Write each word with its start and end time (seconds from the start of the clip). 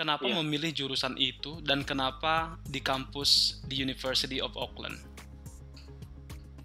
kenapa 0.00 0.24
Iya. 0.24 0.40
memilih 0.40 0.72
jurusan 0.72 1.12
itu 1.20 1.60
dan 1.60 1.84
kenapa 1.84 2.56
di 2.64 2.80
kampus 2.80 3.60
di 3.68 3.84
University 3.84 4.40
of 4.40 4.56
Auckland? 4.56 4.96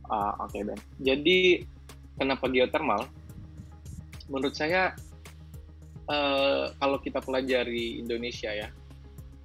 Ah, 0.07 0.31
Oke 0.39 0.63
Ben. 0.63 0.79
Jadi 1.03 1.67
kenapa 2.15 2.47
geothermal? 2.47 3.11
Menurut 4.31 4.55
saya 4.55 4.95
eh, 6.07 6.65
kalau 6.79 6.97
kita 7.03 7.19
pelajari 7.19 7.99
Indonesia 7.99 8.55
ya, 8.55 8.71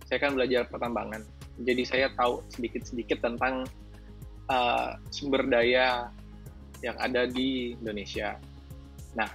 saya 0.07 0.22
kan 0.22 0.38
belajar 0.38 0.70
pertambangan. 0.70 1.27
Jadi 1.66 1.82
saya 1.82 2.07
tahu 2.14 2.46
sedikit-sedikit 2.52 3.27
tentang 3.27 3.66
eh, 4.46 4.91
sumber 5.11 5.50
daya 5.50 6.14
yang 6.84 6.95
ada 7.00 7.27
di 7.27 7.75
Indonesia. 7.75 8.38
Nah, 9.18 9.29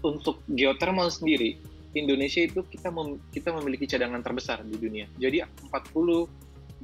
untuk 0.00 0.40
geothermal 0.48 1.10
sendiri, 1.10 1.58
Indonesia 1.96 2.44
itu 2.44 2.60
kita 2.68 2.92
mem- 2.92 3.18
kita 3.32 3.50
memiliki 3.56 3.88
cadangan 3.88 4.20
terbesar 4.20 4.60
di 4.62 4.76
dunia. 4.76 5.08
Jadi 5.16 5.40
40 5.72 6.28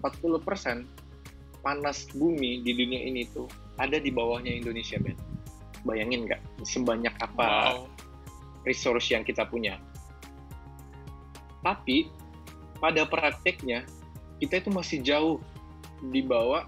40 0.01 0.41
persen 0.41 0.89
panas 1.63 2.09
bumi 2.17 2.65
di 2.65 2.73
dunia 2.75 3.07
ini 3.07 3.29
tuh 3.31 3.47
ada 3.79 4.01
di 4.01 4.11
bawahnya 4.11 4.51
Indonesia, 4.51 4.99
Ben. 4.99 5.15
Bayangin 5.85 6.27
nggak 6.27 6.41
sebanyak 6.65 7.15
apa 7.21 7.45
Wow. 7.45 7.87
resource 8.65 9.13
yang 9.13 9.23
kita 9.23 9.45
punya. 9.47 9.79
Tapi 11.63 12.11
pada 12.83 13.07
prakteknya 13.07 13.87
kita 14.43 14.59
itu 14.59 14.71
masih 14.75 14.99
jauh 15.07 15.37
di 16.11 16.19
bawah 16.19 16.67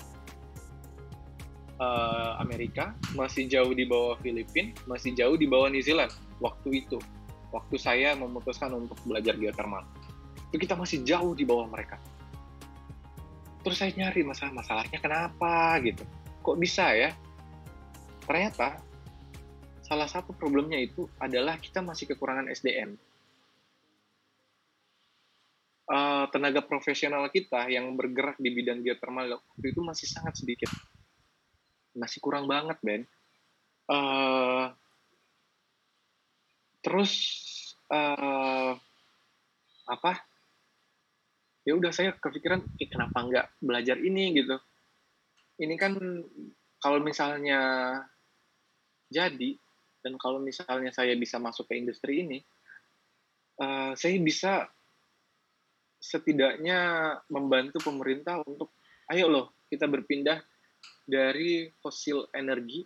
eh, 1.75 2.33
Amerika, 2.39 2.95
masih 3.19 3.51
jauh 3.51 3.75
di 3.75 3.83
bawah 3.83 4.15
Filipina, 4.23 4.71
masih 4.87 5.11
jauh 5.15 5.35
di 5.35 5.47
bawah 5.51 5.67
New 5.67 5.83
Zealand 5.83 6.15
waktu 6.39 6.87
itu. 6.87 6.99
Waktu 7.55 7.79
saya 7.79 8.19
memutuskan 8.19 8.75
untuk 8.75 8.99
belajar 9.07 9.39
geothermal. 9.39 9.87
Itu 10.51 10.59
kita 10.59 10.75
masih 10.75 11.07
jauh 11.07 11.39
di 11.39 11.47
bawah 11.47 11.71
mereka. 11.71 12.03
Terus 13.63 13.79
saya 13.79 13.95
nyari 13.95 14.27
masalah 14.27 14.51
masalahnya 14.51 14.99
kenapa 14.99 15.79
gitu. 15.87 16.03
Kok 16.43 16.59
bisa 16.59 16.91
ya? 16.99 17.15
Ternyata 18.27 18.83
salah 19.87 20.11
satu 20.11 20.35
problemnya 20.35 20.83
itu 20.83 21.07
adalah 21.23 21.57
kita 21.63 21.79
masih 21.79 22.11
kekurangan 22.11 22.51
SDM. 22.51 22.99
Eh, 25.85 26.25
tenaga 26.33 26.65
profesional 26.65 27.29
kita 27.29 27.69
yang 27.69 27.93
bergerak 27.93 28.41
di 28.41 28.49
bidang 28.49 28.81
geothermal 28.81 29.37
waktu 29.37 29.67
itu 29.69 29.81
masih 29.85 30.09
sangat 30.09 30.35
sedikit. 30.41 30.73
Masih 31.93 32.19
kurang 32.25 32.49
banget, 32.49 32.81
Ben. 32.81 33.05
Eh, 33.93 34.65
terus 36.85 37.13
eh, 37.89 38.73
apa? 39.89 40.13
Ya 41.65 41.73
udah 41.73 41.91
saya 41.97 42.13
kepikiran, 42.13 42.61
"Ih, 42.77 42.89
kenapa 42.93 43.25
nggak 43.25 43.47
belajar 43.65 43.97
ini 43.97 44.37
gitu? 44.37 44.61
Ini 45.65 45.75
kan 45.81 45.97
kalau 46.77 47.01
misalnya 47.01 47.61
jadi 49.09 49.57
dan 50.05 50.21
kalau 50.21 50.37
misalnya 50.45 50.93
saya 50.93 51.17
bisa 51.17 51.41
masuk 51.41 51.65
ke 51.73 51.81
industri 51.81 52.21
ini, 52.21 52.39
eh, 53.65 53.93
saya 53.97 54.17
bisa 54.21 54.69
setidaknya 56.05 56.79
membantu 57.33 57.81
pemerintah 57.81 58.45
untuk, 58.45 58.77
ayo 59.09 59.25
loh 59.33 59.47
kita 59.73 59.89
berpindah 59.89 60.37
dari 61.09 61.73
fosil 61.81 62.29
energi, 62.37 62.85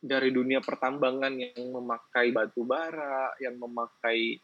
dari 0.00 0.32
dunia 0.32 0.64
pertambangan 0.64 1.36
yang 1.36 1.60
memakai 1.76 2.32
batu 2.32 2.64
bara, 2.64 3.36
yang 3.36 3.60
memakai 3.60 4.40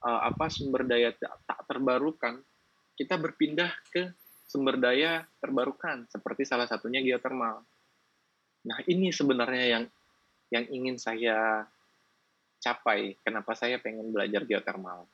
eh, 0.00 0.20
apa 0.22 0.46
sumber 0.46 0.86
daya 0.86 1.10
tak, 1.18 1.66
terbarukan, 1.66 2.38
kita 2.94 3.18
berpindah 3.18 3.74
ke 3.90 4.14
sumber 4.46 4.78
daya 4.78 5.26
terbarukan 5.42 6.06
seperti 6.06 6.46
salah 6.46 6.70
satunya 6.70 7.02
geothermal. 7.02 7.66
Nah 8.64 8.78
ini 8.86 9.10
sebenarnya 9.10 9.66
yang 9.66 9.84
yang 10.54 10.64
ingin 10.70 10.96
saya 10.96 11.66
capai. 12.62 13.18
Kenapa 13.20 13.58
saya 13.58 13.82
pengen 13.82 14.14
belajar 14.14 14.46
geothermal? 14.46 15.10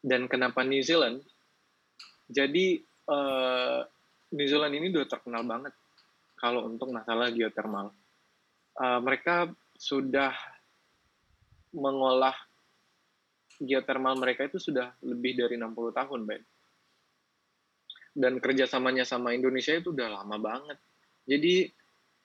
Dan 0.00 0.26
kenapa 0.26 0.64
New 0.64 0.80
Zealand? 0.80 1.20
Jadi 2.24 2.80
eh, 3.04 3.80
New 4.32 4.48
Zealand 4.48 4.72
ini 4.72 4.88
udah 4.88 5.04
terkenal 5.04 5.44
banget 5.44 5.76
kalau 6.38 6.64
untuk 6.70 6.94
masalah 6.94 7.28
geothermal. 7.34 7.92
Eh, 8.78 9.00
mereka 9.02 9.50
sudah 9.74 10.32
mengolah 11.74 12.34
geothermal 13.58 14.14
mereka 14.16 14.46
itu 14.46 14.62
sudah 14.62 14.94
lebih 15.02 15.34
dari 15.34 15.58
60 15.58 15.90
tahun, 15.90 16.20
Ben. 16.24 16.42
Dan 18.14 18.38
kerjasamanya 18.42 19.02
sama 19.06 19.34
Indonesia 19.34 19.74
itu 19.74 19.90
udah 19.90 20.22
lama 20.22 20.36
banget. 20.38 20.78
Jadi 21.26 21.66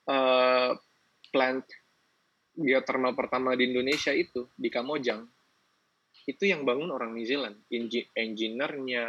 eh, 0.08 0.72
plant 1.34 1.66
geothermal 2.54 3.18
pertama 3.18 3.58
di 3.58 3.66
Indonesia 3.66 4.14
itu 4.14 4.46
di 4.54 4.70
Kamojang 4.70 5.26
itu 6.24 6.48
yang 6.48 6.64
bangun 6.64 6.94
orang 6.94 7.12
New 7.12 7.28
Zealand, 7.28 7.60
Engi- 7.68 8.08
engineer-nya 8.16 9.06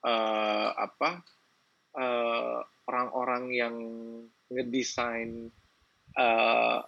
eh, 0.00 0.70
apa 0.72 1.20
eh, 1.98 2.60
orang-orang 2.90 3.54
yang 3.54 3.74
ngedesain 4.50 5.46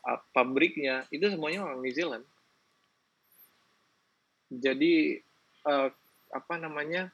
ap- 0.02 0.26
pabriknya 0.34 1.06
itu 1.14 1.30
semuanya 1.30 1.62
orang 1.62 1.78
New 1.78 1.94
Zealand. 1.94 2.26
Jadi 4.50 5.16
eh, 5.62 5.88
apa 6.34 6.54
namanya 6.58 7.06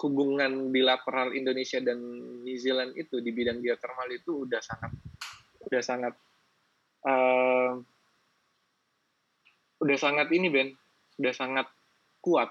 hubungan 0.00 0.72
bilateral 0.72 1.36
Indonesia 1.36 1.78
dan 1.78 2.00
New 2.42 2.58
Zealand 2.58 2.96
itu 2.96 3.20
di 3.20 3.30
bidang 3.30 3.60
geothermal 3.60 4.08
itu 4.10 4.48
udah 4.48 4.58
sangat 4.64 4.90
udah 5.68 5.82
sangat 5.84 6.14
eh, 7.06 7.72
udah 9.84 9.98
sangat 10.00 10.32
ini 10.32 10.48
Ben 10.48 10.72
udah 11.20 11.34
sangat 11.36 11.68
kuat 12.24 12.50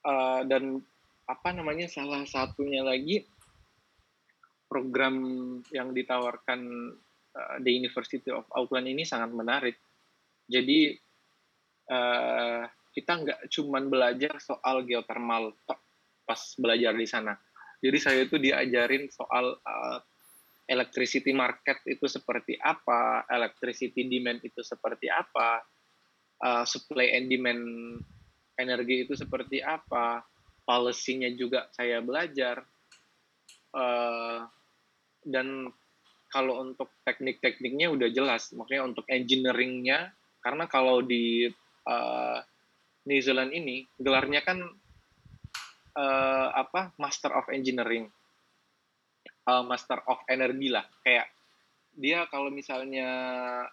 Eh, 0.00 0.42
dan 0.48 0.80
apa 1.30 1.54
namanya 1.54 1.86
salah 1.86 2.26
satunya 2.26 2.82
lagi 2.82 3.22
program 4.66 5.14
yang 5.70 5.94
ditawarkan 5.94 6.60
eh, 7.34 7.56
di 7.62 7.70
University 7.78 8.30
of 8.34 8.46
Auckland 8.54 8.90
ini 8.90 9.06
sangat 9.06 9.30
menarik. 9.30 9.78
Jadi 10.50 10.94
eh, 11.90 12.62
kita 12.90 13.12
nggak 13.22 13.40
cuman 13.54 13.86
belajar 13.86 14.34
soal 14.42 14.82
geothermal 14.82 15.54
tok 15.62 15.78
pas 16.26 16.42
belajar 16.58 16.94
di 16.94 17.06
sana. 17.06 17.34
Jadi 17.80 17.98
saya 17.98 18.20
itu 18.26 18.36
diajarin 18.38 19.06
soal 19.10 19.54
eh, 19.54 19.98
electricity 20.70 21.34
market 21.34 21.82
itu 21.86 22.06
seperti 22.06 22.54
apa, 22.62 23.26
electricity 23.26 24.06
demand 24.06 24.38
itu 24.46 24.62
seperti 24.62 25.10
apa, 25.10 25.66
uh, 26.46 26.62
supply 26.62 27.10
and 27.18 27.26
demand 27.26 27.62
energi 28.54 29.02
itu 29.02 29.18
seperti 29.18 29.58
apa, 29.58 30.22
policy-nya 30.64 31.32
juga 31.34 31.68
saya 31.74 32.02
belajar, 32.04 32.64
Uh, 33.70 34.50
dan 35.22 35.70
kalau 36.30 36.62
untuk 36.62 36.90
teknik-tekniknya 37.06 37.90
udah 37.90 38.08
jelas, 38.10 38.50
makanya 38.54 38.94
untuk 38.94 39.06
engineering-nya, 39.10 40.14
karena 40.42 40.64
kalau 40.70 41.02
di 41.02 41.46
uh, 41.86 42.38
New 43.06 43.20
Zealand 43.22 43.50
ini 43.54 43.86
gelarnya 43.98 44.42
kan 44.42 44.62
uh, 45.98 46.48
apa 46.54 46.94
Master 46.98 47.34
of 47.34 47.50
Engineering. 47.50 48.10
Uh, 49.46 49.66
Master 49.66 49.98
of 50.06 50.20
Energy 50.30 50.68
lah 50.70 50.84
kayak 51.02 51.26
dia 51.96 52.28
kalau 52.30 52.52
misalnya 52.52 53.08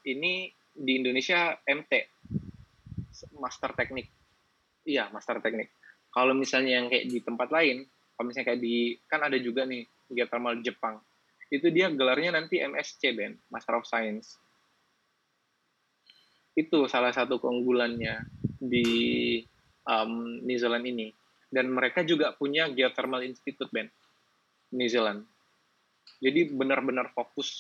ini 0.08 0.50
di 0.74 0.92
Indonesia 0.98 1.54
MT 1.68 1.94
Master 3.38 3.76
Teknik. 3.78 4.10
Iya 4.88 5.12
Master 5.12 5.44
Teknik 5.44 5.77
kalau 6.18 6.34
misalnya 6.34 6.82
yang 6.82 6.90
kayak 6.90 7.06
di 7.14 7.22
tempat 7.22 7.54
lain 7.54 7.86
kalau 8.18 8.34
misalnya 8.34 8.48
kayak 8.50 8.62
di 8.66 8.98
kan 9.06 9.22
ada 9.22 9.38
juga 9.38 9.70
nih 9.70 9.86
geothermal 10.10 10.58
Jepang. 10.66 10.98
Itu 11.54 11.70
dia 11.70 11.94
gelarnya 11.94 12.34
nanti 12.34 12.58
MSc 12.58 12.98
Ben 13.14 13.38
Master 13.54 13.78
of 13.78 13.86
Science. 13.86 14.42
Itu 16.58 16.90
salah 16.90 17.14
satu 17.14 17.38
keunggulannya 17.38 18.26
di 18.58 18.90
um, 19.86 20.42
New 20.42 20.58
Zealand 20.58 20.90
ini. 20.90 21.14
Dan 21.48 21.70
mereka 21.70 22.02
juga 22.02 22.34
punya 22.34 22.66
geothermal 22.74 23.22
institute 23.22 23.70
Ben 23.70 23.86
New 24.74 24.90
Zealand. 24.90 25.22
Jadi 26.18 26.50
benar-benar 26.50 27.14
fokus 27.14 27.54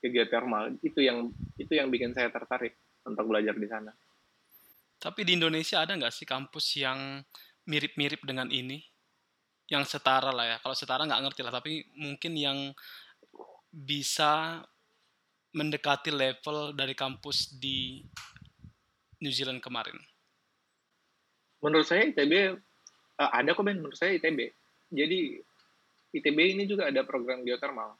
ke 0.00 0.08
geothermal. 0.08 0.72
Itu 0.80 1.04
yang 1.04 1.28
itu 1.60 1.76
yang 1.76 1.92
bikin 1.92 2.16
saya 2.16 2.32
tertarik 2.32 2.80
untuk 3.04 3.28
belajar 3.28 3.52
di 3.52 3.68
sana. 3.68 3.92
Tapi 4.96 5.20
di 5.28 5.36
Indonesia 5.36 5.84
ada 5.84 5.92
nggak 5.92 6.16
sih 6.16 6.24
kampus 6.24 6.80
yang 6.80 7.20
mirip-mirip 7.66 8.22
dengan 8.22 8.48
ini? 8.48 8.82
Yang 9.66 9.98
setara 9.98 10.30
lah 10.30 10.46
ya. 10.46 10.56
Kalau 10.62 10.74
setara 10.78 11.02
nggak 11.02 11.22
ngerti 11.26 11.40
lah, 11.42 11.54
tapi 11.54 11.82
mungkin 11.98 12.32
yang 12.38 12.58
bisa 13.70 14.62
mendekati 15.56 16.14
level 16.14 16.72
dari 16.72 16.94
kampus 16.96 17.56
di 17.58 18.04
New 19.20 19.32
Zealand 19.32 19.60
kemarin? 19.60 19.96
Menurut 21.64 21.88
saya 21.88 22.06
ITB 22.06 22.60
uh, 23.20 23.30
ada 23.32 23.56
kok 23.56 23.64
Ben 23.64 23.80
menurut 23.80 23.96
saya 23.96 24.16
ITB. 24.20 24.52
Jadi 24.92 25.40
ITB 26.14 26.38
ini 26.56 26.64
juga 26.68 26.88
ada 26.88 27.02
program 27.02 27.42
geothermal 27.42 27.96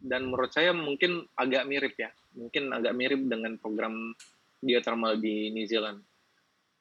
dan 0.00 0.32
menurut 0.32 0.48
saya 0.48 0.72
mungkin 0.72 1.28
agak 1.36 1.68
mirip 1.68 1.94
ya, 2.00 2.08
mungkin 2.32 2.72
agak 2.72 2.96
mirip 2.96 3.20
dengan 3.28 3.60
program 3.60 4.16
geothermal 4.64 5.20
di 5.20 5.52
New 5.52 5.68
Zealand. 5.68 6.00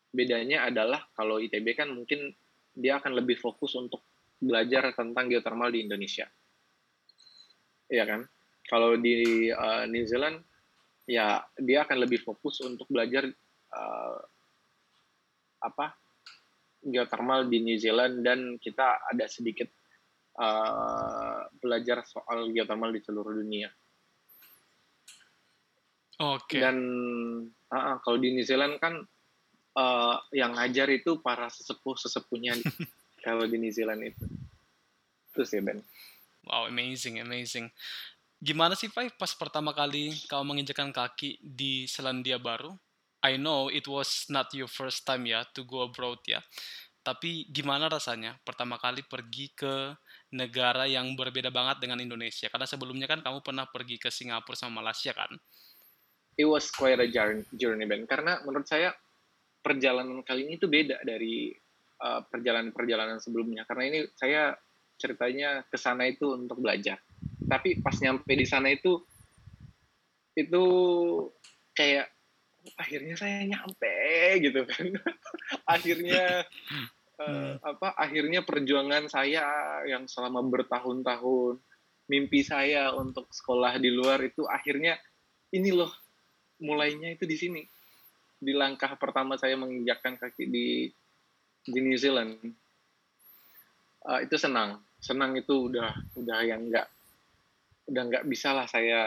Bedanya 0.09 0.65
adalah 0.65 1.05
kalau 1.13 1.37
ITB 1.37 1.77
kan 1.77 1.93
mungkin 1.93 2.33
dia 2.73 2.97
akan 2.97 3.17
lebih 3.17 3.37
fokus 3.37 3.77
untuk 3.77 4.01
belajar 4.39 4.95
tentang 4.95 5.27
geothermal 5.29 5.69
di 5.69 5.85
Indonesia. 5.85 6.25
Iya 7.89 8.03
kan? 8.05 8.21
Kalau 8.65 8.95
di 8.97 9.49
uh, 9.49 9.85
New 9.89 10.05
Zealand 10.05 10.41
ya 11.09 11.41
dia 11.57 11.83
akan 11.83 12.05
lebih 12.05 12.21
fokus 12.21 12.61
untuk 12.61 12.85
belajar 12.85 13.25
uh, 13.73 14.19
apa 15.59 15.97
geothermal 16.85 17.49
di 17.49 17.59
New 17.65 17.77
Zealand 17.81 18.21
dan 18.23 18.55
kita 18.61 19.09
ada 19.09 19.25
sedikit 19.25 19.67
uh, 20.39 21.49
belajar 21.59 22.05
soal 22.05 22.53
geothermal 22.53 22.93
di 22.93 23.01
seluruh 23.03 23.35
dunia. 23.35 23.67
Oke. 26.19 26.55
Okay. 26.55 26.59
Dan 26.63 26.77
uh, 27.73 27.95
kalau 28.05 28.17
di 28.21 28.37
New 28.37 28.45
Zealand 28.45 28.79
kan 28.79 29.03
uh, 29.75 30.17
yang 30.33 30.55
ngajar 30.55 30.89
itu 30.89 31.19
para 31.21 31.49
sesepuh 31.51 31.97
sesepuhnya 31.99 32.57
kalau 33.25 33.45
di 33.45 33.57
New 33.59 33.73
Zealand 33.73 34.01
itu. 34.05 34.25
Itu 35.33 35.43
sih 35.45 35.61
Ben. 35.61 35.83
Wow, 36.47 36.71
amazing, 36.71 37.21
amazing. 37.21 37.69
Gimana 38.39 38.73
sih, 38.73 38.87
Pai, 38.87 39.11
pas 39.11 39.35
pertama 39.35 39.75
kali 39.75 40.15
kau 40.31 40.41
menginjakan 40.47 40.95
kaki 40.95 41.43
di 41.43 41.83
Selandia 41.85 42.39
Baru? 42.39 42.71
I 43.19 43.35
know 43.35 43.67
it 43.67 43.83
was 43.83 44.31
not 44.31 44.47
your 44.55 44.71
first 44.71 45.03
time 45.03 45.27
ya 45.27 45.43
to 45.51 45.67
go 45.67 45.83
abroad 45.83 46.23
ya. 46.23 46.39
Tapi 47.03 47.51
gimana 47.51 47.91
rasanya 47.91 48.39
pertama 48.47 48.79
kali 48.79 49.03
pergi 49.03 49.51
ke 49.51 49.91
negara 50.31 50.87
yang 50.87 51.19
berbeda 51.19 51.51
banget 51.51 51.83
dengan 51.83 51.99
Indonesia? 51.99 52.47
Karena 52.47 52.63
sebelumnya 52.63 53.11
kan 53.11 53.19
kamu 53.19 53.43
pernah 53.43 53.67
pergi 53.67 53.99
ke 53.99 54.07
Singapura 54.07 54.55
sama 54.55 54.79
Malaysia 54.79 55.11
kan? 55.11 55.35
It 56.39 56.47
was 56.47 56.71
quite 56.71 57.03
a 57.03 57.07
journey, 57.11 57.83
Ben. 57.83 58.07
Karena 58.07 58.39
menurut 58.47 58.63
saya 58.63 58.95
perjalanan 59.59 60.23
kali 60.23 60.47
ini 60.47 60.53
itu 60.55 60.67
beda 60.67 61.03
dari 61.03 61.53
uh, 61.99 62.21
perjalanan-perjalanan 62.27 63.19
sebelumnya. 63.19 63.67
Karena 63.67 63.83
ini 63.91 63.99
saya 64.15 64.55
ceritanya 64.99 65.63
ke 65.67 65.77
sana 65.79 66.07
itu 66.07 66.35
untuk 66.35 66.59
belajar. 66.59 66.99
Tapi 67.47 67.79
pas 67.79 67.95
nyampe 67.99 68.31
di 68.35 68.45
sana 68.47 68.71
itu 68.71 68.99
itu 70.35 70.63
kayak 71.75 72.07
akhirnya 72.75 73.15
saya 73.15 73.47
nyampe 73.47 73.95
gitu 74.43 74.67
kan 74.67 74.85
akhirnya 75.75 76.43
uh, 77.19 77.53
apa 77.63 77.95
akhirnya 77.95 78.43
perjuangan 78.43 79.07
saya 79.07 79.43
yang 79.87 80.05
selama 80.05 80.43
bertahun-tahun 80.43 81.59
mimpi 82.09 82.41
saya 82.43 82.91
untuk 82.95 83.31
sekolah 83.31 83.79
di 83.79 83.89
luar 83.93 84.19
itu 84.25 84.43
akhirnya 84.43 84.99
ini 85.55 85.71
loh 85.71 85.91
mulainya 86.59 87.15
itu 87.15 87.23
di 87.23 87.37
sini 87.39 87.61
di 88.39 88.55
langkah 88.55 88.95
pertama 88.95 89.35
saya 89.35 89.59
menginjakkan 89.59 90.15
kaki 90.15 90.47
di 90.47 90.67
di 91.67 91.79
New 91.83 91.99
Zealand. 91.99 92.39
Uh, 94.07 94.23
itu 94.23 94.39
senang. 94.39 94.79
Senang 94.99 95.35
itu 95.35 95.71
udah 95.71 95.91
udah 96.15 96.39
yang 96.47 96.71
enggak 96.71 96.87
udah 97.89 98.03
nggak 98.05 98.25
bisa 98.29 98.53
lah 98.55 98.69
saya 98.69 99.01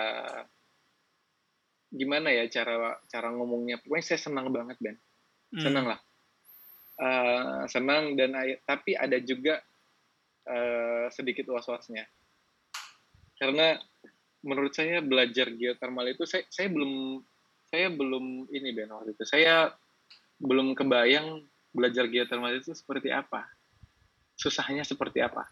gimana 1.93 2.29
ya 2.33 2.45
cara 2.53 3.01
cara 3.09 3.29
ngomongnya. 3.33 3.81
Pokoknya 3.81 4.05
saya 4.05 4.21
senang 4.21 4.53
banget 4.53 4.77
Ben. 4.79 4.97
Hmm. 5.53 5.61
senang 5.61 5.87
lah. 5.97 6.01
Uh, 6.97 7.65
senang 7.73 8.15
dan 8.21 8.37
tapi 8.69 8.93
ada 8.93 9.17
juga 9.19 9.59
uh, 10.47 11.09
sedikit 11.09 11.49
was 11.49 11.67
wasnya 11.67 12.05
karena 13.43 13.75
menurut 14.47 14.71
saya 14.71 15.03
belajar 15.03 15.51
geothermal 15.51 16.07
itu 16.07 16.23
saya 16.31 16.47
saya 16.47 16.71
belum 16.71 17.19
saya 17.73 17.89
belum 17.89 18.53
ini 18.53 18.69
Ben 18.77 18.93
waktu 18.93 19.17
itu. 19.17 19.25
Saya 19.25 19.73
belum 20.37 20.77
kebayang 20.77 21.41
belajar 21.73 22.05
geothermal 22.05 22.53
itu 22.53 22.77
seperti 22.77 23.09
apa. 23.09 23.49
Susahnya 24.37 24.85
seperti 24.85 25.25
apa. 25.25 25.49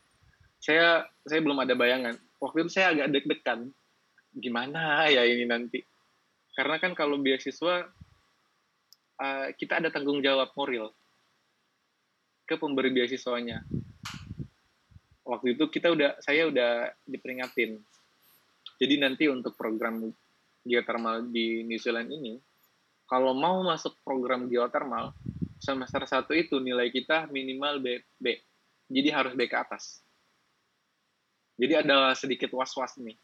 Saya 0.60 1.08
saya 1.24 1.40
belum 1.40 1.64
ada 1.64 1.72
bayangan. 1.72 2.20
Waktu 2.36 2.68
itu 2.68 2.76
saya 2.76 2.92
agak 2.92 3.08
deg-degan. 3.16 3.72
Gimana 4.36 5.08
ya 5.08 5.24
ini 5.24 5.48
nanti? 5.48 5.80
Karena 6.52 6.76
kan 6.76 6.92
kalau 6.92 7.16
beasiswa 7.16 7.88
uh, 9.16 9.46
kita 9.56 9.80
ada 9.80 9.88
tanggung 9.88 10.20
jawab 10.20 10.52
moral 10.52 10.92
ke 12.44 12.60
pemberi 12.60 12.92
beasiswanya. 12.92 13.64
Waktu 15.24 15.56
itu 15.56 15.72
kita 15.72 15.88
udah 15.88 16.20
saya 16.20 16.52
udah 16.52 16.92
diperingatin. 17.08 17.80
Jadi 18.76 18.94
nanti 19.00 19.24
untuk 19.32 19.56
program 19.56 20.12
geothermal 20.64 21.28
di 21.28 21.64
New 21.64 21.80
Zealand 21.80 22.10
ini, 22.12 22.38
kalau 23.08 23.34
mau 23.34 23.60
masuk 23.66 23.98
program 24.06 24.46
geothermal 24.46 25.12
semester 25.60 26.06
satu 26.08 26.32
itu 26.32 26.56
nilai 26.62 26.88
kita 26.88 27.28
minimal 27.28 27.82
B, 27.82 28.00
B. 28.16 28.38
Jadi 28.90 29.08
harus 29.12 29.32
B 29.36 29.46
ke 29.46 29.56
atas. 29.58 30.00
Jadi 31.60 31.74
ada 31.76 32.16
sedikit 32.16 32.50
was-was 32.56 32.96
nih. 32.96 33.18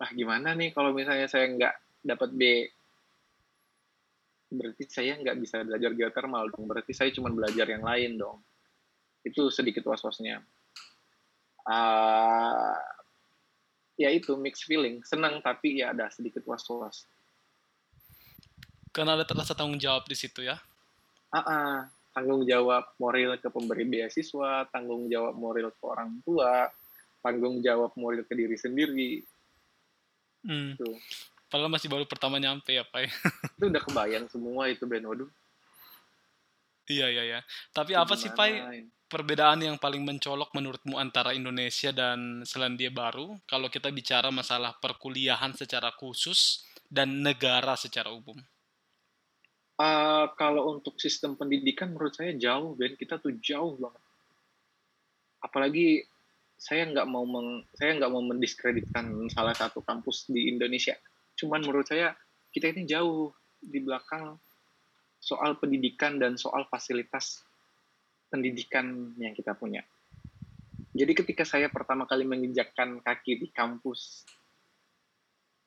Nah 0.00 0.10
gimana 0.16 0.56
nih 0.56 0.72
kalau 0.72 0.96
misalnya 0.96 1.28
saya 1.28 1.50
nggak 1.52 1.74
dapat 2.04 2.30
B 2.32 2.42
berarti 4.54 4.84
saya 4.86 5.18
nggak 5.18 5.36
bisa 5.42 5.66
belajar 5.66 5.90
geothermal 5.92 6.46
dong 6.54 6.70
berarti 6.70 6.92
saya 6.94 7.10
cuma 7.10 7.32
belajar 7.34 7.66
yang 7.66 7.82
lain 7.82 8.14
dong 8.14 8.38
itu 9.26 9.50
sedikit 9.50 9.82
was-wasnya 9.88 10.44
uh, 11.66 12.78
ya 13.94 14.10
itu 14.10 14.34
mix 14.34 14.66
feeling 14.66 15.02
senang 15.06 15.38
tapi 15.44 15.82
ya 15.82 15.94
ada 15.94 16.10
sedikit 16.10 16.42
was-was 16.46 17.06
karena 18.94 19.18
ada 19.18 19.24
terasa 19.26 19.54
tanggung 19.54 19.78
jawab 19.78 20.06
di 20.06 20.16
situ 20.18 20.46
ya 20.46 20.58
uh 21.34 21.38
-uh. 21.38 21.74
tanggung 22.14 22.46
jawab 22.46 22.94
moral 22.98 23.38
ke 23.38 23.48
pemberi 23.50 23.86
beasiswa 23.86 24.66
tanggung 24.70 25.06
jawab 25.10 25.34
moral 25.34 25.70
ke 25.74 25.84
orang 25.84 26.18
tua 26.22 26.70
tanggung 27.22 27.62
jawab 27.62 27.94
moral 27.98 28.22
ke 28.26 28.34
diri 28.34 28.54
sendiri 28.58 29.24
Hmm. 30.44 30.76
Tuh. 30.76 30.96
Padahal 31.48 31.72
masih 31.72 31.88
baru 31.88 32.04
pertama 32.04 32.36
nyampe 32.36 32.76
ya, 32.76 32.84
Pak. 32.84 33.00
Ya. 33.00 33.10
itu 33.56 33.64
udah 33.72 33.82
kebayang 33.82 34.26
semua 34.28 34.68
itu 34.68 34.84
Ben, 34.84 35.04
waduh. 35.08 35.28
Iya, 36.84 37.08
iya, 37.08 37.22
iya. 37.24 37.40
Tapi 37.72 37.96
itu 37.96 38.00
apa 38.00 38.14
sih, 38.14 38.28
Pak, 38.28 38.48
perbedaan 39.14 39.62
yang 39.62 39.78
paling 39.78 40.02
mencolok 40.02 40.50
menurutmu 40.50 40.98
antara 40.98 41.30
Indonesia 41.30 41.94
dan 41.94 42.42
Selandia 42.42 42.90
Baru 42.90 43.38
kalau 43.46 43.70
kita 43.70 43.94
bicara 43.94 44.34
masalah 44.34 44.74
perkuliahan 44.82 45.54
secara 45.54 45.94
khusus 45.94 46.66
dan 46.90 47.22
negara 47.22 47.78
secara 47.78 48.10
umum? 48.10 48.34
Uh, 49.78 50.26
kalau 50.34 50.74
untuk 50.74 50.98
sistem 50.98 51.38
pendidikan 51.38 51.94
menurut 51.94 52.14
saya 52.18 52.34
jauh, 52.34 52.74
Ben. 52.74 52.98
Kita 52.98 53.22
tuh 53.22 53.38
jauh 53.38 53.78
banget. 53.78 54.02
Apalagi 55.38 55.86
saya 56.58 56.82
nggak 56.90 57.06
mau 57.06 57.22
meng, 57.22 57.62
saya 57.74 57.94
nggak 57.94 58.10
mau 58.10 58.22
mendiskreditkan 58.22 59.30
salah 59.30 59.54
satu 59.54 59.78
kampus 59.82 60.26
di 60.26 60.50
Indonesia. 60.50 60.98
Cuman 61.38 61.62
menurut 61.62 61.86
saya 61.86 62.14
kita 62.50 62.74
ini 62.74 62.82
jauh 62.86 63.30
di 63.62 63.78
belakang 63.78 64.34
soal 65.22 65.54
pendidikan 65.58 66.18
dan 66.18 66.34
soal 66.34 66.66
fasilitas 66.66 67.42
pendidikan 68.34 69.14
yang 69.14 69.30
kita 69.30 69.54
punya. 69.54 69.86
Jadi 70.90 71.14
ketika 71.14 71.46
saya 71.46 71.70
pertama 71.70 72.02
kali 72.02 72.26
menginjakkan 72.26 72.98
kaki 72.98 73.38
di 73.38 73.46
kampus 73.54 74.26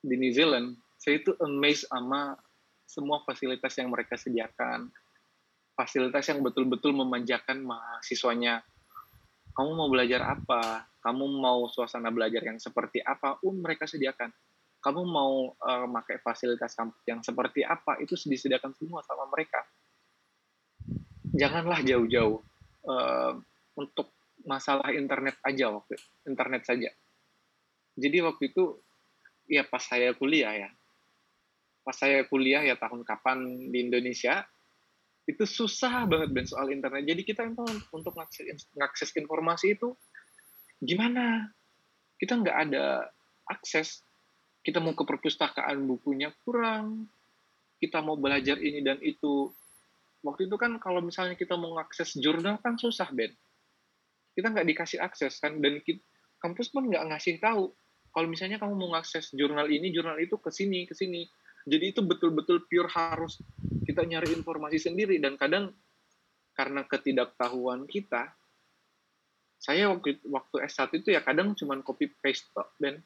di 0.04 0.20
New 0.20 0.32
Zealand, 0.36 0.76
saya 1.00 1.16
itu 1.16 1.32
amazed 1.40 1.88
sama 1.88 2.36
semua 2.84 3.24
fasilitas 3.24 3.72
yang 3.80 3.88
mereka 3.88 4.20
sediakan. 4.20 4.92
Fasilitas 5.72 6.28
yang 6.28 6.44
betul-betul 6.44 6.92
memanjakan 6.92 7.64
mahasiswanya 7.64 8.60
kamu 9.58 9.74
mau 9.74 9.90
belajar 9.90 10.22
apa, 10.22 10.86
kamu 11.02 11.24
mau 11.34 11.66
suasana 11.66 12.14
belajar 12.14 12.46
yang 12.46 12.62
seperti 12.62 13.02
apa, 13.02 13.42
um 13.42 13.58
mereka 13.58 13.90
sediakan. 13.90 14.30
Kamu 14.78 15.02
mau 15.02 15.50
uh, 15.50 15.86
pakai 15.98 16.22
fasilitas 16.22 16.78
kampus 16.78 17.02
yang 17.10 17.18
seperti 17.26 17.66
apa, 17.66 17.98
itu 17.98 18.14
disediakan 18.14 18.70
semua 18.78 19.02
sama 19.02 19.26
mereka. 19.26 19.66
Janganlah 21.34 21.82
jauh-jauh 21.82 22.38
uh, 22.88 23.36
untuk 23.76 24.10
masalah 24.48 24.90
internet 24.96 25.36
aja 25.44 25.68
waktu 25.68 26.00
internet 26.24 26.64
saja. 26.64 26.90
Jadi 27.98 28.16
waktu 28.24 28.50
itu 28.54 28.78
ya 29.50 29.66
pas 29.66 29.82
saya 29.82 30.14
kuliah 30.14 30.54
ya, 30.54 30.70
pas 31.84 31.94
saya 31.94 32.24
kuliah 32.24 32.62
ya 32.64 32.78
tahun 32.78 33.02
kapan 33.02 33.68
di 33.68 33.78
Indonesia, 33.84 34.46
itu 35.28 35.44
susah 35.44 36.08
banget 36.08 36.32
Ben 36.32 36.46
soal 36.48 36.72
internet. 36.72 37.04
Jadi 37.04 37.22
kita 37.26 37.44
emang 37.44 37.68
untuk 37.92 38.16
ngakses, 38.16 38.72
ngakses 38.72 39.10
informasi 39.18 39.76
itu 39.76 39.92
gimana? 40.80 41.50
Kita 42.16 42.38
nggak 42.38 42.58
ada 42.70 43.12
akses. 43.46 44.00
Kita 44.62 44.80
mau 44.80 44.96
ke 44.96 45.04
perpustakaan 45.04 45.84
bukunya 45.86 46.32
kurang. 46.42 47.06
kita 47.78 48.02
mau 48.02 48.18
belajar 48.18 48.58
ini 48.58 48.82
dan 48.82 48.98
itu 48.98 49.54
waktu 50.24 50.50
itu 50.50 50.56
kan 50.58 50.76
kalau 50.82 51.02
misalnya 51.04 51.38
kita 51.38 51.54
mau 51.54 51.78
akses 51.78 52.18
jurnal 52.18 52.58
kan 52.62 52.78
susah 52.78 53.08
Ben. 53.14 53.30
Kita 54.34 54.54
nggak 54.54 54.66
dikasih 54.66 54.98
akses 55.02 55.42
kan 55.42 55.58
dan 55.58 55.82
kita, 55.82 56.02
kampus 56.38 56.70
pun 56.70 56.86
nggak 56.86 57.04
ngasih 57.10 57.42
tahu 57.42 57.74
kalau 58.14 58.26
misalnya 58.26 58.56
kamu 58.58 58.74
mau 58.74 58.94
akses 58.96 59.30
jurnal 59.36 59.68
ini 59.68 59.92
jurnal 59.92 60.16
itu 60.18 60.40
ke 60.40 60.50
sini 60.50 60.88
ke 60.88 60.94
sini. 60.96 61.28
Jadi 61.68 61.92
itu 61.92 62.00
betul-betul 62.00 62.64
pure 62.64 62.88
harus 62.88 63.38
kita 63.84 64.02
nyari 64.08 64.32
informasi 64.32 64.80
sendiri. 64.80 65.20
Dan 65.20 65.36
kadang 65.36 65.70
karena 66.56 66.82
ketidaktahuan 66.88 67.84
kita 67.84 68.32
saya 69.58 69.90
waktu 69.90 70.22
waktu 70.26 70.56
S1 70.70 71.02
itu 71.02 71.08
ya 71.12 71.20
kadang 71.20 71.52
cuma 71.58 71.76
copy 71.82 72.08
paste 72.22 72.46
Ben. 72.78 73.02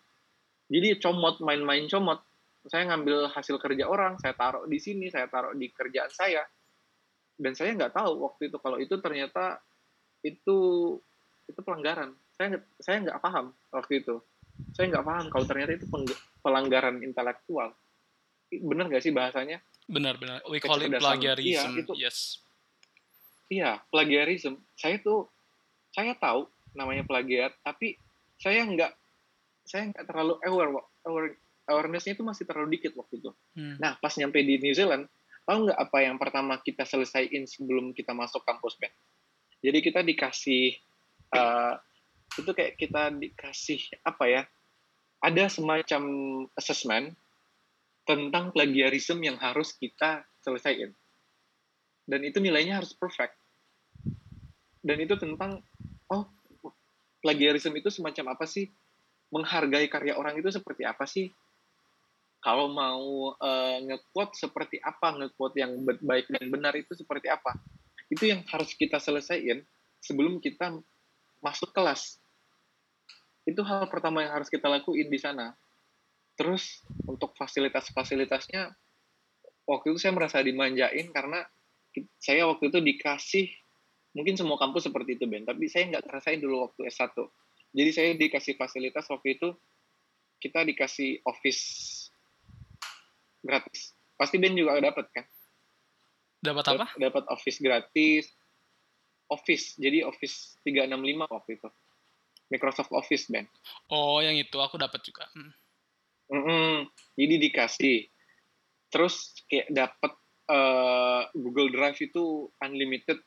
Jadi 0.68 1.00
comot 1.00 1.40
main-main 1.40 1.88
comot. 1.88 2.20
Saya 2.62 2.86
ngambil 2.92 3.34
hasil 3.34 3.58
kerja 3.58 3.90
orang, 3.90 4.22
saya 4.22 4.38
taruh 4.38 4.70
di 4.70 4.78
sini, 4.78 5.10
saya 5.10 5.26
taruh 5.26 5.50
di 5.58 5.66
kerjaan 5.74 6.08
saya, 6.14 6.46
dan 7.40 7.52
saya 7.56 7.72
nggak 7.74 7.94
tahu 7.96 8.28
waktu 8.28 8.52
itu 8.52 8.56
kalau 8.60 8.76
itu 8.78 8.94
ternyata 9.00 9.60
itu 10.22 10.58
itu 11.48 11.60
pelanggaran. 11.60 12.14
Saya 12.36 12.60
saya 12.78 12.96
nggak 13.02 13.20
paham 13.20 13.52
waktu 13.74 14.04
itu. 14.04 14.22
Saya 14.72 14.88
nggak 14.92 15.06
paham 15.06 15.26
kalau 15.28 15.44
ternyata 15.44 15.76
itu 15.76 15.86
pelanggaran 16.40 17.02
intelektual. 17.02 17.74
Benar 18.52 18.88
nggak 18.92 19.04
sih 19.04 19.12
bahasanya? 19.12 19.58
Benar 19.88 20.16
benar. 20.20 20.44
We 20.46 20.62
call 20.62 20.80
it 20.80 20.92
plagiarism. 20.96 21.76
Iya, 21.76 21.82
itu, 21.82 21.92
yes. 21.98 22.18
Iya, 23.52 23.70
plagiarism. 23.92 24.60
Saya 24.78 24.96
tuh 25.02 25.28
saya 25.92 26.16
tahu 26.16 26.48
namanya 26.72 27.04
plagiat, 27.04 27.52
tapi 27.60 28.00
saya 28.40 28.64
nggak 28.64 28.92
saya 29.68 29.92
nggak 29.92 30.04
terlalu 30.08 30.34
aware, 30.46 30.72
aware 31.04 31.30
awarenessnya 31.68 32.18
itu 32.18 32.24
masih 32.26 32.44
terlalu 32.48 32.78
dikit 32.78 32.96
waktu 32.98 33.22
itu. 33.22 33.30
Hmm. 33.54 33.76
Nah, 33.78 33.96
pas 34.00 34.12
nyampe 34.18 34.40
di 34.42 34.58
New 34.58 34.74
Zealand, 34.74 35.06
tahu 35.42 35.68
nggak 35.68 35.78
apa 35.78 35.98
yang 36.02 36.16
pertama 36.18 36.58
kita 36.62 36.86
selesaiin 36.86 37.46
sebelum 37.46 37.90
kita 37.94 38.14
masuk 38.14 38.42
kampus 38.46 38.78
Ben? 38.78 38.92
Jadi 39.62 39.78
kita 39.78 40.02
dikasih 40.02 40.74
uh, 41.34 41.78
itu 42.38 42.50
kayak 42.50 42.74
kita 42.78 43.12
dikasih 43.14 43.80
apa 44.02 44.24
ya? 44.26 44.42
Ada 45.22 45.54
semacam 45.54 46.02
assessment 46.58 47.14
tentang 48.02 48.50
plagiarisme 48.50 49.22
yang 49.22 49.38
harus 49.38 49.70
kita 49.78 50.26
selesaiin. 50.42 50.90
Dan 52.02 52.20
itu 52.26 52.42
nilainya 52.42 52.82
harus 52.82 52.90
perfect. 52.90 53.38
Dan 54.82 54.98
itu 54.98 55.14
tentang 55.14 55.62
oh 56.10 56.26
plagiarisme 57.22 57.78
itu 57.78 57.94
semacam 57.94 58.34
apa 58.34 58.50
sih? 58.50 58.66
Menghargai 59.30 59.86
karya 59.86 60.18
orang 60.18 60.34
itu 60.34 60.50
seperti 60.50 60.82
apa 60.82 61.06
sih? 61.06 61.30
Kalau 62.42 62.66
mau 62.74 63.32
uh, 63.38 63.78
nge-quote 63.86 64.34
seperti 64.34 64.82
apa, 64.82 65.14
nge-quote 65.14 65.62
yang 65.62 65.78
baik 65.86 66.26
dan 66.26 66.50
benar 66.50 66.74
itu 66.74 66.90
seperti 66.98 67.30
apa. 67.30 67.54
Itu 68.10 68.26
yang 68.26 68.42
harus 68.50 68.74
kita 68.74 68.98
selesaikan 68.98 69.62
sebelum 70.02 70.42
kita 70.42 70.74
masuk 71.38 71.70
kelas. 71.70 72.18
Itu 73.46 73.62
hal 73.62 73.86
pertama 73.86 74.26
yang 74.26 74.42
harus 74.42 74.50
kita 74.50 74.66
lakuin 74.66 75.06
di 75.06 75.22
sana. 75.22 75.54
Terus 76.34 76.82
untuk 77.06 77.30
fasilitas-fasilitasnya, 77.38 78.74
waktu 79.70 79.94
itu 79.94 79.98
saya 80.02 80.10
merasa 80.10 80.42
dimanjain 80.42 81.14
karena 81.14 81.46
saya 82.18 82.50
waktu 82.50 82.74
itu 82.74 82.82
dikasih, 82.82 83.46
mungkin 84.18 84.34
semua 84.34 84.58
kampus 84.58 84.90
seperti 84.90 85.14
itu 85.14 85.30
Ben, 85.30 85.46
tapi 85.46 85.70
saya 85.70 85.94
nggak 85.94 86.10
ngerasain 86.10 86.42
dulu 86.42 86.66
waktu 86.66 86.90
S1. 86.90 87.14
Jadi 87.70 87.90
saya 87.94 88.10
dikasih 88.18 88.58
fasilitas 88.58 89.06
waktu 89.14 89.38
itu, 89.38 89.54
kita 90.42 90.66
dikasih 90.66 91.22
office 91.22 91.62
gratis. 93.42 93.92
Pasti 94.16 94.38
Ben 94.38 94.54
juga 94.54 94.78
dapat 94.78 95.06
kan? 95.10 95.26
Dapat 96.42 96.64
apa? 96.74 96.86
Dapat 96.98 97.24
Office 97.30 97.58
gratis. 97.62 98.30
Office, 99.30 99.80
jadi 99.80 100.04
Office 100.04 100.60
365 100.66 101.24
waktu 101.26 101.50
itu. 101.56 101.68
Microsoft 102.52 102.92
Office, 102.92 103.32
Ben. 103.32 103.48
Oh, 103.88 104.20
yang 104.20 104.36
itu 104.36 104.60
aku 104.60 104.76
dapat 104.76 105.00
juga. 105.00 105.24
Hmm. 105.32 105.52
Mm 106.32 106.42
-mm. 106.44 106.72
Jadi 107.16 107.34
dikasih. 107.48 107.98
Terus 108.92 109.32
kayak 109.48 109.72
dapat 109.72 110.12
uh, 110.52 111.22
Google 111.32 111.72
Drive 111.72 111.96
itu 112.04 112.52
unlimited. 112.60 113.24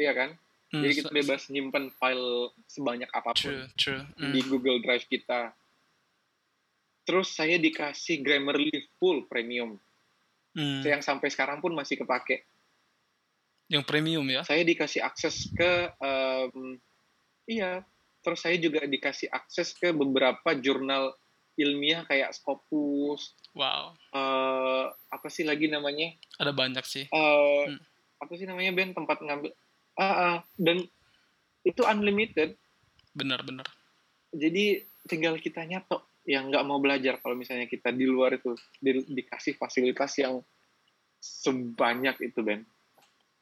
Iya 0.00 0.12
kan? 0.16 0.30
Hmm, 0.70 0.86
Jadi 0.86 0.92
kita 1.02 1.10
bebas 1.10 1.50
nyimpan 1.50 1.90
file 1.98 2.54
sebanyak 2.70 3.10
apa 3.10 3.34
pun 3.34 3.52
true, 3.52 3.66
true. 3.74 4.02
Mm. 4.16 4.32
di 4.32 4.40
Google 4.48 4.78
Drive 4.80 5.04
kita. 5.10 5.52
Terus 7.10 7.34
saya 7.34 7.58
dikasih 7.58 8.22
Grammarly 8.22 8.86
full 9.02 9.26
premium. 9.26 9.74
Hmm. 10.54 10.78
Yang 10.86 11.02
sampai 11.02 11.26
sekarang 11.26 11.58
pun 11.58 11.74
masih 11.74 11.98
kepake. 11.98 12.46
Yang 13.66 13.82
premium 13.82 14.22
ya? 14.30 14.46
Saya 14.46 14.62
dikasih 14.62 15.02
akses 15.02 15.50
ke 15.50 15.90
um, 15.98 16.78
iya. 17.50 17.82
Terus 18.22 18.38
saya 18.46 18.54
juga 18.62 18.86
dikasih 18.86 19.26
akses 19.26 19.74
ke 19.74 19.90
beberapa 19.90 20.54
jurnal 20.54 21.18
ilmiah 21.58 22.06
kayak 22.06 22.30
Scopus. 22.30 23.34
Wow. 23.58 23.98
Uh, 24.14 24.94
apa 25.10 25.26
sih 25.34 25.42
lagi 25.42 25.66
namanya? 25.66 26.14
Ada 26.38 26.54
banyak 26.54 26.86
sih. 26.86 27.10
Uh, 27.10 27.66
hmm. 27.74 27.82
Apa 28.22 28.38
sih 28.38 28.46
namanya 28.46 28.70
Ben 28.70 28.94
tempat 28.94 29.18
ngambil? 29.18 29.50
Uh, 29.98 30.06
uh, 30.06 30.36
dan 30.62 30.86
itu 31.66 31.82
unlimited. 31.82 32.54
Benar-benar. 33.18 33.66
Jadi 34.30 34.86
tinggal 35.10 35.34
kita 35.42 35.66
nyatok 35.66 36.06
yang 36.28 36.52
nggak 36.52 36.64
mau 36.68 36.78
belajar 36.78 37.16
kalau 37.18 37.32
misalnya 37.32 37.64
kita 37.64 37.90
di 37.90 38.04
luar 38.04 38.36
itu 38.36 38.52
di, 38.76 39.02
dikasih 39.08 39.56
fasilitas 39.56 40.12
yang 40.20 40.44
sebanyak 41.20 42.16
itu 42.24 42.40
Ben. 42.40 42.64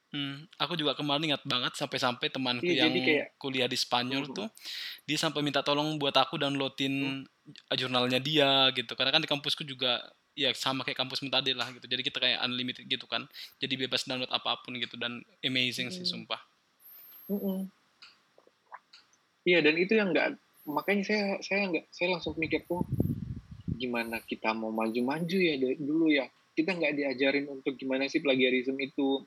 Hmm, 0.08 0.48
aku 0.56 0.72
juga 0.72 0.96
kemarin 0.96 1.32
ingat 1.32 1.44
banget 1.44 1.76
sampai-sampai 1.76 2.32
temanku 2.32 2.64
iya, 2.64 2.88
yang 2.88 2.96
kayak, 2.96 3.36
kuliah 3.36 3.68
di 3.68 3.76
Spanyol 3.76 4.24
uh, 4.24 4.32
tuh 4.32 4.48
dia 5.04 5.20
sampai 5.20 5.44
minta 5.44 5.60
tolong 5.60 6.00
buat 6.00 6.16
aku 6.16 6.40
downloadin 6.40 7.28
uh, 7.68 7.76
jurnalnya 7.76 8.16
dia 8.16 8.72
gitu 8.72 8.96
karena 8.96 9.12
kan 9.12 9.20
di 9.20 9.28
kampusku 9.28 9.68
juga 9.68 10.00
ya 10.32 10.48
sama 10.56 10.80
kayak 10.80 10.96
kampus 10.96 11.20
tadi 11.28 11.52
lah 11.52 11.68
gitu 11.76 11.84
jadi 11.84 12.00
kita 12.00 12.24
kayak 12.24 12.40
unlimited 12.40 12.88
gitu 12.88 13.04
kan 13.04 13.28
jadi 13.60 13.84
bebas 13.84 14.08
download 14.08 14.32
apa 14.32 14.56
pun 14.64 14.80
gitu 14.80 14.96
dan 14.96 15.20
amazing 15.44 15.92
sih 15.92 16.08
sumpah. 16.08 16.40
Uh, 17.28 17.36
uh. 17.36 17.60
Iya 19.44 19.60
dan 19.60 19.76
itu 19.76 19.92
yang 19.92 20.16
nggak 20.16 20.40
makanya 20.68 21.04
saya 21.08 21.24
saya 21.40 21.66
nggak 21.72 21.86
saya 21.88 22.08
langsung 22.12 22.36
mikir 22.36 22.62
tuh 22.68 22.84
gimana 23.78 24.18
kita 24.20 24.52
mau 24.52 24.74
maju-maju 24.74 25.38
ya 25.38 25.54
dulu 25.78 26.10
ya? 26.10 26.26
Kita 26.52 26.74
nggak 26.74 26.92
diajarin 26.98 27.46
untuk 27.46 27.78
gimana 27.78 28.10
sih 28.10 28.18
plagiarisme 28.18 28.76
itu. 28.82 29.22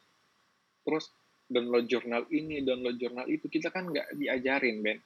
Terus 0.83 1.07
download 1.48 1.88
jurnal 1.88 2.27
ini 2.29 2.60
download 2.62 3.00
jurnal 3.00 3.25
itu. 3.31 3.48
Kita 3.48 3.71
kan 3.71 3.88
nggak 3.88 4.19
diajarin 4.19 4.83
Ben. 4.83 5.00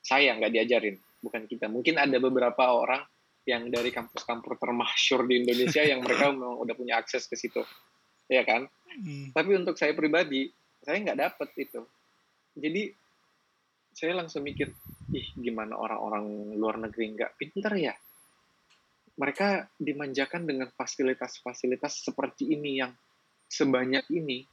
Saya 0.00 0.32
nggak 0.40 0.52
diajarin 0.52 0.96
bukan 1.20 1.44
kita. 1.44 1.68
Mungkin 1.68 2.00
ada 2.00 2.16
beberapa 2.16 2.72
orang 2.72 3.04
yang 3.44 3.68
dari 3.68 3.92
kampus-kampus 3.92 4.60
termasyur 4.60 5.24
di 5.24 5.44
Indonesia 5.44 5.84
yang 5.84 6.00
mereka 6.00 6.28
memang 6.32 6.60
udah 6.64 6.74
punya 6.74 6.96
akses 6.96 7.28
ke 7.28 7.36
situ. 7.36 7.60
Ya 8.28 8.44
kan? 8.44 8.68
Hmm. 8.88 9.30
tapi 9.36 9.52
untuk 9.52 9.76
saya 9.76 9.92
pribadi 9.92 10.48
saya 10.80 11.04
nggak 11.04 11.18
dapet 11.20 11.48
itu. 11.60 11.84
Jadi 12.56 12.82
saya 13.98 14.14
langsung 14.14 14.46
mikir 14.46 14.70
ih 15.10 15.28
gimana 15.34 15.74
orang-orang 15.74 16.54
luar 16.54 16.78
negeri 16.78 17.18
nggak 17.18 17.34
pinter 17.34 17.74
ya? 17.74 17.94
Mereka 19.18 19.74
dimanjakan 19.74 20.46
dengan 20.46 20.70
fasilitas-fasilitas 20.70 22.06
seperti 22.06 22.54
ini 22.54 22.78
yang 22.78 22.94
sebanyak 23.50 24.06
ini. 24.14 24.46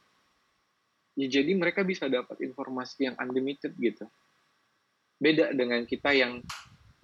Ya 1.14 1.30
jadi 1.30 1.54
mereka 1.54 1.86
bisa 1.86 2.10
dapat 2.10 2.42
informasi 2.42 3.06
yang 3.06 3.14
unlimited 3.22 3.78
gitu. 3.78 4.10
Beda 5.22 5.54
dengan 5.54 5.86
kita 5.86 6.10
yang 6.10 6.42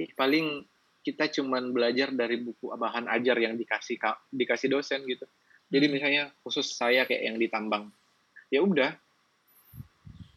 ih, 0.02 0.10
paling 0.18 0.66
kita 1.06 1.30
cuman 1.30 1.70
belajar 1.70 2.10
dari 2.10 2.42
buku 2.42 2.74
bahan 2.74 3.06
ajar 3.06 3.38
yang 3.38 3.54
dikasih 3.54 4.02
dikasih 4.34 4.66
dosen 4.66 5.06
gitu. 5.06 5.30
Jadi 5.70 5.86
hmm. 5.86 5.94
misalnya 5.94 6.22
khusus 6.42 6.74
saya 6.74 7.06
kayak 7.06 7.22
yang 7.22 7.38
ditambang 7.38 7.86
ya 8.52 8.60
udah 8.60 8.92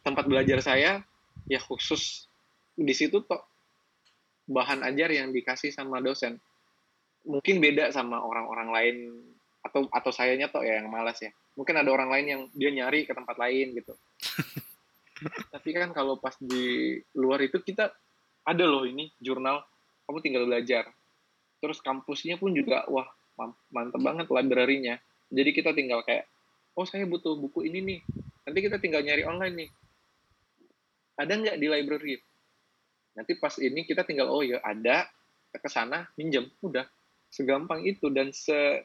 tempat 0.00 0.24
belajar 0.24 0.64
saya 0.64 1.04
ya 1.46 1.62
khusus 1.62 2.26
di 2.76 2.92
situ 2.92 3.24
kok 3.24 3.48
bahan 4.46 4.84
ajar 4.86 5.10
yang 5.10 5.32
dikasih 5.32 5.72
sama 5.72 5.98
dosen. 5.98 6.38
Mungkin 7.26 7.58
beda 7.58 7.90
sama 7.90 8.22
orang-orang 8.22 8.68
lain 8.70 8.96
atau 9.64 9.90
atau 9.90 10.10
sayanya 10.14 10.46
toh 10.46 10.62
ya 10.62 10.78
yang 10.78 10.92
malas 10.92 11.18
ya. 11.18 11.34
Mungkin 11.58 11.74
ada 11.74 11.90
orang 11.90 12.12
lain 12.12 12.26
yang 12.28 12.42
dia 12.54 12.70
nyari 12.70 13.08
ke 13.08 13.16
tempat 13.16 13.34
lain 13.40 13.74
gitu. 13.74 13.96
Tapi 15.54 15.68
kan 15.74 15.90
kalau 15.96 16.20
pas 16.20 16.36
di 16.38 17.00
luar 17.16 17.42
itu 17.42 17.58
kita 17.58 17.90
ada 18.46 18.64
loh 18.68 18.86
ini 18.86 19.10
jurnal 19.18 19.64
kamu 20.06 20.18
tinggal 20.22 20.44
belajar. 20.46 20.86
Terus 21.58 21.82
kampusnya 21.82 22.38
pun 22.38 22.54
juga 22.54 22.86
wah 22.86 23.08
mantep 23.74 23.98
banget 23.98 24.30
library-nya. 24.30 25.02
Jadi 25.32 25.50
kita 25.50 25.74
tinggal 25.74 26.06
kayak 26.06 26.30
oh 26.78 26.86
saya 26.86 27.08
butuh 27.08 27.34
buku 27.34 27.66
ini 27.66 27.82
nih. 27.82 28.00
Nanti 28.46 28.58
kita 28.62 28.78
tinggal 28.78 29.02
nyari 29.02 29.26
online 29.26 29.56
nih 29.66 29.70
ada 31.16 31.32
nggak 31.32 31.56
di 31.56 31.66
library 31.68 32.14
nanti 33.16 33.32
pas 33.40 33.56
ini 33.56 33.88
kita 33.88 34.04
tinggal 34.04 34.28
oh 34.28 34.44
ya 34.44 34.60
ada 34.60 35.08
ke 35.56 35.68
sana 35.72 36.04
minjem 36.20 36.44
udah 36.60 36.84
segampang 37.32 37.84
itu 37.88 38.12
dan 38.12 38.30
se 38.30 38.84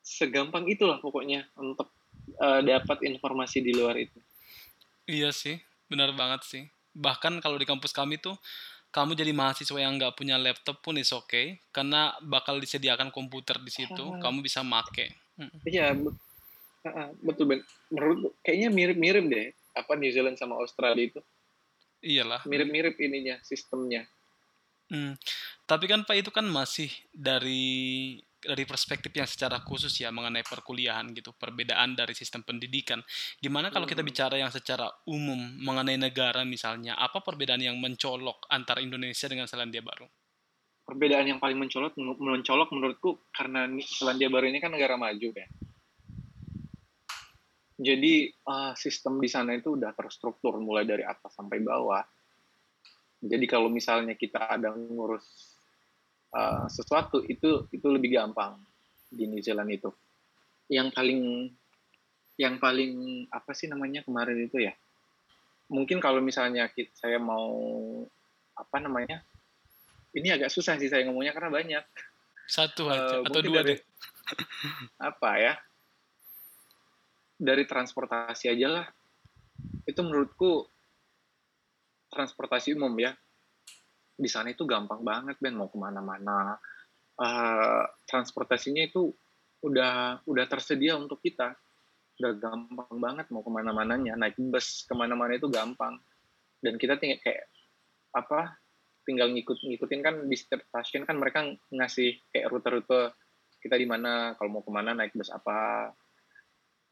segampang 0.00 0.64
itulah 0.68 1.00
pokoknya 1.00 1.44
untuk 1.60 1.92
uh, 2.40 2.60
dapat 2.64 3.04
informasi 3.04 3.60
di 3.60 3.76
luar 3.76 4.00
itu. 4.00 4.16
Iya 5.04 5.30
sih, 5.34 5.60
benar 5.90 6.16
banget 6.16 6.40
sih. 6.48 6.62
Bahkan 6.96 7.38
kalau 7.44 7.60
di 7.60 7.68
kampus 7.68 7.92
kami 7.92 8.16
tuh 8.16 8.34
kamu 8.90 9.14
jadi 9.14 9.30
mahasiswa 9.30 9.78
yang 9.78 10.00
nggak 10.00 10.18
punya 10.18 10.34
laptop 10.34 10.82
pun 10.82 10.98
is 10.98 11.14
oke 11.14 11.30
okay, 11.30 11.62
karena 11.70 12.16
bakal 12.26 12.58
disediakan 12.58 13.14
komputer 13.14 13.60
di 13.62 13.70
situ, 13.70 14.02
uh, 14.02 14.18
kamu 14.18 14.42
bisa 14.42 14.64
make. 14.66 15.14
Iya, 15.68 15.94
uh, 15.94 17.10
betul 17.22 17.44
ben. 17.54 17.60
Menurut 17.92 18.34
kayaknya 18.42 18.68
mirip-mirip 18.72 19.24
deh 19.30 19.48
apa 19.74 19.92
New 19.96 20.10
Zealand 20.10 20.36
sama 20.36 20.58
Australia 20.58 21.04
itu. 21.14 21.20
Iyalah. 22.00 22.42
Mirip-mirip 22.48 22.96
ininya 22.96 23.36
sistemnya. 23.44 24.08
Hmm. 24.90 25.14
Tapi 25.68 25.86
kan 25.86 26.02
Pak 26.02 26.16
itu 26.18 26.30
kan 26.34 26.42
masih 26.48 26.90
dari 27.14 28.18
dari 28.40 28.64
perspektif 28.64 29.12
yang 29.12 29.28
secara 29.28 29.60
khusus 29.60 29.92
ya 30.00 30.08
mengenai 30.08 30.40
perkuliahan 30.40 31.12
gitu, 31.12 31.36
perbedaan 31.36 31.92
dari 31.92 32.16
sistem 32.16 32.40
pendidikan. 32.40 33.04
Gimana 33.36 33.68
kalau 33.68 33.84
kita 33.84 34.00
hmm. 34.00 34.10
bicara 34.10 34.34
yang 34.40 34.48
secara 34.48 34.88
umum 35.04 35.38
mengenai 35.60 36.00
negara 36.00 36.40
misalnya, 36.42 36.96
apa 36.96 37.20
perbedaan 37.20 37.60
yang 37.60 37.76
mencolok 37.76 38.48
antara 38.48 38.80
Indonesia 38.80 39.28
dengan 39.28 39.44
Selandia 39.44 39.84
Baru? 39.84 40.08
Perbedaan 40.88 41.28
yang 41.28 41.38
paling 41.38 41.60
mencolok 41.60 41.94
mencolok 42.18 42.68
menurutku 42.74 43.10
karena 43.30 43.68
Selandia 43.84 44.32
Baru 44.32 44.48
ini 44.48 44.58
kan 44.58 44.72
negara 44.72 44.96
maju 44.96 45.28
ya. 45.30 45.46
Jadi 47.80 48.28
uh, 48.44 48.76
sistem 48.76 49.16
di 49.16 49.28
sana 49.32 49.56
itu 49.56 49.72
udah 49.72 49.96
terstruktur 49.96 50.60
mulai 50.60 50.84
dari 50.84 51.00
atas 51.00 51.32
sampai 51.32 51.64
bawah. 51.64 52.04
Jadi 53.24 53.48
kalau 53.48 53.72
misalnya 53.72 54.12
kita 54.20 54.52
ada 54.52 54.76
ngurus 54.76 55.56
uh, 56.36 56.68
sesuatu 56.68 57.24
itu 57.24 57.64
itu 57.72 57.86
lebih 57.88 58.20
gampang 58.20 58.60
di 59.08 59.24
New 59.24 59.40
Zealand 59.40 59.72
itu. 59.72 59.88
Yang 60.68 60.92
paling 60.92 61.20
yang 62.36 62.60
paling 62.60 63.24
apa 63.32 63.56
sih 63.56 63.64
namanya 63.64 64.04
kemarin 64.04 64.36
itu 64.44 64.60
ya? 64.60 64.76
Mungkin 65.72 66.04
kalau 66.04 66.20
misalnya 66.20 66.68
kita, 66.68 66.92
saya 66.92 67.16
mau 67.16 67.48
apa 68.60 68.76
namanya? 68.76 69.24
Ini 70.12 70.36
agak 70.36 70.52
susah 70.52 70.76
sih 70.76 70.92
saya 70.92 71.08
ngomongnya 71.08 71.32
karena 71.32 71.48
banyak. 71.48 71.84
Satu 72.44 72.92
aja 72.92 73.22
uh, 73.22 73.24
atau 73.24 73.40
dua 73.40 73.64
dari, 73.64 73.78
deh. 73.78 73.80
apa 75.08 75.30
ya? 75.40 75.54
Dari 77.40 77.64
transportasi 77.64 78.52
aja 78.52 78.68
lah. 78.68 78.86
Itu 79.88 80.04
menurutku 80.04 80.68
transportasi 82.12 82.76
umum 82.76 82.92
ya. 83.00 83.16
Di 84.20 84.28
sana 84.28 84.52
itu 84.52 84.68
gampang 84.68 85.00
banget 85.00 85.40
Ben. 85.40 85.56
Mau 85.56 85.72
ke 85.72 85.80
mana-mana. 85.80 86.60
Uh, 87.16 87.84
transportasinya 88.04 88.84
itu 88.84 89.08
udah 89.64 90.20
udah 90.28 90.44
tersedia 90.44 91.00
untuk 91.00 91.24
kita. 91.24 91.56
Udah 92.20 92.36
gampang 92.36 92.92
banget 93.00 93.32
mau 93.32 93.40
ke 93.40 93.48
mana-mananya. 93.48 94.20
Naik 94.20 94.36
bus 94.36 94.84
ke 94.84 94.92
mana-mana 94.92 95.40
itu 95.40 95.48
gampang. 95.48 95.96
Dan 96.60 96.76
kita 96.76 97.00
tinggal 97.00 97.24
kayak 97.24 97.48
apa 98.12 98.60
tinggal 99.06 99.32
ngikut 99.32 99.58
ngikutin 99.64 100.00
kan 100.04 100.14
di 100.28 100.36
setiap 100.36 100.66
stasiun 100.68 101.06
kan 101.08 101.16
mereka 101.16 101.46
ngasih 101.72 102.20
kayak 102.34 102.50
rute-rute 102.52 103.14
kita 103.60 103.76
di 103.76 103.86
mana 103.86 104.34
kalau 104.36 104.58
mau 104.58 104.62
ke 104.64 104.72
mana 104.72 104.96
naik 104.96 105.12
bus 105.14 105.30
apa 105.32 105.90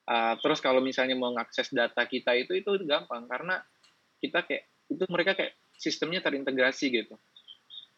uh, 0.09 0.35
terus 0.41 0.65
kalau 0.65 0.81
misalnya 0.81 1.15
mau 1.15 1.31
ngakses 1.37 1.71
data 1.71 2.09
kita 2.09 2.33
itu 2.33 2.57
itu 2.57 2.71
gampang 2.88 3.29
karena 3.29 3.61
kita 4.19 4.43
kayak 4.49 4.65
itu 4.88 5.05
mereka 5.12 5.37
kayak 5.37 5.53
sistemnya 5.77 6.25
terintegrasi 6.25 6.91
gitu. 6.91 7.15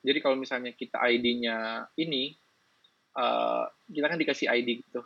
Jadi 0.00 0.18
kalau 0.20 0.36
misalnya 0.36 0.72
kita 0.72 1.00
ID-nya 1.00 1.88
ini, 2.00 2.32
uh, 3.16 3.68
kita 3.88 4.06
kan 4.08 4.18
dikasih 4.20 4.48
ID 4.48 4.84
gitu. 4.84 5.00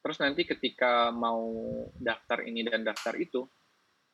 Terus 0.00 0.16
nanti 0.20 0.48
ketika 0.48 1.12
mau 1.12 1.52
daftar 1.96 2.44
ini 2.44 2.64
dan 2.64 2.84
daftar 2.84 3.16
itu, 3.20 3.44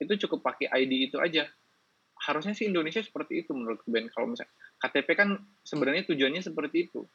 itu 0.02 0.12
cukup 0.26 0.42
pakai 0.42 0.70
ID 0.70 1.10
itu 1.10 1.16
aja. 1.22 1.46
Harusnya 2.16 2.56
sih 2.56 2.66
Indonesia 2.70 3.02
seperti 3.02 3.46
itu 3.46 3.54
menurut 3.54 3.82
Ben. 3.86 4.10
Kalau 4.10 4.30
misalnya 4.30 4.50
KTP 4.82 5.08
kan 5.14 5.38
sebenarnya 5.62 6.06
tujuannya 6.10 6.42
seperti 6.42 6.90
itu. 6.90 7.06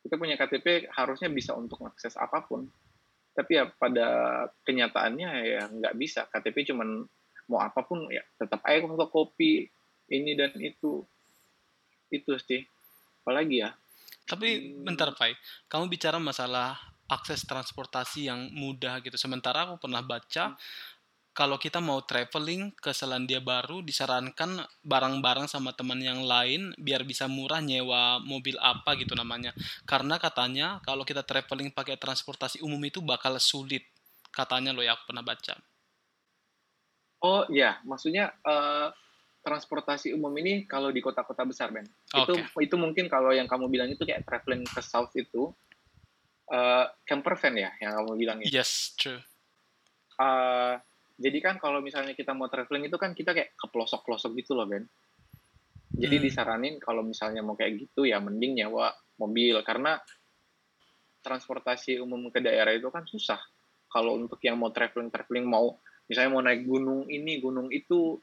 Kita 0.00 0.16
punya 0.16 0.40
KTP 0.40 0.88
harusnya 0.96 1.28
bisa 1.28 1.52
untuk 1.52 1.84
akses 1.84 2.16
apa 2.16 2.40
pun. 2.48 2.68
Tapi 3.30 3.52
ya 3.56 3.64
pada 3.70 4.06
kenyataannya 4.66 5.28
ya 5.46 5.62
nggak 5.70 5.96
bisa. 5.96 6.26
KTP 6.28 6.74
cuman 6.74 7.06
mau 7.50 7.58
apa 7.58 7.82
pun 7.82 8.06
ya 8.06 8.22
tetap 8.38 8.62
aja 8.62 8.86
fotokopi 8.86 9.66
ini 10.14 10.38
dan 10.38 10.54
itu 10.62 11.02
itu 12.14 12.32
sih 12.38 12.62
apalagi 13.26 13.66
ya 13.66 13.74
tapi 14.30 14.78
hmm. 14.78 14.86
bentar 14.86 15.10
Pai 15.18 15.34
kamu 15.66 15.90
bicara 15.90 16.22
masalah 16.22 16.78
akses 17.10 17.42
transportasi 17.42 18.30
yang 18.30 18.54
mudah 18.54 19.02
gitu 19.02 19.18
sementara 19.18 19.66
aku 19.66 19.82
pernah 19.82 20.02
baca 20.06 20.54
hmm. 20.54 20.58
Kalau 21.40 21.56
kita 21.56 21.80
mau 21.80 22.04
traveling 22.04 22.68
ke 22.76 22.92
Selandia 22.92 23.40
Baru 23.40 23.80
disarankan 23.80 24.60
barang-barang 24.84 25.48
sama 25.48 25.72
teman 25.72 25.96
yang 26.04 26.20
lain 26.20 26.76
biar 26.76 27.00
bisa 27.08 27.24
murah 27.32 27.64
nyewa 27.64 28.20
mobil 28.20 28.60
apa 28.60 28.92
gitu 29.00 29.16
namanya 29.16 29.56
karena 29.88 30.20
katanya 30.20 30.84
kalau 30.84 31.00
kita 31.00 31.24
traveling 31.24 31.72
pakai 31.72 31.96
transportasi 31.96 32.60
umum 32.60 32.84
itu 32.84 33.00
bakal 33.00 33.40
sulit 33.40 33.88
katanya 34.28 34.76
loh 34.76 34.84
ya 34.84 34.92
aku 34.92 35.16
pernah 35.16 35.24
baca 35.24 35.56
oh 37.24 37.48
ya 37.48 37.80
maksudnya 37.88 38.36
uh, 38.44 38.92
transportasi 39.40 40.12
umum 40.12 40.36
ini 40.44 40.68
kalau 40.68 40.92
di 40.92 41.00
kota-kota 41.00 41.48
besar, 41.48 41.72
Ben. 41.72 41.88
Okay. 42.12 42.28
Itu 42.28 42.34
itu 42.60 42.76
mungkin 42.76 43.08
kalau 43.08 43.32
yang 43.32 43.48
kamu 43.48 43.72
bilang 43.72 43.88
itu 43.88 44.04
kayak 44.04 44.28
traveling 44.28 44.68
ke 44.68 44.84
south 44.84 45.16
itu 45.16 45.48
uh, 46.52 46.84
camper 47.08 47.40
van 47.40 47.56
ya 47.56 47.70
yang 47.80 47.96
kamu 47.96 48.20
bilang 48.20 48.38
ya. 48.44 48.60
Yes, 48.60 48.92
true. 49.00 49.16
Uh, 50.20 50.76
jadi 51.20 51.38
kan 51.44 51.60
kalau 51.60 51.84
misalnya 51.84 52.16
kita 52.16 52.32
mau 52.32 52.48
traveling 52.48 52.88
itu 52.88 52.96
kan 52.96 53.12
kita 53.12 53.36
kayak 53.36 53.52
ke 53.52 53.66
pelosok-pelosok 53.68 54.32
gitu 54.40 54.56
loh, 54.56 54.64
Ben. 54.64 54.88
Jadi 55.92 56.16
hmm. 56.16 56.24
disaranin 56.24 56.74
kalau 56.80 57.04
misalnya 57.04 57.44
mau 57.44 57.52
kayak 57.52 57.76
gitu 57.76 58.08
ya 58.08 58.16
mending 58.24 58.64
nyewa 58.64 58.88
mobil 59.20 59.60
karena 59.60 60.00
transportasi 61.20 62.00
umum 62.00 62.32
ke 62.32 62.40
daerah 62.40 62.72
itu 62.72 62.88
kan 62.88 63.04
susah. 63.04 63.36
Kalau 63.92 64.16
untuk 64.16 64.40
yang 64.40 64.56
mau 64.56 64.72
traveling 64.72 65.12
traveling 65.12 65.44
mau 65.44 65.76
misalnya 66.08 66.30
mau 66.32 66.40
naik 66.40 66.64
gunung 66.64 67.04
ini 67.12 67.36
gunung 67.36 67.68
itu 67.68 68.16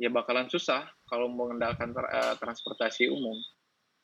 ya 0.00 0.08
bakalan 0.08 0.48
susah 0.48 0.88
kalau 1.04 1.28
mengandalkan 1.28 1.92
tra 1.92 2.08
uh, 2.08 2.34
transportasi 2.40 3.12
umum. 3.12 3.36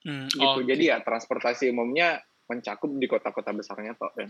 Hmm, 0.05 0.29
gitu. 0.29 0.61
Okay. 0.61 0.77
Jadi 0.77 0.85
ya 0.93 1.01
transportasi 1.01 1.73
umumnya 1.73 2.21
mencakup 2.45 2.93
di 2.93 3.09
kota-kota 3.09 3.57
besarnya 3.57 3.97
toh 3.97 4.13
kan. 4.13 4.29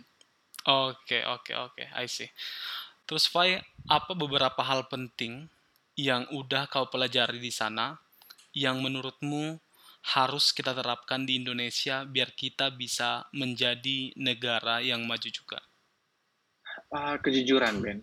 Oke, 0.69 1.25
oke, 1.25 1.53
oke. 1.57 1.85
I 1.97 2.07
see. 2.07 2.29
Terus 3.09 3.25
Fai, 3.25 3.57
apa 3.89 4.13
beberapa 4.13 4.61
hal 4.61 4.85
penting 4.93 5.49
yang 5.97 6.29
udah 6.31 6.69
kau 6.69 6.87
pelajari 6.93 7.41
di 7.41 7.49
sana 7.49 7.97
yang 8.53 8.85
menurutmu 8.85 9.57
harus 10.15 10.53
kita 10.53 10.77
terapkan 10.77 11.25
di 11.25 11.41
Indonesia 11.41 12.05
biar 12.05 12.37
kita 12.37 12.71
bisa 12.71 13.25
menjadi 13.33 14.13
negara 14.15 14.85
yang 14.85 15.09
maju 15.09 15.29
juga? 15.33 15.59
Uh, 16.93 17.17
kejujuran, 17.19 17.81
Ben. 17.81 17.99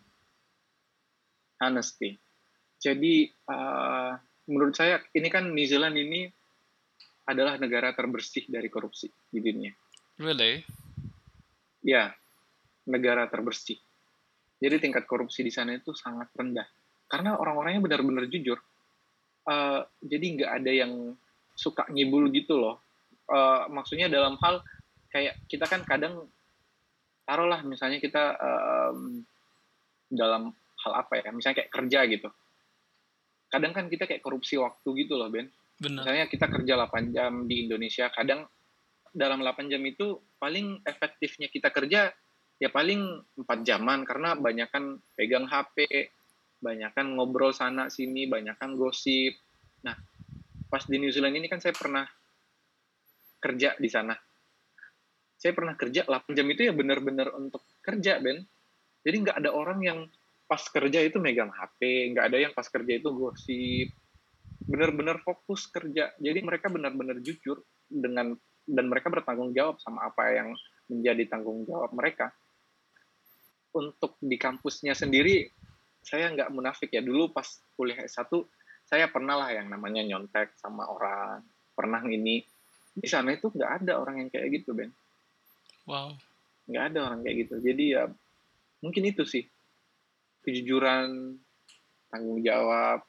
Honesty 1.61 2.19
jadi 2.85 3.33
uh, 3.49 4.13
menurut 4.45 4.77
saya 4.77 5.01
ini 5.17 5.25
kan 5.33 5.49
New 5.49 5.65
Zealand 5.65 5.97
ini 5.97 6.29
adalah 7.25 7.57
negara 7.57 7.97
terbersih 7.97 8.45
dari 8.45 8.69
korupsi 8.69 9.09
di 9.09 9.41
dunia. 9.41 9.73
Really? 10.21 10.61
Ya, 11.81 12.13
negara 12.85 13.25
terbersih. 13.25 13.81
Jadi 14.65 14.89
tingkat 14.89 15.05
korupsi 15.05 15.45
di 15.45 15.53
sana 15.53 15.77
itu 15.77 15.93
sangat 15.93 16.33
rendah 16.33 16.65
karena 17.05 17.37
orang-orangnya 17.37 17.85
benar-benar 17.85 18.25
jujur. 18.25 18.57
Uh, 19.45 19.85
jadi 20.01 20.25
nggak 20.41 20.51
ada 20.57 20.71
yang 20.73 21.13
suka 21.53 21.85
ngibul 21.93 22.33
gitu 22.33 22.57
loh. 22.57 22.81
Uh, 23.29 23.69
maksudnya 23.69 24.09
dalam 24.09 24.41
hal 24.41 24.65
kayak 25.13 25.37
kita 25.45 25.69
kan 25.69 25.85
kadang 25.85 26.25
taruhlah 27.29 27.61
misalnya 27.61 28.01
kita 28.01 28.37
um, 28.41 29.21
dalam 30.09 30.49
hal 30.81 30.91
apa 30.97 31.21
ya, 31.21 31.29
misalnya 31.29 31.61
kayak 31.61 31.73
kerja 31.73 31.99
gitu 32.09 32.29
kadang 33.55 33.71
kan 33.71 33.85
kita 33.87 34.03
kayak 34.03 34.19
korupsi 34.19 34.59
waktu 34.59 35.05
gitu 35.05 35.15
loh 35.15 35.31
Ben. 35.31 35.47
Benar. 35.79 36.03
Misalnya 36.03 36.25
kita 36.27 36.47
kerja 36.51 36.73
8 36.75 37.15
jam 37.15 37.47
di 37.47 37.67
Indonesia, 37.67 38.11
kadang 38.11 38.47
dalam 39.15 39.39
8 39.43 39.71
jam 39.71 39.79
itu 39.83 40.19
paling 40.39 40.83
efektifnya 40.83 41.47
kita 41.47 41.71
kerja 41.71 42.11
ya 42.55 42.71
paling 42.71 43.19
4 43.35 43.67
jaman 43.67 44.07
karena 44.07 44.35
banyak 44.35 44.69
kan 44.71 44.99
pegang 45.15 45.47
HP, 45.47 46.07
banyak 46.63 46.91
kan 46.95 47.05
ngobrol 47.13 47.51
sana 47.51 47.91
sini, 47.91 48.25
banyak 48.25 48.55
kan 48.55 48.79
gosip. 48.79 49.35
Nah, 49.83 49.95
pas 50.71 50.83
di 50.87 50.97
New 50.97 51.11
Zealand 51.11 51.35
ini 51.35 51.47
kan 51.51 51.59
saya 51.59 51.75
pernah 51.75 52.07
kerja 53.43 53.75
di 53.77 53.89
sana. 53.91 54.15
Saya 55.35 55.51
pernah 55.53 55.75
kerja 55.77 56.07
8 56.07 56.33
jam 56.33 56.47
itu 56.49 56.61
ya 56.65 56.73
benar-benar 56.73 57.35
untuk 57.37 57.61
kerja, 57.83 58.17
Ben. 58.17 58.41
Jadi 59.05 59.15
nggak 59.21 59.37
ada 59.45 59.53
orang 59.53 59.79
yang 59.85 59.99
pas 60.49 60.61
kerja 60.65 61.01
itu 61.05 61.21
megang 61.21 61.53
HP, 61.53 62.13
nggak 62.15 62.25
ada 62.33 62.37
yang 62.41 62.53
pas 62.55 62.65
kerja 62.65 62.93
itu 62.97 63.13
gosip. 63.13 63.93
Bener-bener 64.65 65.21
fokus 65.21 65.69
kerja. 65.69 66.09
Jadi 66.17 66.39
mereka 66.41 66.73
benar-benar 66.73 67.21
jujur 67.21 67.61
dengan 67.85 68.33
dan 68.65 68.89
mereka 68.89 69.13
bertanggung 69.13 69.53
jawab 69.53 69.77
sama 69.77 70.09
apa 70.09 70.33
yang 70.33 70.49
menjadi 70.89 71.29
tanggung 71.29 71.69
jawab 71.69 71.93
mereka. 71.93 72.33
Untuk 73.75 74.15
di 74.23 74.39
kampusnya 74.39 74.95
sendiri, 74.95 75.51
saya 75.99 76.31
nggak 76.31 76.47
munafik 76.55 76.95
ya. 76.95 77.03
Dulu 77.03 77.35
pas 77.35 77.43
kuliah 77.75 77.99
S1, 78.07 78.31
saya 78.87 79.11
pernah 79.11 79.35
lah 79.35 79.51
yang 79.51 79.67
namanya 79.67 79.99
nyontek 80.05 80.55
sama 80.55 80.87
orang. 80.87 81.43
Pernah 81.75 81.99
ini. 82.07 82.39
Di 82.95 83.11
sana 83.11 83.35
itu 83.35 83.51
nggak 83.51 83.83
ada 83.83 83.99
orang 83.99 84.23
yang 84.23 84.29
kayak 84.31 84.63
gitu, 84.63 84.71
Ben. 84.71 84.95
Wow. 85.83 86.15
Nggak 86.71 86.83
ada 86.95 86.99
orang 87.11 87.19
kayak 87.19 87.35
gitu. 87.43 87.55
Jadi 87.59 87.83
ya 87.99 88.07
mungkin 88.79 89.03
itu 89.11 89.27
sih. 89.27 89.43
Kejujuran, 90.45 91.35
tanggung 92.07 92.39
jawab, 92.39 93.03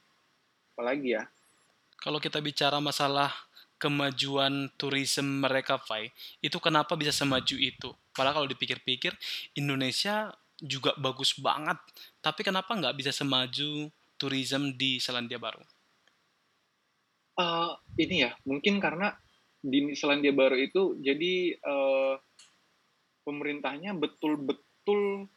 apalagi 0.74 1.14
ya. 1.14 1.28
Kalau 2.00 2.18
kita 2.18 2.42
bicara 2.42 2.82
masalah 2.82 3.30
kemajuan 3.76 4.72
tourism 4.80 5.44
mereka, 5.44 5.76
Fai, 5.76 6.08
itu 6.40 6.56
kenapa 6.58 6.96
bisa 6.96 7.12
semaju 7.12 7.56
itu? 7.60 7.92
Padahal 8.16 8.40
kalau 8.42 8.48
dipikir-pikir, 8.48 9.12
Indonesia 9.52 10.32
juga 10.60 10.96
bagus 10.96 11.36
banget. 11.36 11.76
Tapi 12.24 12.40
kenapa 12.40 12.72
nggak 12.72 12.96
bisa 12.96 13.12
semaju 13.12 13.92
tourism 14.16 14.72
di 14.76 14.96
Selandia 14.96 15.36
Baru? 15.36 15.60
Uh, 17.36 17.76
ini 18.00 18.24
ya, 18.24 18.32
mungkin 18.48 18.80
karena 18.80 19.12
di 19.60 19.92
Selandia 19.92 20.32
Baru 20.32 20.56
itu 20.56 20.96
jadi 21.04 21.52
uh, 21.60 22.16
pemerintahnya 23.28 23.92
betul-betul 23.92 25.28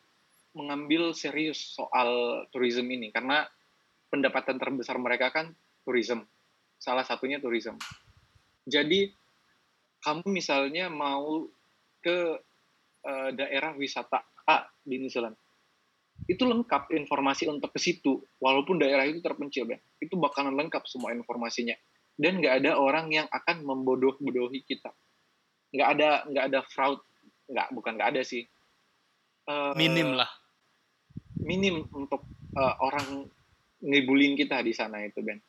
mengambil 0.55 1.11
serius 1.11 1.75
soal 1.75 2.43
tourism 2.49 2.87
ini 2.89 3.11
karena 3.11 3.45
pendapatan 4.09 4.57
terbesar 4.57 4.97
mereka 4.97 5.29
kan 5.29 5.51
tourism. 5.83 6.23
Salah 6.79 7.03
satunya 7.03 7.43
tourism. 7.43 7.75
Jadi 8.63 9.11
kamu 9.99 10.31
misalnya 10.31 10.87
mau 10.87 11.43
ke 11.99 12.39
uh, 13.03 13.29
daerah 13.35 13.75
wisata 13.75 14.23
di 14.83 14.95
New 14.99 15.11
Zealand, 15.11 15.35
itu 16.27 16.43
lengkap 16.43 16.91
informasi 16.91 17.47
untuk 17.47 17.71
ke 17.71 17.79
situ, 17.79 18.19
walaupun 18.43 18.81
daerah 18.81 19.07
itu 19.07 19.23
terpencil, 19.23 19.69
Ben. 19.69 19.79
Itu 20.01 20.19
bakalan 20.19 20.57
lengkap 20.57 20.83
semua 20.89 21.15
informasinya. 21.15 21.77
Dan 22.19 22.43
nggak 22.43 22.65
ada 22.65 22.75
orang 22.75 23.07
yang 23.15 23.27
akan 23.31 23.63
membodoh-bodohi 23.63 24.67
kita. 24.67 24.91
Nggak 25.71 25.89
ada 25.95 26.09
nggak 26.27 26.45
ada 26.51 26.59
fraud, 26.67 26.99
nggak 27.47 27.67
bukan 27.71 27.91
nggak 27.95 28.09
ada 28.17 28.21
sih. 28.27 28.43
Uh, 29.47 29.71
minim 29.79 30.19
lah. 30.19 30.27
Minim 31.39 31.87
untuk 31.95 32.27
uh, 32.59 32.75
orang 32.83 33.31
ngibulin 33.79 34.35
kita 34.35 34.59
di 34.59 34.75
sana 34.75 34.99
itu, 35.07 35.23
Ben. 35.23 35.39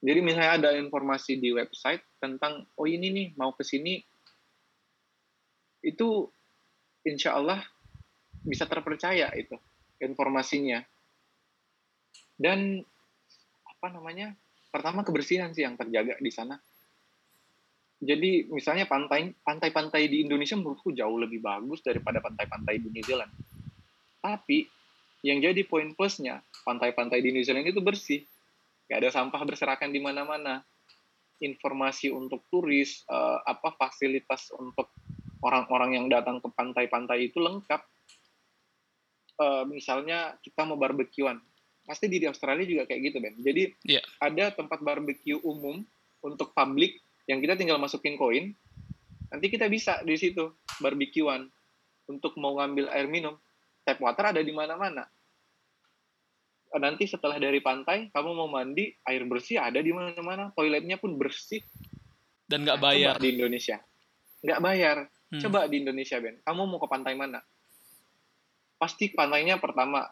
Jadi 0.00 0.20
misalnya 0.24 0.52
ada 0.56 0.70
informasi 0.80 1.36
di 1.36 1.52
website 1.52 2.00
tentang 2.16 2.64
oh 2.80 2.88
ini 2.88 3.12
nih 3.12 3.28
mau 3.36 3.52
ke 3.52 3.60
sini 3.60 4.00
itu 5.84 6.28
insya 7.04 7.36
Allah 7.36 7.60
bisa 8.44 8.64
terpercaya 8.64 9.32
itu 9.36 9.56
informasinya. 10.00 10.80
Dan 12.40 12.80
apa 13.68 13.86
namanya? 13.92 14.32
Pertama 14.70 15.04
kebersihan 15.04 15.52
sih 15.52 15.66
yang 15.66 15.76
terjaga 15.76 16.16
di 16.16 16.30
sana. 16.32 16.56
Jadi 18.00 18.48
misalnya 18.48 18.88
pantai 18.88 19.28
pantai-pantai 19.44 20.08
di 20.08 20.24
Indonesia 20.24 20.56
menurutku 20.56 20.88
jauh 20.96 21.20
lebih 21.20 21.44
bagus 21.44 21.84
daripada 21.84 22.24
pantai-pantai 22.24 22.80
di 22.80 22.88
New 22.88 23.04
Zealand. 23.04 23.28
Tapi 24.24 24.64
yang 25.20 25.44
jadi 25.44 25.68
poin 25.68 25.92
plusnya 25.92 26.40
pantai-pantai 26.64 27.20
di 27.20 27.28
New 27.28 27.44
Zealand 27.44 27.68
itu 27.68 27.84
bersih 27.84 28.24
nggak 28.88 28.98
ada 29.04 29.10
sampah 29.12 29.42
berserakan 29.44 29.92
di 29.92 30.00
mana-mana 30.00 30.64
informasi 31.44 32.08
untuk 32.08 32.44
turis 32.48 33.04
uh, 33.08 33.40
apa 33.44 33.76
fasilitas 33.76 34.48
untuk 34.56 34.88
orang-orang 35.44 36.00
yang 36.00 36.06
datang 36.08 36.40
ke 36.40 36.48
pantai-pantai 36.52 37.32
itu 37.32 37.40
lengkap 37.40 37.80
uh, 39.40 39.64
misalnya 39.64 40.36
kita 40.44 40.68
mau 40.68 40.76
barbekyuan. 40.76 41.40
Pasti 41.88 42.06
di 42.06 42.22
Australia 42.28 42.62
juga 42.68 42.86
kayak 42.86 43.00
gitu 43.10 43.16
Ben. 43.18 43.34
Jadi 43.40 43.62
yeah. 43.88 44.04
ada 44.20 44.52
tempat 44.52 44.84
barbeque 44.84 45.34
umum 45.42 45.82
untuk 46.20 46.52
publik 46.52 47.00
yang 47.26 47.40
kita 47.40 47.56
tinggal 47.56 47.80
masukin 47.80 48.20
koin. 48.20 48.52
Nanti 49.32 49.46
kita 49.48 49.66
bisa 49.66 50.04
di 50.04 50.14
situ 50.20 50.54
barbekyuan 50.78 51.48
untuk 52.06 52.36
mau 52.36 52.60
ngambil 52.60 52.92
air 52.92 53.08
minum. 53.08 53.34
Tap 53.82 53.98
water 53.98 54.36
ada 54.36 54.42
di 54.44 54.52
mana-mana. 54.52 55.08
Nanti 56.70 57.10
setelah 57.10 57.42
dari 57.42 57.58
pantai 57.58 58.14
kamu 58.14 58.30
mau 58.30 58.46
mandi 58.46 58.94
air 59.02 59.26
bersih 59.26 59.58
ada 59.58 59.82
di 59.82 59.90
mana-mana. 59.90 60.54
Toiletnya 60.54 61.00
pun 61.00 61.18
bersih. 61.18 61.64
Dan 62.46 62.62
nggak 62.62 62.78
bayar. 62.78 63.14
Coba 63.18 63.24
di 63.24 63.30
Indonesia. 63.34 63.76
Nggak 64.44 64.60
bayar. 64.62 64.98
Hmm. 65.30 65.38
coba 65.46 65.70
di 65.70 65.76
Indonesia 65.78 66.18
Ben. 66.18 66.42
Kamu 66.42 66.66
mau 66.66 66.82
ke 66.82 66.90
pantai 66.90 67.14
mana 67.14 67.38
pasti 68.80 69.12
pantainya 69.12 69.60
pertama 69.60 70.08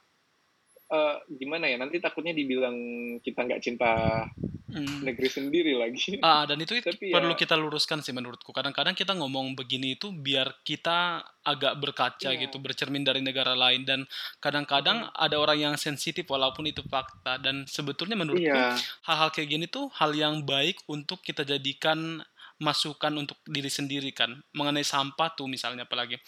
uh, 0.92 1.16
gimana 1.32 1.72
ya 1.72 1.80
nanti 1.80 1.96
takutnya 2.04 2.36
dibilang 2.36 2.76
kita 3.24 3.48
nggak 3.48 3.62
cinta 3.64 4.24
hmm. 4.68 5.00
negeri 5.04 5.28
sendiri 5.28 5.72
lagi. 5.76 6.20
Ah, 6.20 6.44
dan 6.44 6.60
itu 6.60 6.76
Tapi 6.80 7.08
perlu 7.08 7.32
ya, 7.32 7.38
kita 7.40 7.56
luruskan 7.56 8.04
sih 8.04 8.12
menurutku. 8.12 8.52
Kadang-kadang 8.52 8.92
kita 8.92 9.16
ngomong 9.16 9.56
begini 9.56 9.96
itu 9.96 10.12
biar 10.12 10.60
kita 10.62 11.24
agak 11.44 11.80
berkaca 11.80 12.28
yeah. 12.28 12.40
gitu, 12.40 12.60
bercermin 12.60 13.04
dari 13.04 13.24
negara 13.24 13.56
lain 13.56 13.88
dan 13.88 14.04
kadang-kadang 14.38 15.08
hmm. 15.08 15.16
ada 15.16 15.36
orang 15.40 15.58
yang 15.58 15.74
sensitif 15.80 16.28
walaupun 16.28 16.68
itu 16.68 16.84
fakta 16.84 17.40
dan 17.40 17.64
sebetulnya 17.64 18.16
menurutku 18.20 18.52
yeah. 18.52 18.76
hal-hal 19.08 19.32
kayak 19.32 19.48
gini 19.48 19.64
tuh 19.66 19.88
hal 19.96 20.12
yang 20.12 20.44
baik 20.44 20.76
untuk 20.86 21.24
kita 21.24 21.42
jadikan 21.48 22.20
masukan 22.58 23.14
untuk 23.14 23.38
diri 23.46 23.70
sendiri 23.70 24.10
kan 24.10 24.34
mengenai 24.50 24.82
sampah 24.82 25.30
tuh 25.38 25.46
misalnya 25.46 25.86
apalagi 25.86 26.18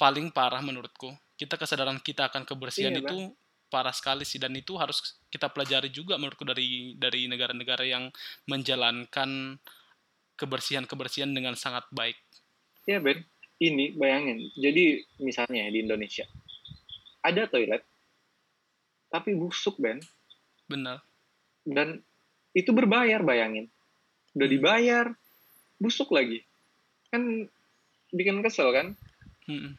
paling 0.00 0.32
parah 0.32 0.64
menurutku 0.64 1.12
kita 1.36 1.60
kesadaran 1.60 2.00
kita 2.00 2.32
akan 2.32 2.48
kebersihan 2.48 2.92
iya, 2.92 3.04
itu 3.04 3.32
parah 3.72 3.92
sekali 3.92 4.28
sih 4.28 4.36
dan 4.36 4.52
itu 4.52 4.76
harus 4.76 5.16
kita 5.32 5.48
pelajari 5.48 5.88
juga 5.88 6.20
menurutku 6.20 6.44
dari 6.44 6.92
dari 7.00 7.24
negara-negara 7.30 7.84
yang 7.88 8.12
menjalankan 8.44 9.56
kebersihan-kebersihan 10.36 11.32
dengan 11.32 11.56
sangat 11.56 11.88
baik. 11.94 12.16
Ya 12.84 13.00
Ben, 13.00 13.24
ini 13.60 13.92
bayangin. 13.96 14.52
Jadi 14.56 15.00
misalnya 15.22 15.70
di 15.72 15.80
Indonesia 15.80 16.28
ada 17.24 17.48
toilet 17.48 17.80
tapi 19.08 19.32
busuk 19.32 19.80
Ben. 19.80 19.96
Benar. 20.68 21.00
Dan 21.64 22.04
itu 22.52 22.72
berbayar 22.76 23.24
bayangin. 23.24 23.72
Udah 24.36 24.44
hmm. 24.44 24.56
dibayar, 24.60 25.06
busuk 25.80 26.12
lagi. 26.12 26.44
Kan 27.08 27.48
bikin 28.12 28.44
kesel 28.44 28.76
kan? 28.76 28.92
Hmm 29.48 29.78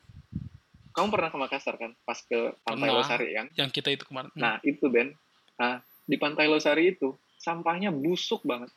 kamu 0.92 1.08
pernah 1.08 1.30
ke 1.32 1.38
Makassar 1.40 1.76
kan? 1.80 1.92
Pas 2.04 2.20
ke 2.20 2.56
Pantai 2.68 2.92
pernah. 2.92 3.00
Losari 3.00 3.28
kan? 3.32 3.48
Yang 3.56 3.70
kita 3.80 3.90
itu 3.96 4.04
kemarin. 4.04 4.32
Nah, 4.36 4.60
itu 4.64 4.86
Ben. 4.92 5.16
Nah, 5.56 5.80
di 6.04 6.16
Pantai 6.20 6.52
Losari 6.52 6.92
itu 6.92 7.16
sampahnya 7.40 7.90
busuk 7.90 8.44
banget. 8.44 8.70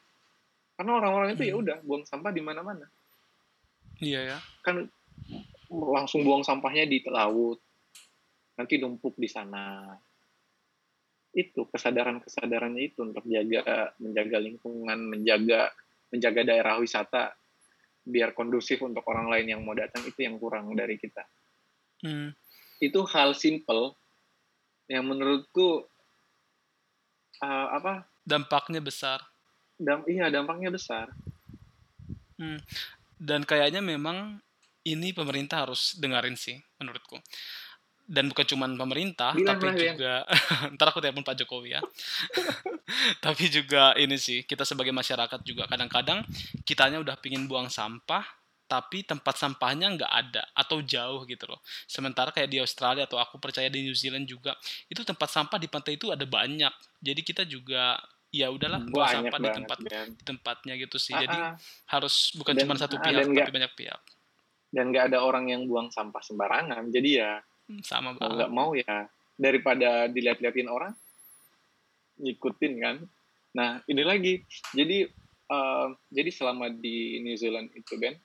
Karena 0.74 0.98
orang-orang 0.98 1.38
itu 1.38 1.46
ya 1.46 1.54
hmm. 1.54 1.58
ya 1.58 1.62
udah 1.62 1.76
buang 1.86 2.04
sampah 2.06 2.32
di 2.34 2.42
mana-mana. 2.42 2.86
Iya 4.02 4.20
ya. 4.34 4.38
Kan 4.62 4.90
langsung 5.70 6.26
buang 6.26 6.42
sampahnya 6.42 6.86
di 6.86 7.02
laut. 7.06 7.58
Nanti 8.58 8.78
numpuk 8.78 9.14
di 9.18 9.26
sana. 9.30 9.94
Itu 11.34 11.66
kesadaran-kesadarannya 11.66 12.82
itu 12.82 13.02
untuk 13.02 13.26
jaga 13.26 13.90
menjaga 13.98 14.38
lingkungan, 14.38 14.98
menjaga 15.10 15.70
menjaga 16.14 16.46
daerah 16.46 16.78
wisata 16.78 17.34
biar 18.04 18.36
kondusif 18.36 18.78
untuk 18.86 19.02
orang 19.10 19.26
lain 19.32 19.56
yang 19.56 19.60
mau 19.66 19.74
datang 19.74 20.06
itu 20.06 20.22
yang 20.22 20.38
kurang 20.38 20.70
dari 20.78 20.94
kita. 20.94 21.26
Hmm. 22.04 22.36
Itu 22.78 23.08
hal 23.08 23.32
simple 23.32 23.96
yang 24.92 25.08
menurutku 25.08 25.88
uh, 27.40 27.68
apa? 27.72 28.04
Dampaknya 28.20 28.84
besar. 28.84 29.24
Dam 29.80 30.04
iya, 30.04 30.28
dampaknya 30.28 30.68
besar. 30.68 31.08
Hmm. 32.36 32.60
Dan 33.16 33.48
kayaknya 33.48 33.80
memang 33.80 34.36
ini 34.84 35.16
pemerintah 35.16 35.64
harus 35.64 35.96
dengerin 35.96 36.36
sih 36.36 36.60
menurutku. 36.76 37.16
Dan 38.04 38.28
bukan 38.28 38.44
cuma 38.44 38.68
pemerintah, 38.68 39.32
Bilang 39.32 39.56
tapi 39.56 39.80
juga 39.80 40.28
ya. 40.28 40.68
ntar 40.76 40.92
aku 40.92 41.00
telepon 41.00 41.24
Pak 41.24 41.40
Jokowi 41.40 41.72
ya. 41.72 41.80
tapi 43.24 43.48
juga 43.48 43.96
ini 43.96 44.20
sih 44.20 44.44
kita 44.44 44.68
sebagai 44.68 44.92
masyarakat 44.92 45.40
juga 45.40 45.64
kadang-kadang 45.64 46.20
kitanya 46.68 47.00
udah 47.00 47.16
pingin 47.16 47.48
buang 47.48 47.72
sampah, 47.72 48.28
tapi 48.74 49.06
tempat 49.06 49.38
sampahnya 49.38 49.86
nggak 49.94 50.10
ada 50.10 50.42
atau 50.50 50.82
jauh 50.82 51.22
gitu 51.30 51.46
loh. 51.46 51.62
Sementara 51.86 52.34
kayak 52.34 52.50
di 52.50 52.58
Australia 52.58 53.06
atau 53.06 53.22
aku 53.22 53.38
percaya 53.38 53.70
di 53.70 53.86
New 53.86 53.94
Zealand 53.94 54.26
juga 54.26 54.58
itu 54.90 55.06
tempat 55.06 55.30
sampah 55.30 55.62
di 55.62 55.70
pantai 55.70 55.94
itu 55.94 56.10
ada 56.10 56.26
banyak. 56.26 56.74
Jadi 56.98 57.20
kita 57.22 57.46
juga 57.46 57.94
ya 58.34 58.50
udahlah 58.50 58.82
buang 58.82 59.30
sampah 59.30 59.38
di 59.38 59.50
tempat 59.54 59.78
di 59.78 60.22
tempatnya 60.26 60.74
gitu 60.74 60.98
sih. 60.98 61.14
Jadi 61.14 61.38
uh, 61.38 61.54
harus 61.86 62.34
bukan 62.34 62.58
cuma 62.58 62.74
satu 62.74 62.98
pihak 62.98 63.30
tapi 63.30 63.38
gak, 63.38 63.54
banyak 63.54 63.72
pihak. 63.78 64.02
Dan 64.74 64.90
nggak 64.90 65.14
ada 65.14 65.22
orang 65.22 65.54
yang 65.54 65.70
buang 65.70 65.94
sampah 65.94 66.18
sembarangan. 66.18 66.90
Jadi 66.90 67.22
ya 67.22 67.38
hmm, 67.70 67.86
sama 67.86 68.18
banget. 68.18 68.42
nggak 68.42 68.50
mau 68.50 68.74
ya 68.74 69.06
daripada 69.38 70.10
dilihat-liatin 70.10 70.66
orang 70.66 70.90
ngikutin 72.18 72.74
kan. 72.82 72.96
Nah 73.54 73.78
ini 73.86 74.02
lagi. 74.02 74.42
Jadi 74.74 75.06
uh, 75.46 75.94
jadi 76.10 76.30
selama 76.34 76.74
di 76.74 77.22
New 77.22 77.38
Zealand 77.38 77.70
itu 77.78 77.94
Ben 78.02 78.18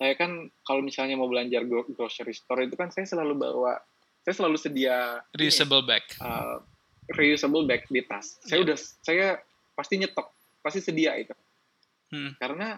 saya 0.00 0.16
kan 0.16 0.48
kalau 0.64 0.80
misalnya 0.80 1.12
mau 1.20 1.28
belanja 1.28 1.60
grocery 1.92 2.32
store 2.32 2.64
itu 2.64 2.72
kan 2.72 2.88
saya 2.88 3.04
selalu 3.04 3.36
bawa 3.36 3.76
saya 4.24 4.32
selalu 4.32 4.56
sedia 4.56 5.20
reusable 5.36 5.84
bag. 5.84 6.00
uh, 6.24 6.64
reusable 7.12 7.68
bag 7.68 7.84
di 7.84 8.00
tas. 8.08 8.40
Saya 8.40 8.64
yeah. 8.64 8.64
udah 8.64 8.76
saya 9.04 9.26
pasti 9.76 10.00
nyetok 10.00 10.32
pasti 10.64 10.80
sedia 10.80 11.20
itu. 11.20 11.36
Hmm. 12.10 12.34
karena 12.42 12.74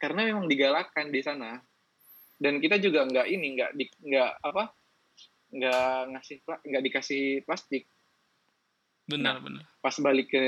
karena 0.00 0.30
memang 0.30 0.46
digalakkan 0.46 1.10
di 1.10 1.20
sana. 1.26 1.58
Dan 2.38 2.62
kita 2.62 2.78
juga 2.78 3.02
nggak 3.02 3.26
ini 3.26 3.58
nggak 3.58 3.70
di 3.74 3.84
nggak 4.14 4.32
apa 4.46 4.70
nggak 5.50 5.98
ngasih 6.14 6.36
nggak 6.46 6.84
dikasih 6.86 7.24
plastik. 7.42 7.82
Benar 9.10 9.42
nah, 9.42 9.42
benar. 9.42 9.64
pas 9.82 9.96
balik 9.98 10.30
ke 10.30 10.46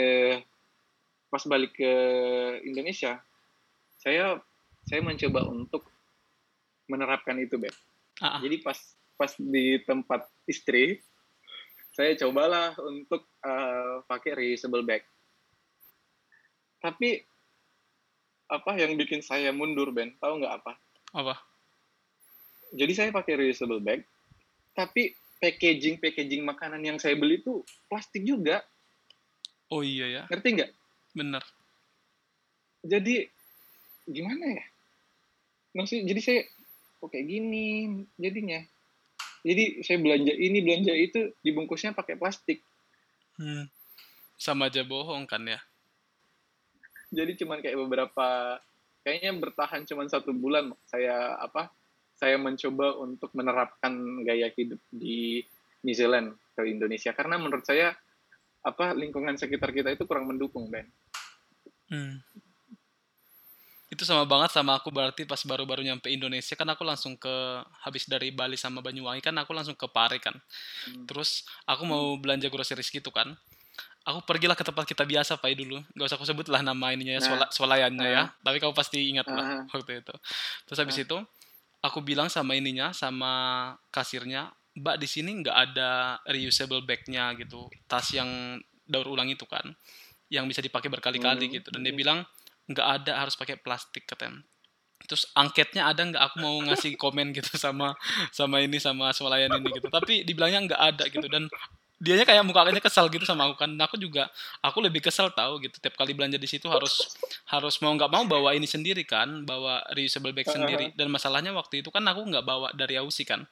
pas 1.34 1.42
balik 1.50 1.74
ke 1.74 1.92
Indonesia 2.62 3.18
saya 3.98 4.38
saya 4.90 5.00
mencoba 5.06 5.46
untuk 5.46 5.86
menerapkan 6.90 7.38
itu 7.38 7.54
beb. 7.54 7.70
Ah. 8.20 8.36
jadi 8.42 8.60
pas 8.60 8.76
pas 9.16 9.32
di 9.38 9.80
tempat 9.88 10.28
istri 10.44 11.00
saya 11.96 12.12
cobalah 12.20 12.76
untuk 12.84 13.24
uh, 13.40 14.04
pakai 14.04 14.36
reusable 14.36 14.84
bag. 14.84 15.00
Tapi 16.82 17.22
apa 18.50 18.72
yang 18.76 18.98
bikin 19.00 19.24
saya 19.24 19.54
mundur 19.54 19.92
Ben? 19.94 20.16
Tahu 20.20 20.40
nggak 20.42 20.54
apa? 20.64 20.72
Apa? 21.16 21.34
Jadi 22.76 22.92
saya 22.92 23.10
pakai 23.14 23.38
reusable 23.38 23.80
bag 23.80 24.02
tapi 24.76 25.12
packaging 25.42 25.98
packaging 25.98 26.42
makanan 26.46 26.80
yang 26.84 26.96
saya 27.00 27.16
beli 27.16 27.40
itu 27.40 27.64
plastik 27.88 28.22
juga. 28.26 28.60
Oh 29.72 29.80
iya 29.80 30.06
ya. 30.08 30.22
Ngerti 30.28 30.48
nggak? 30.60 30.70
Benar 31.16 31.44
jadi 32.84 33.28
gimana 34.08 34.44
ya 34.56 34.64
maksud 35.76 36.02
jadi 36.06 36.20
saya 36.20 36.40
kok 37.00 37.08
kayak 37.10 37.26
gini 37.26 37.66
jadinya 38.20 38.60
jadi 39.40 39.80
saya 39.80 39.98
belanja 40.02 40.32
ini 40.36 40.58
belanja 40.60 40.92
itu 40.92 41.32
dibungkusnya 41.40 41.96
pakai 41.96 42.20
plastik 42.20 42.60
hmm. 43.40 43.66
sama 44.36 44.68
aja 44.68 44.84
bohong 44.84 45.24
kan 45.24 45.44
ya 45.46 45.60
jadi 47.10 47.34
cuman 47.40 47.58
kayak 47.64 47.78
beberapa 47.78 48.60
kayaknya 49.02 49.32
bertahan 49.38 49.82
cuman 49.88 50.06
satu 50.06 50.30
bulan 50.36 50.70
saya 50.86 51.34
apa 51.40 51.72
saya 52.20 52.36
mencoba 52.36 53.00
untuk 53.00 53.32
menerapkan 53.32 54.22
gaya 54.28 54.52
hidup 54.52 54.78
di 54.92 55.40
New 55.80 55.96
Zealand 55.96 56.36
ke 56.52 56.68
Indonesia 56.68 57.16
karena 57.16 57.40
menurut 57.40 57.64
saya 57.64 57.96
apa 58.60 58.92
lingkungan 58.92 59.40
sekitar 59.40 59.72
kita 59.72 59.88
itu 59.96 60.04
kurang 60.04 60.28
mendukung 60.28 60.68
Ben. 60.68 60.84
Hmm. 61.88 62.20
Itu 63.90 64.06
sama 64.06 64.22
banget 64.22 64.54
sama 64.54 64.78
aku 64.78 64.94
berarti 64.94 65.26
pas 65.26 65.42
baru-baru 65.42 65.82
nyampe 65.82 66.06
Indonesia 66.06 66.54
kan 66.54 66.70
aku 66.70 66.86
langsung 66.86 67.18
ke 67.18 67.60
habis 67.82 68.06
dari 68.06 68.30
Bali 68.30 68.54
sama 68.54 68.78
Banyuwangi 68.80 69.20
kan 69.20 69.34
aku 69.36 69.50
langsung 69.50 69.74
ke 69.74 69.90
Pare 69.90 70.22
kan. 70.22 70.38
Hmm. 70.86 71.04
Terus 71.10 71.42
aku 71.66 71.82
mau 71.84 72.14
belanja 72.16 72.46
groceries 72.46 72.88
gitu 72.88 73.10
kan 73.10 73.34
aku 74.04 74.24
pergilah 74.24 74.56
ke 74.56 74.64
tempat 74.64 74.84
kita 74.88 75.04
biasa 75.04 75.36
Pak 75.36 75.52
dulu 75.56 75.78
gak 75.94 76.06
usah 76.08 76.16
aku 76.16 76.26
sebut 76.26 76.46
lah 76.48 76.64
nama 76.64 76.92
ininya 76.96 77.20
ya, 77.20 77.20
nah. 77.20 77.50
swalayannya 77.52 78.08
uh. 78.08 78.10
ya 78.10 78.22
tapi 78.40 78.56
kamu 78.58 78.72
pasti 78.72 79.12
ingat 79.12 79.28
lah 79.28 79.64
uh. 79.64 79.76
waktu 79.76 80.00
itu 80.00 80.14
terus 80.64 80.78
habis 80.80 80.96
uh. 80.96 81.04
itu 81.04 81.16
aku 81.84 82.00
bilang 82.00 82.32
sama 82.32 82.56
ininya 82.56 82.92
sama 82.96 83.32
kasirnya 83.92 84.52
mbak 84.76 84.96
di 85.02 85.08
sini 85.10 85.44
nggak 85.44 85.56
ada 85.72 86.16
reusable 86.30 86.80
bagnya 86.86 87.34
gitu 87.36 87.68
tas 87.90 88.06
yang 88.14 88.56
daur 88.86 89.10
ulang 89.10 89.28
itu 89.28 89.44
kan 89.44 89.66
yang 90.30 90.46
bisa 90.46 90.62
dipakai 90.62 90.86
berkali-kali 90.88 91.50
hmm. 91.50 91.54
gitu 91.60 91.68
dan 91.74 91.82
dia 91.82 91.94
bilang 91.94 92.22
nggak 92.70 92.88
ada 93.02 93.12
harus 93.26 93.34
pakai 93.34 93.58
plastik 93.58 94.06
katanya. 94.06 94.46
Terus 95.10 95.26
angketnya 95.34 95.90
ada 95.90 96.06
nggak? 96.06 96.22
Aku 96.22 96.36
mau 96.38 96.54
ngasih 96.62 96.94
komen 96.94 97.34
gitu 97.34 97.56
sama 97.58 97.98
sama 98.30 98.62
ini 98.62 98.78
sama 98.78 99.10
swalayan 99.10 99.50
ini 99.58 99.68
gitu. 99.74 99.90
Tapi 99.90 100.22
dibilangnya 100.22 100.70
nggak 100.70 100.82
ada 100.94 101.04
gitu. 101.10 101.26
Dan 101.26 101.50
dianya 102.00 102.24
kayak 102.24 102.46
mukanya 102.48 102.80
kesal 102.80 103.10
gitu 103.10 103.26
sama 103.26 103.50
aku 103.50 103.58
kan. 103.58 103.70
Aku 103.74 103.98
juga 103.98 104.30
aku 104.62 104.78
lebih 104.78 105.02
kesal 105.02 105.32
tahu 105.34 105.60
gitu. 105.66 105.82
Tiap 105.82 105.98
kali 105.98 106.14
belanja 106.14 106.38
di 106.38 106.46
situ 106.46 106.70
harus 106.70 107.16
harus 107.50 107.74
mau 107.82 107.90
nggak 107.90 108.10
mau 108.12 108.24
bawa 108.28 108.54
ini 108.54 108.70
sendiri 108.70 109.02
kan. 109.02 109.42
Bawa 109.42 109.82
reusable 109.96 110.30
bag 110.30 110.46
sendiri. 110.46 110.94
Dan 110.94 111.10
masalahnya 111.10 111.50
waktu 111.56 111.82
itu 111.82 111.90
kan 111.90 112.06
aku 112.06 112.22
nggak 112.30 112.44
bawa 112.46 112.70
dari 112.76 113.00
Aussie 113.00 113.26
kan. 113.26 113.48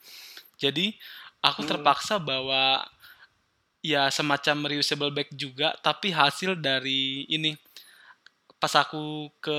Jadi 0.61 0.95
aku 1.43 1.65
hmm. 1.65 1.71
terpaksa 1.75 2.23
bawa 2.23 2.87
ya 3.83 4.13
semacam 4.15 4.69
reusable 4.71 5.11
bag 5.11 5.29
juga. 5.35 5.75
Tapi 5.81 6.15
hasil 6.15 6.55
dari 6.61 7.27
ini 7.27 7.57
pas 8.59 8.75
aku 8.75 9.31
ke 9.39 9.59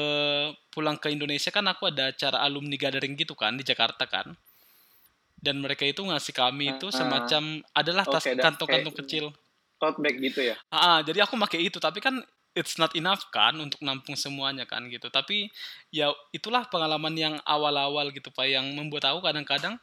pulang 0.76 1.00
ke 1.00 1.08
Indonesia 1.12 1.50
kan 1.56 1.64
aku 1.72 1.88
ada 1.88 2.12
acara 2.12 2.44
alumni 2.44 2.76
gathering 2.76 3.16
gitu 3.16 3.32
kan 3.36 3.56
di 3.56 3.64
Jakarta 3.64 4.04
kan. 4.06 4.36
Dan 5.40 5.64
mereka 5.64 5.88
itu 5.88 6.04
ngasih 6.04 6.36
kami 6.36 6.76
itu 6.76 6.92
semacam 6.92 7.64
adalah 7.72 8.04
tas 8.04 8.28
kantong-kantong 8.28 8.96
kecil. 9.04 9.32
tote 9.80 10.04
bag 10.04 10.20
gitu 10.20 10.44
ya? 10.44 10.60
Ah, 10.68 11.00
jadi 11.00 11.24
aku 11.24 11.40
pakai 11.40 11.72
itu 11.72 11.80
tapi 11.80 12.04
kan 12.04 12.20
it's 12.52 12.76
not 12.76 12.92
enough 13.00 13.24
kan 13.32 13.56
untuk 13.56 13.80
nampung 13.80 14.20
semuanya 14.20 14.68
kan 14.68 14.84
gitu. 14.92 15.08
Tapi 15.08 15.48
ya 15.96 16.12
itulah 16.36 16.68
pengalaman 16.68 17.16
yang 17.16 17.36
awal-awal 17.48 18.12
gitu 18.12 18.28
pak 18.36 18.52
yang 18.52 18.68
membuat 18.76 19.08
aku 19.08 19.24
kadang-kadang 19.24 19.80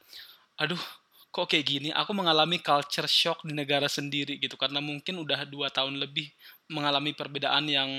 aduh 0.60 0.80
kok 1.32 1.48
kayak 1.48 1.64
gini? 1.64 1.88
Aku 1.96 2.12
mengalami 2.12 2.60
culture 2.60 3.08
shock 3.08 3.40
di 3.48 3.56
negara 3.56 3.88
sendiri 3.88 4.36
gitu 4.36 4.60
karena 4.60 4.84
mungkin 4.84 5.20
udah 5.24 5.48
dua 5.48 5.72
tahun 5.72 5.96
lebih 5.96 6.28
mengalami 6.68 7.16
perbedaan 7.16 7.64
yang 7.64 7.90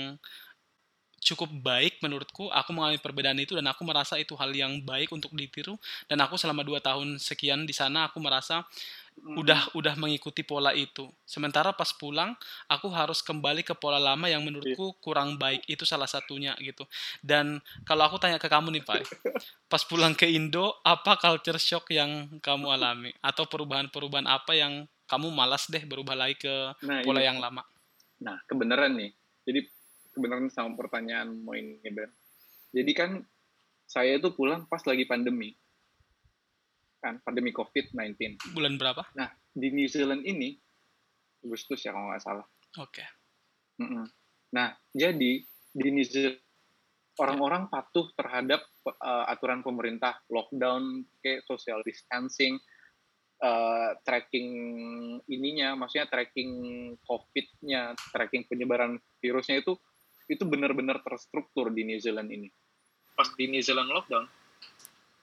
cukup 1.18 1.50
baik 1.50 1.98
menurutku. 2.00 2.48
Aku 2.50 2.70
mengalami 2.72 2.98
perbedaan 3.02 3.38
itu 3.38 3.54
dan 3.58 3.66
aku 3.68 3.82
merasa 3.82 4.16
itu 4.16 4.34
hal 4.38 4.50
yang 4.54 4.80
baik 4.82 5.10
untuk 5.10 5.34
ditiru. 5.34 5.76
Dan 6.06 6.22
aku 6.22 6.38
selama 6.38 6.62
dua 6.62 6.78
tahun 6.78 7.18
sekian 7.18 7.66
di 7.66 7.74
sana 7.74 8.08
aku 8.08 8.22
merasa 8.22 8.62
hmm. 9.18 9.36
udah 9.38 9.60
udah 9.74 9.94
mengikuti 9.98 10.46
pola 10.46 10.72
itu. 10.72 11.10
Sementara 11.26 11.74
pas 11.74 11.90
pulang 11.92 12.34
aku 12.70 12.88
harus 12.94 13.20
kembali 13.20 13.66
ke 13.66 13.74
pola 13.74 13.98
lama 13.98 14.30
yang 14.30 14.46
menurutku 14.46 14.94
iya. 14.94 14.98
kurang 15.02 15.36
baik 15.36 15.66
itu 15.66 15.82
salah 15.82 16.08
satunya 16.08 16.54
gitu. 16.62 16.86
Dan 17.20 17.58
kalau 17.82 18.06
aku 18.06 18.16
tanya 18.22 18.38
ke 18.38 18.46
kamu 18.46 18.78
nih 18.78 18.84
pak 18.86 19.02
pas 19.72 19.82
pulang 19.84 20.14
ke 20.14 20.24
Indo 20.30 20.78
apa 20.86 21.18
culture 21.18 21.60
shock 21.60 21.90
yang 21.92 22.40
kamu 22.40 22.70
alami? 22.72 23.10
Atau 23.20 23.50
perubahan-perubahan 23.50 24.26
apa 24.30 24.54
yang 24.54 24.86
kamu 25.08 25.32
malas 25.32 25.66
deh 25.72 25.80
berubah 25.88 26.12
lagi 26.12 26.36
ke 26.44 26.54
nah, 26.84 27.00
pola 27.00 27.24
ini. 27.24 27.28
yang 27.28 27.38
lama? 27.40 27.64
Nah 28.22 28.38
kebenaran 28.44 28.94
nih. 28.94 29.10
Jadi 29.48 29.77
kebenaran 30.18 30.50
sama 30.50 30.74
pertanyaan 30.74 31.38
mau 31.46 31.54
ini 31.54 31.78
Ben. 31.86 32.10
Jadi 32.74 32.92
kan 32.92 33.22
saya 33.86 34.18
itu 34.18 34.34
pulang 34.34 34.66
pas 34.66 34.82
lagi 34.82 35.06
pandemi. 35.06 35.54
Kan, 36.98 37.22
pandemi 37.22 37.54
COVID-19. 37.54 38.42
Bulan 38.58 38.74
berapa? 38.74 39.06
Nah, 39.14 39.30
di 39.54 39.70
New 39.70 39.86
Zealand 39.86 40.26
ini, 40.26 40.58
Agustus 41.46 41.86
ya 41.86 41.94
kalau 41.94 42.10
nggak 42.10 42.24
salah. 42.26 42.46
Oke. 42.82 42.98
Okay. 42.98 43.08
Mm 43.78 43.86
-mm. 43.86 44.04
Nah, 44.58 44.74
jadi 44.90 45.32
di 45.70 45.88
New 45.94 46.02
Zealand 46.02 46.42
orang-orang 47.22 47.70
patuh 47.70 48.10
terhadap 48.18 48.66
uh, 48.86 49.30
aturan 49.30 49.62
pemerintah, 49.62 50.18
lockdown, 50.26 51.06
kayak 51.22 51.46
social 51.46 51.82
distancing, 51.86 52.58
uh, 53.42 53.94
tracking 54.06 54.50
ininya, 55.26 55.74
maksudnya 55.74 56.06
tracking 56.10 56.50
COVID-nya, 57.02 57.94
tracking 58.14 58.46
penyebaran 58.46 58.98
virusnya 59.22 59.62
itu 59.62 59.78
itu 60.28 60.44
benar-benar 60.44 61.00
terstruktur 61.00 61.72
di 61.72 61.88
New 61.88 61.98
Zealand 61.98 62.28
ini. 62.28 62.48
Pas 63.16 63.32
di 63.34 63.48
New 63.48 63.64
Zealand 63.64 63.88
lockdown, 63.88 64.28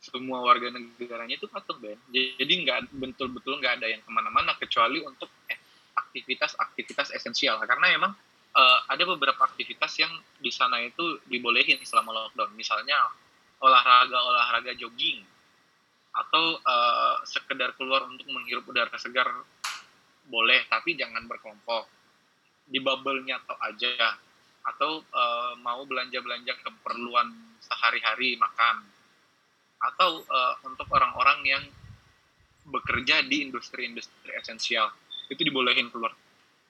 semua 0.01 0.41
warga 0.41 0.73
negaranya 0.73 1.37
itu 1.37 1.45
patuh 1.45 1.77
Ben. 1.77 1.97
Jadi 2.13 2.53
nggak 2.65 2.93
betul-betul 2.93 3.61
nggak 3.61 3.81
ada 3.81 3.87
yang 3.89 4.01
ke 4.01 4.09
mana-mana 4.09 4.57
kecuali 4.57 5.01
untuk 5.05 5.29
eh, 5.49 5.57
aktivitas-aktivitas 5.93 7.13
esensial. 7.13 7.61
Karena 7.63 7.93
emang 7.93 8.11
uh, 8.55 8.79
ada 8.89 9.03
beberapa 9.05 9.45
aktivitas 9.45 9.97
yang 10.01 10.11
di 10.41 10.49
sana 10.49 10.81
itu 10.81 11.21
dibolehin 11.29 11.81
selama 11.85 12.13
lockdown. 12.13 12.53
Misalnya 12.57 12.97
olahraga-olahraga 13.61 14.75
jogging 14.75 15.23
atau 16.15 16.59
uh, 16.63 17.19
sekedar 17.27 17.75
keluar 17.75 18.07
untuk 18.07 18.27
menghirup 18.31 18.63
udara 18.67 18.95
segar 18.95 19.27
boleh, 20.25 20.63
tapi 20.71 20.95
jangan 20.97 21.27
berkelompok. 21.27 21.85
Di 22.65 22.81
bubble-nya 22.81 23.45
atau 23.45 23.55
aja 23.61 24.17
atau 24.65 25.05
uh, 25.05 25.53
mau 25.61 25.85
belanja-belanja 25.85 26.53
keperluan 26.65 27.29
sehari-hari 27.61 28.33
makan 28.41 28.81
atau 29.93 30.25
uh, 30.25 30.55
untuk 30.65 30.89
orang-orang 30.89 31.39
yang 31.45 31.63
bekerja 32.65 33.21
di 33.29 33.45
industri-industri 33.45 34.33
esensial 34.33 34.89
itu 35.29 35.41
dibolehin 35.45 35.93
keluar. 35.93 36.13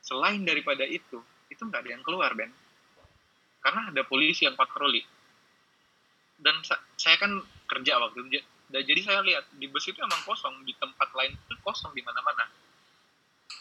Selain 0.03 0.43
daripada 0.43 0.83
itu, 0.83 1.23
itu 1.47 1.61
nggak 1.63 1.81
ada 1.87 1.91
yang 1.95 2.03
keluar 2.03 2.35
Ben, 2.35 2.51
karena 3.63 3.89
ada 3.89 4.01
polisi 4.03 4.43
yang 4.43 4.59
patroli. 4.59 5.01
Dan 6.35 6.59
sa 6.67 6.75
saya 6.99 7.15
kan 7.15 7.31
kerja 7.71 7.95
waktu 7.95 8.27
itu, 8.27 8.43
dan 8.69 8.83
jadi 8.83 9.01
saya 9.01 9.19
lihat 9.23 9.47
di 9.55 9.71
bus 9.71 9.87
itu 9.87 9.97
emang 10.03 10.19
kosong, 10.27 10.67
di 10.67 10.75
tempat 10.75 11.09
lain 11.15 11.31
itu 11.31 11.55
kosong 11.63 11.95
di 11.95 12.03
mana-mana. 12.03 12.45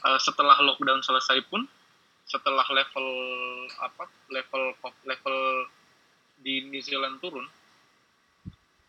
Uh, 0.04 0.18
setelah 0.20 0.58
lockdown 0.60 1.00
selesai 1.00 1.38
pun 1.48 1.64
setelah 2.24 2.64
level 2.72 3.08
apa 3.80 4.04
level 4.32 4.62
level 5.04 5.36
di 6.40 6.64
New 6.68 6.80
Zealand 6.80 7.20
turun 7.20 7.44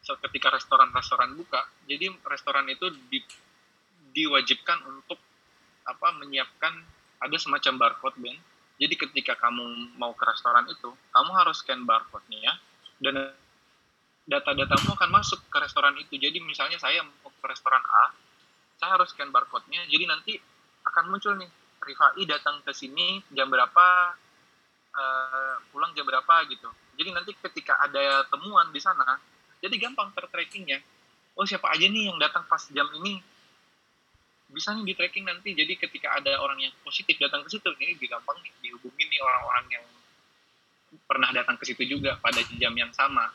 ketika 0.06 0.54
restoran-restoran 0.54 1.34
buka 1.34 1.65
jadi 1.89 2.13
restoran 2.30 2.69
itu 2.69 2.93
di, 3.10 3.19
diwajibkan 4.13 4.86
untuk 4.86 5.17
apa 5.86 6.13
menyiapkan 6.21 6.74
ada 7.21 7.38
semacam 7.41 7.74
barcode 7.82 8.17
Ben 8.21 8.38
jadi 8.76 8.93
ketika 8.95 9.34
kamu 9.39 9.98
mau 9.98 10.13
ke 10.13 10.24
restoran 10.28 10.67
itu 10.69 10.93
kamu 11.12 11.32
harus 11.34 11.63
scan 11.63 11.84
barcode-nya 11.84 12.39
ya 12.39 12.54
dan 13.02 13.34
data-datamu 14.26 14.98
akan 14.98 15.21
masuk 15.21 15.38
ke 15.54 15.58
restoran 15.62 15.93
itu. 16.02 16.17
Jadi 16.17 16.41
misalnya 16.41 16.82
saya 16.82 17.06
mau 17.06 17.30
ke 17.30 17.45
restoran 17.45 17.84
A 17.84 18.06
saya 18.76 19.00
harus 19.00 19.12
scan 19.15 19.32
barcode-nya 19.32 19.88
jadi 19.88 20.06
nanti 20.08 20.36
akan 20.84 21.04
muncul 21.12 21.34
nih 21.39 21.48
Rifai 21.86 22.26
datang 22.26 22.65
ke 22.65 22.74
sini 22.74 23.21
jam 23.30 23.45
berapa 23.45 24.17
uh, 24.93 25.56
pulang 25.69 25.93
jam 25.93 26.06
berapa 26.06 26.50
gitu. 26.50 26.69
Jadi 26.98 27.10
nanti 27.13 27.32
ketika 27.38 27.78
ada 27.78 28.26
temuan 28.28 28.74
di 28.74 28.82
sana 28.82 29.21
jadi 29.62 29.76
gampang 29.78 30.13
tertrackingnya 30.17 30.82
oh 31.36 31.43
siapa 31.43 31.67
aja 31.71 31.86
nih 31.86 32.10
yang 32.10 32.17
datang 32.17 32.48
pas 32.48 32.63
jam 32.71 32.88
ini? 33.04 33.19
Bisa 34.50 34.71
nih 34.71 34.88
di 34.88 34.93
tracking 34.95 35.28
nanti. 35.28 35.52
Jadi 35.52 35.76
ketika 35.76 36.15
ada 36.15 36.39
orang 36.39 36.62
yang 36.63 36.74
positif 36.82 37.19
datang 37.19 37.43
ke 37.43 37.50
situ 37.52 37.67
ini 37.82 38.00
gampang 38.08 38.39
nih 38.39 38.52
dihubungi 38.63 39.04
nih 39.04 39.19
orang-orang 39.19 39.65
yang 39.69 39.86
pernah 41.06 41.30
datang 41.36 41.60
ke 41.60 41.67
situ 41.67 41.84
juga 41.84 42.15
pada 42.24 42.39
jam 42.56 42.71
yang 42.71 42.91
sama. 42.95 43.28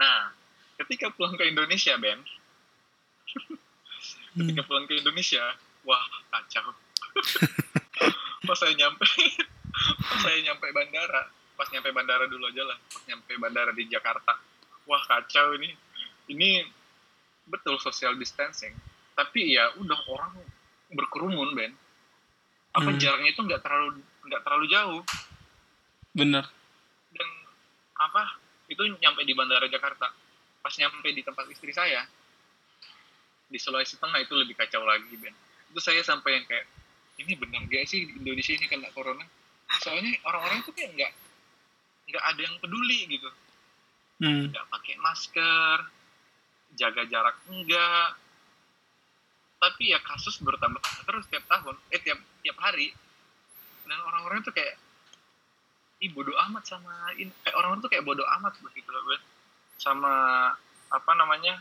Nah 0.00 0.32
ketika 0.80 1.12
pulang 1.12 1.36
ke 1.36 1.44
Indonesia 1.46 1.94
Ben. 2.00 2.20
Ketika 4.30 4.62
hmm. 4.62 4.68
pulang 4.70 4.86
ke 4.86 4.94
Indonesia 4.94 5.42
wah 5.82 6.00
kacau 6.30 6.70
pas 8.48 8.56
saya 8.56 8.72
nyampe 8.74 9.04
pas 10.00 10.18
saya 10.24 10.38
nyampe 10.42 10.66
bandara 10.72 11.22
pas 11.54 11.68
nyampe 11.68 11.92
bandara 11.92 12.24
dulu 12.24 12.48
aja 12.48 12.64
lah 12.64 12.78
pas 12.88 13.02
nyampe 13.06 13.32
bandara 13.36 13.70
di 13.76 13.84
Jakarta. 13.86 14.38
Wah 14.88 15.02
kacau 15.06 15.54
ini. 15.60 15.70
Ini 16.30 16.62
betul 17.50 17.82
social 17.82 18.14
distancing 18.14 18.72
tapi 19.20 19.52
ya 19.52 19.68
udah 19.76 20.00
orang 20.08 20.32
berkerumun 20.96 21.52
Ben. 21.52 21.76
Apa 22.72 22.94
hmm. 22.94 22.98
jaraknya 23.02 23.30
itu 23.36 23.42
nggak 23.44 23.60
terlalu 23.60 24.00
nggak 24.24 24.42
terlalu 24.46 24.66
jauh. 24.72 25.02
Bener. 26.16 26.48
Dan 27.12 27.28
apa 28.00 28.40
itu 28.72 28.80
nyampe 28.96 29.20
di 29.28 29.36
bandara 29.36 29.68
Jakarta. 29.68 30.08
Pas 30.64 30.74
nyampe 30.80 31.08
di 31.12 31.20
tempat 31.20 31.44
istri 31.52 31.76
saya 31.76 32.08
di 33.50 33.58
Sulawesi 33.58 33.98
Tengah 34.00 34.24
itu 34.24 34.32
lebih 34.32 34.56
kacau 34.56 34.80
lagi 34.88 35.12
Ben. 35.20 35.36
Itu 35.68 35.84
saya 35.84 36.00
sampai 36.00 36.40
yang 36.40 36.44
kayak 36.48 36.64
ini 37.20 37.32
benar 37.36 37.68
gak 37.68 37.84
sih 37.84 38.08
di 38.08 38.12
Indonesia 38.16 38.56
ini 38.56 38.66
kena 38.66 38.88
corona. 38.96 39.24
Soalnya 39.78 40.16
orang-orang 40.26 40.64
itu 40.64 40.72
kayak 40.74 40.90
nggak 40.96 41.12
nggak 42.10 42.24
ada 42.26 42.40
yang 42.40 42.56
peduli 42.58 43.06
gitu. 43.06 43.30
Hmm. 44.20 44.52
nggak 44.52 44.68
pakai 44.68 45.00
masker 45.00 45.78
jaga 46.76 47.02
jarak 47.06 47.36
enggak. 47.48 48.16
Tapi 49.60 49.92
ya 49.92 50.00
kasus 50.00 50.40
bertambah 50.40 50.80
terus 51.04 51.28
tiap 51.28 51.44
tahun 51.46 51.76
eh 51.92 52.00
tiap 52.00 52.18
tiap 52.42 52.58
hari. 52.58 52.90
Dan 53.84 54.00
orang-orang 54.02 54.40
itu 54.42 54.52
kayak 54.52 54.74
ih 56.00 56.10
bodoh 56.16 56.32
amat 56.48 56.64
sama 56.64 57.12
ini 57.20 57.28
kayak 57.44 57.56
orang-orang 57.60 57.80
tuh 57.84 57.90
kayak 57.92 58.04
bodoh 58.08 58.26
amat 58.40 58.56
begitu 58.64 58.88
loh 58.88 59.04
Ben. 59.06 59.22
Sama 59.76 60.14
apa 60.90 61.12
namanya 61.14 61.60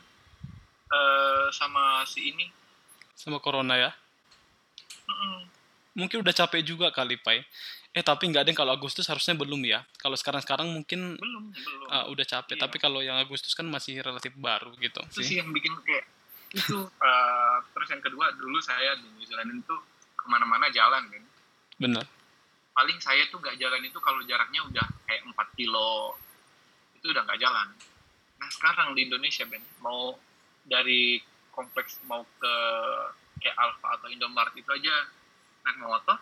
uh, 0.89 1.47
sama 1.51 2.07
si 2.07 2.31
ini. 2.31 2.47
Sama 3.19 3.43
corona 3.43 3.75
ya 3.75 3.91
mungkin 5.97 6.21
udah 6.21 6.33
capek 6.33 6.61
juga 6.63 6.93
kali 6.93 7.19
pai. 7.19 7.43
Eh 7.89 8.05
tapi 8.05 8.29
nggak 8.29 8.45
ada 8.45 8.49
yang 8.53 8.59
kalau 8.59 8.73
Agustus 8.77 9.09
harusnya 9.09 9.33
belum 9.33 9.61
ya. 9.65 9.81
Kalau 9.97 10.13
sekarang 10.13 10.41
sekarang 10.45 10.69
mungkin 10.69 11.17
belum 11.17 11.43
belum. 11.49 11.87
uh, 11.89 12.05
udah 12.13 12.25
capek. 12.25 12.55
Iya. 12.55 12.61
tapi 12.69 12.77
kalau 12.77 13.01
yang 13.01 13.17
Agustus 13.17 13.57
kan 13.57 13.65
masih 13.65 13.99
relatif 14.05 14.31
baru 14.37 14.69
gitu 14.77 15.01
itu 15.09 15.25
sih. 15.25 15.41
yang 15.41 15.49
bikin 15.49 15.73
kayak 15.81 16.05
itu 16.53 16.81
uh, 16.81 17.57
terus 17.73 17.89
yang 17.93 18.01
kedua 18.01 18.33
dulu 18.37 18.57
saya 18.61 18.97
di 18.97 19.05
New 19.17 19.25
Zealand 19.25 19.53
itu 19.53 19.75
ke 20.13 20.25
mana-mana 20.29 20.69
jalan 20.69 21.09
kan. 21.09 21.23
Benar 21.81 22.05
paling 22.79 22.95
saya 23.03 23.27
tuh 23.27 23.43
nggak 23.43 23.59
jalan 23.59 23.83
itu 23.83 23.99
kalau 23.99 24.23
jaraknya 24.23 24.63
udah 24.63 24.87
kayak 25.03 25.27
4 25.27 25.59
kilo 25.59 26.15
itu 26.95 27.11
udah 27.11 27.27
nggak 27.27 27.43
jalan. 27.43 27.67
Nah 28.39 28.47
sekarang 28.55 28.95
di 28.95 29.03
Indonesia 29.03 29.43
Ben 29.43 29.59
mau 29.83 30.15
dari 30.63 31.19
kompleks 31.51 31.99
mau 32.07 32.23
ke 32.39 32.55
kayak 33.39 33.57
Alfa 33.57 33.87
atau 33.97 34.07
Indomaret 34.11 34.53
itu 34.55 34.69
aja 34.69 34.93
naik 35.65 35.77
motor. 35.81 36.17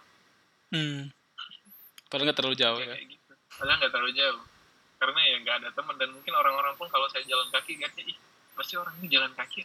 Hmm. 0.67 1.08
padahal 2.12 2.27
nggak 2.27 2.39
terlalu 2.43 2.60
jauh 2.60 2.80
ya, 2.80 2.95
gitu. 2.99 3.32
padahal 3.56 3.77
nggak 3.84 3.93
terlalu 3.93 4.13
jauh. 4.15 4.43
Karena 4.97 5.19
ya 5.21 5.36
nggak 5.43 5.56
ada 5.63 5.69
teman 5.75 5.95
dan 6.01 6.10
mungkin 6.10 6.34
orang-orang 6.34 6.73
pun 6.75 6.88
kalau 6.89 7.08
saya 7.12 7.23
jalan 7.27 7.47
kaki 7.53 7.77
kayaknya 7.77 8.03
ih 8.10 8.17
pasti 8.58 8.73
orang 8.80 8.95
ini 8.99 9.08
jalan 9.12 9.32
kaki. 9.38 9.62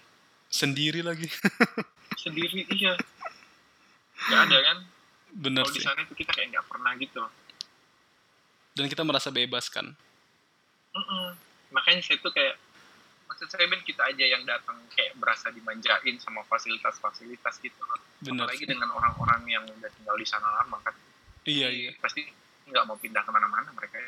Sendiri 0.53 1.01
lagi. 1.01 1.27
Sendiri 2.23 2.67
iya. 2.77 2.95
Nggak 4.29 4.41
ada 4.51 4.59
kan? 4.61 4.79
Benar 5.33 5.65
kalau 5.65 5.75
di 5.75 5.81
sana 5.81 6.01
itu 6.05 6.15
kita 6.15 6.31
kayak 6.37 6.49
nggak 6.53 6.67
pernah 6.69 6.93
gitu. 7.01 7.23
Dan 8.77 8.85
kita 8.89 9.03
merasa 9.03 9.33
bebas 9.33 9.69
kan? 9.73 9.97
Mm 10.93 11.05
-mm. 11.09 11.27
makanya 11.73 12.05
saya 12.05 12.21
tuh 12.21 12.29
kayak 12.37 12.61
Ben 13.59 13.83
kita 13.85 14.03
aja 14.09 14.25
yang 14.25 14.43
datang 14.49 14.79
kayak 14.93 15.17
berasa 15.21 15.53
dimanjain 15.53 16.17
sama 16.21 16.41
fasilitas-fasilitas 16.49 17.61
gitu 17.61 17.81
Bener. 18.23 18.47
apalagi 18.47 18.65
dengan 18.65 18.89
orang-orang 18.93 19.43
yang 19.49 19.65
udah 19.67 19.91
tinggal 19.93 20.17
di 20.17 20.27
sana 20.29 20.49
lama 20.63 20.79
kan 20.81 20.95
iya 21.45 21.69
iya 21.69 21.93
pasti 21.99 22.25
nggak 22.69 22.85
mau 22.89 22.97
pindah 22.97 23.21
ke 23.21 23.31
mana-mana 23.31 23.69
mereka 23.75 23.99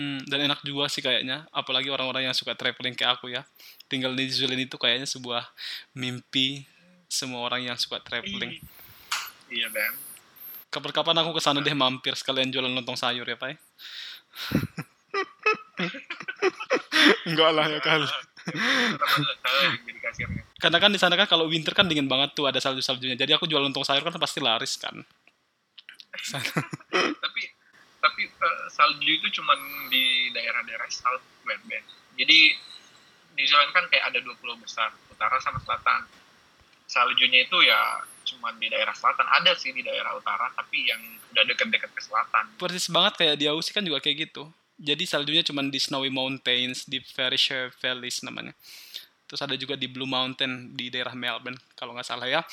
Hmm, 0.00 0.24
dan 0.24 0.48
enak 0.48 0.64
juga 0.64 0.88
sih 0.88 1.04
kayaknya, 1.04 1.44
apalagi 1.52 1.92
orang-orang 1.92 2.24
yang 2.24 2.32
suka 2.32 2.56
traveling 2.56 2.96
kayak 2.96 3.20
aku 3.20 3.28
ya. 3.28 3.44
Tinggal 3.92 4.16
di 4.16 4.24
Zealand 4.32 4.64
itu 4.64 4.80
kayaknya 4.80 5.04
sebuah 5.04 5.44
mimpi 5.92 6.64
semua 7.12 7.44
orang 7.44 7.68
yang 7.68 7.76
suka 7.76 8.00
traveling. 8.00 8.56
Iya, 9.52 9.68
Ben. 9.68 9.92
Kapan-kapan 10.72 11.20
aku 11.20 11.36
ke 11.36 11.44
sana 11.44 11.60
deh 11.60 11.76
mampir 11.76 12.16
sekalian 12.16 12.48
jualan 12.48 12.72
lontong 12.72 12.96
sayur 12.96 13.28
ya, 13.28 13.36
Pak. 13.36 13.52
Enggak 17.28 17.50
lah 17.52 17.68
ya 17.68 17.80
kali. 17.84 18.08
Karena 20.58 20.78
kan 20.78 20.90
di 20.90 20.98
sana 21.00 21.14
kan 21.18 21.26
kalau 21.26 21.46
winter 21.50 21.74
kan 21.74 21.86
dingin 21.86 22.06
banget 22.06 22.34
tuh 22.34 22.46
ada 22.46 22.58
salju-saljunya. 22.58 23.18
Jadi 23.18 23.32
aku 23.34 23.46
jual 23.46 23.62
lontong 23.62 23.86
sayur 23.86 24.02
kan 24.02 24.14
pasti 24.18 24.38
laris 24.42 24.78
kan. 24.78 24.94
tapi 27.24 27.42
tapi 28.02 28.22
uh, 28.28 28.66
salju 28.68 29.10
itu 29.10 29.28
cuma 29.40 29.56
di 29.88 30.28
daerah-daerah 30.34 30.88
South 30.92 31.24
Bend, 31.46 31.62
Ben. 31.66 31.82
Jadi 32.18 32.52
di 33.32 33.42
Zealand 33.48 33.72
kan 33.72 33.88
kayak 33.88 34.12
ada 34.12 34.18
dua 34.20 34.36
pulau 34.36 34.58
besar, 34.60 34.92
utara 35.08 35.40
sama 35.40 35.62
selatan. 35.64 36.04
Saljunya 36.84 37.48
itu 37.48 37.56
ya 37.64 38.04
cuma 38.28 38.52
di 38.58 38.68
daerah 38.68 38.92
selatan. 38.92 39.24
Ada 39.24 39.56
sih 39.56 39.72
di 39.72 39.80
daerah 39.80 40.12
utara, 40.18 40.52
tapi 40.52 40.84
yang 40.84 41.00
udah 41.32 41.42
deket-deket 41.48 41.90
ke 41.96 42.00
selatan. 42.04 42.52
Persis 42.60 42.92
banget 42.92 43.16
kayak 43.16 43.36
di 43.40 43.48
Aussie 43.48 43.72
kan 43.72 43.86
juga 43.86 44.02
kayak 44.04 44.28
gitu 44.28 44.52
jadi 44.78 45.04
saljunya 45.04 45.44
cuma 45.44 45.64
di 45.64 45.80
Snowy 45.80 46.08
Mountains 46.08 46.88
di 46.88 47.00
Fairshire 47.00 47.72
Valleys 47.80 48.24
namanya 48.24 48.52
terus 49.26 49.40
ada 49.40 49.56
juga 49.56 49.80
di 49.80 49.88
Blue 49.88 50.08
Mountain 50.08 50.76
di 50.76 50.92
daerah 50.92 51.16
Melbourne 51.16 51.56
kalau 51.72 51.96
nggak 51.96 52.04
salah 52.04 52.28
ya 52.28 52.44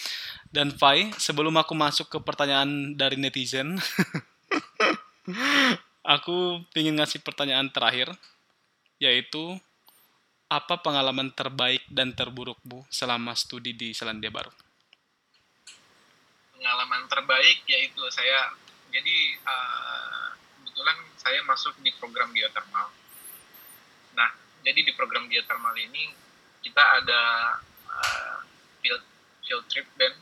dan 0.48 0.72
Fai 0.72 1.12
sebelum 1.20 1.60
aku 1.60 1.76
masuk 1.76 2.08
ke 2.08 2.20
pertanyaan 2.24 2.96
dari 2.96 3.20
netizen 3.20 3.76
aku 6.16 6.64
ingin 6.74 6.98
ngasih 6.98 7.22
pertanyaan 7.22 7.68
terakhir 7.68 8.10
yaitu 9.00 9.60
apa 10.50 10.82
pengalaman 10.82 11.30
terbaik 11.30 11.86
dan 11.94 12.10
terburuk 12.18 12.58
Bu 12.66 12.82
selama 12.90 13.38
studi 13.38 13.78
di 13.78 13.94
Selandia 13.94 14.34
Baru? 14.34 14.50
Pengalaman 16.58 17.06
terbaik 17.06 17.62
yaitu 17.70 18.02
saya 18.10 18.50
jadi 18.90 19.18
uh, 19.46 20.34
kebetulan 20.80 21.12
saya 21.20 21.44
masuk 21.44 21.76
di 21.84 21.92
program 22.00 22.32
geothermal. 22.32 22.88
Nah, 24.16 24.32
jadi 24.64 24.80
di 24.80 24.96
program 24.96 25.28
geothermal 25.28 25.76
ini 25.76 26.08
kita 26.64 26.80
ada 27.04 27.22
uh, 27.84 28.40
field 28.80 29.04
field 29.44 29.68
trip 29.68 29.84
dan 30.00 30.16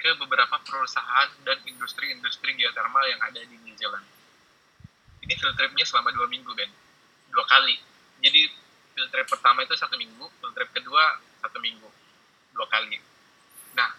ke 0.00 0.16
beberapa 0.16 0.56
perusahaan 0.64 1.28
dan 1.44 1.60
industri-industri 1.68 2.56
geothermal 2.56 3.04
yang 3.04 3.20
ada 3.20 3.36
di 3.44 3.52
New 3.52 3.76
Zealand. 3.76 4.08
Ini 5.20 5.36
field 5.36 5.60
tripnya 5.60 5.84
selama 5.84 6.08
dua 6.08 6.24
minggu, 6.24 6.56
Ben. 6.56 6.72
Dua 7.28 7.44
kali. 7.44 7.76
Jadi 8.24 8.48
field 8.96 9.12
trip 9.12 9.28
pertama 9.28 9.60
itu 9.60 9.76
satu 9.76 10.00
minggu, 10.00 10.24
field 10.40 10.56
trip 10.56 10.72
kedua 10.72 11.20
satu 11.44 11.60
minggu. 11.60 11.88
Dua 12.56 12.64
kali. 12.72 12.96
Nah, 13.76 13.92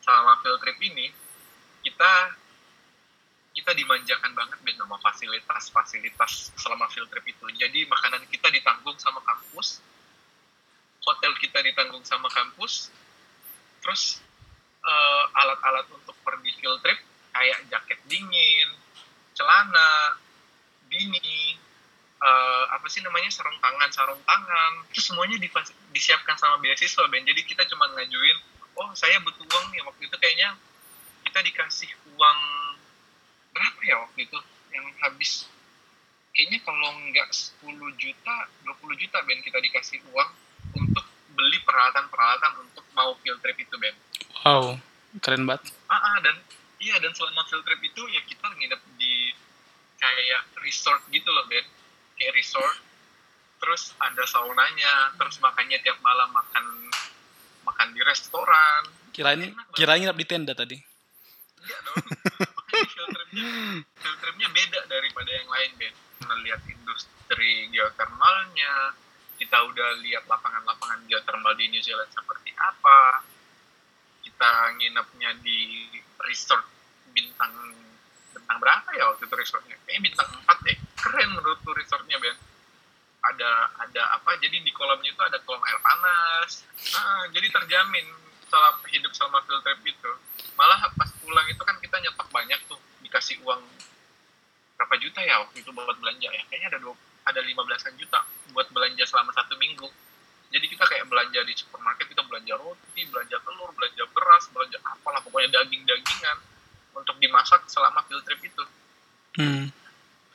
selama 0.00 0.40
field 0.40 0.56
trip 0.64 0.80
ini, 0.80 1.12
kita 1.84 2.32
kita 3.58 3.74
dimanjakan 3.74 4.38
banget 4.38 4.58
Ben 4.62 4.78
sama 4.78 4.94
fasilitas-fasilitas 5.02 6.54
selama 6.54 6.86
field 6.94 7.10
trip 7.10 7.26
itu. 7.26 7.42
Jadi 7.58 7.90
makanan 7.90 8.22
kita 8.30 8.46
ditanggung 8.54 8.94
sama 9.02 9.18
kampus, 9.26 9.82
hotel 11.02 11.34
kita 11.42 11.58
ditanggung 11.66 12.06
sama 12.06 12.30
kampus, 12.30 12.94
terus 13.82 14.22
uh, 14.86 15.24
alat-alat 15.42 15.90
untuk 15.90 16.14
pergi 16.22 16.54
field 16.62 16.78
trip 16.86 17.02
kayak 17.34 17.58
jaket 17.66 17.98
dingin, 18.06 18.68
celana, 19.34 20.22
bini, 20.86 21.58
uh, 22.22 22.64
apa 22.78 22.86
sih 22.86 23.02
namanya 23.02 23.34
sarung 23.34 23.58
tangan 23.58 23.90
sarung 23.90 24.22
tangan. 24.22 24.86
Itu 24.94 25.02
semuanya 25.02 25.34
di, 25.34 25.50
disiapkan 25.90 26.38
sama 26.38 26.62
beasiswa 26.62 27.10
Ben. 27.10 27.26
Jadi 27.26 27.42
kita 27.42 27.66
cuma 27.66 27.90
ngajuin 27.90 28.38
oh 28.78 28.94
saya 28.94 29.18
butuh 29.26 29.42
uang 29.42 29.66
nih. 29.74 29.82
Waktu 29.82 30.06
itu 30.06 30.16
kayaknya 30.22 30.54
kita 31.26 31.42
dikasih 31.42 31.90
uang 32.14 32.67
berapa 33.58 33.80
ya 33.82 33.96
waktu 34.06 34.30
itu 34.30 34.38
yang 34.70 34.86
habis? 35.02 35.50
Kayaknya 36.30 36.58
kalau 36.62 36.90
nggak 37.10 37.28
10 37.34 37.74
juta 37.98 38.34
20 38.62 39.02
juta 39.02 39.18
Ben 39.26 39.42
kita 39.42 39.58
dikasih 39.58 39.98
uang 40.14 40.30
untuk 40.78 41.02
beli 41.34 41.58
peralatan-peralatan 41.66 42.62
untuk 42.62 42.86
mau 42.94 43.18
field 43.18 43.42
trip 43.42 43.58
itu 43.58 43.74
Ben. 43.82 43.94
Wow 44.46 44.78
keren 45.18 45.48
banget. 45.48 45.74
Ah, 45.90 45.98
ah 45.98 46.16
dan 46.22 46.36
iya 46.78 47.00
dan 47.02 47.10
selama 47.10 47.42
field 47.50 47.66
trip 47.66 47.80
itu 47.82 48.02
ya 48.14 48.22
kita 48.22 48.46
nginep 48.54 48.82
di 49.00 49.34
kayak 49.98 50.46
resort 50.62 51.02
gitu 51.10 51.26
loh 51.26 51.42
Ben. 51.50 51.66
Kayak 52.14 52.38
resort 52.38 52.76
terus 53.58 53.90
ada 53.98 54.22
saunanya 54.22 55.18
terus 55.18 55.42
makannya 55.42 55.82
tiap 55.82 55.98
malam 55.98 56.30
makan 56.30 56.64
makan 57.66 57.88
di 57.90 58.00
restoran. 58.06 58.82
Kirain 59.10 59.50
kirain 59.74 59.98
nginep 60.06 60.18
di 60.22 60.26
tenda 60.28 60.54
tadi. 60.54 60.78
Enggak 61.58 61.80
dong 61.82 61.96
filternya 63.98 64.48
beda 64.50 64.80
daripada 64.90 65.30
yang 65.30 65.48
lain 65.48 65.70
Ben. 65.78 65.94
Melihat 66.28 66.60
industri 66.68 67.70
geothermalnya 67.72 68.94
kita 69.38 69.54
udah 69.54 70.02
lihat 70.02 70.26
lapangan-lapangan 70.26 71.06
geothermal 71.06 71.54
di 71.54 71.70
New 71.70 71.82
Zealand 71.82 72.10
seperti 72.10 72.50
apa 72.58 73.22
kita 74.26 74.50
nginepnya 74.78 75.30
di 75.40 75.86
resort 76.26 76.66
bintang 77.14 77.54
bintang 78.34 78.58
berapa 78.58 78.88
ya 78.98 79.04
waktu 79.12 79.28
itu 79.28 79.34
resortnya? 79.38 79.76
Kayaknya 79.86 80.02
bintang 80.08 80.28
4 80.42 80.66
deh. 80.66 80.76
Keren 80.98 81.28
menurut 81.36 81.58
tuh 81.62 81.74
resortnya 81.76 82.16
Ben. 82.18 82.36
Ada 83.18 83.50
ada 83.84 84.02
apa? 84.16 84.40
Jadi 84.40 84.64
di 84.64 84.72
kolamnya 84.72 85.10
itu 85.12 85.22
ada 85.22 85.38
kolam 85.44 85.60
air 85.68 85.78
panas. 85.84 86.64
Nah, 86.96 87.28
jadi 87.28 87.46
terjamin 87.50 88.06
selama 88.48 88.80
hidup 88.88 89.12
selama 89.12 89.38
field 89.44 89.62
trip 89.62 89.80
itu. 89.84 90.12
Malah 90.56 90.88
pas 90.96 91.10
pulang 91.20 91.46
itu 91.46 91.62
kan 91.62 91.76
kita 91.78 91.96
nyetok 92.00 92.28
banyak 92.32 92.60
tuh 92.66 92.80
dikasih 93.08 93.40
uang 93.42 93.64
berapa 94.78 94.94
juta 95.02 95.18
ya 95.24 95.42
waktu 95.42 95.64
itu 95.64 95.70
buat 95.74 95.96
belanja 95.96 96.28
ya? 96.28 96.42
Kayaknya 96.46 96.68
ada 96.76 96.78
dua 96.84 96.94
ada 97.28 97.40
lima 97.42 97.64
belasan 97.64 97.96
juta 97.96 98.22
buat 98.52 98.68
belanja 98.70 99.04
selama 99.08 99.32
satu 99.32 99.56
minggu. 99.56 99.88
Jadi 100.48 100.64
kita 100.64 100.84
kayak 100.88 101.04
belanja 101.12 101.44
di 101.44 101.52
supermarket 101.52 102.08
kita 102.08 102.24
belanja 102.24 102.56
roti 102.56 103.04
belanja 103.04 103.36
telur 103.44 103.68
belanja 103.76 104.04
beras 104.16 104.44
belanja 104.48 104.78
apalah 104.80 105.20
pokoknya 105.20 105.60
daging 105.60 105.84
dagingan 105.84 106.38
untuk 106.96 107.16
dimasak 107.20 107.64
selama 107.68 108.00
field 108.08 108.24
trip 108.24 108.40
itu. 108.40 108.64
Hmm. 109.36 109.68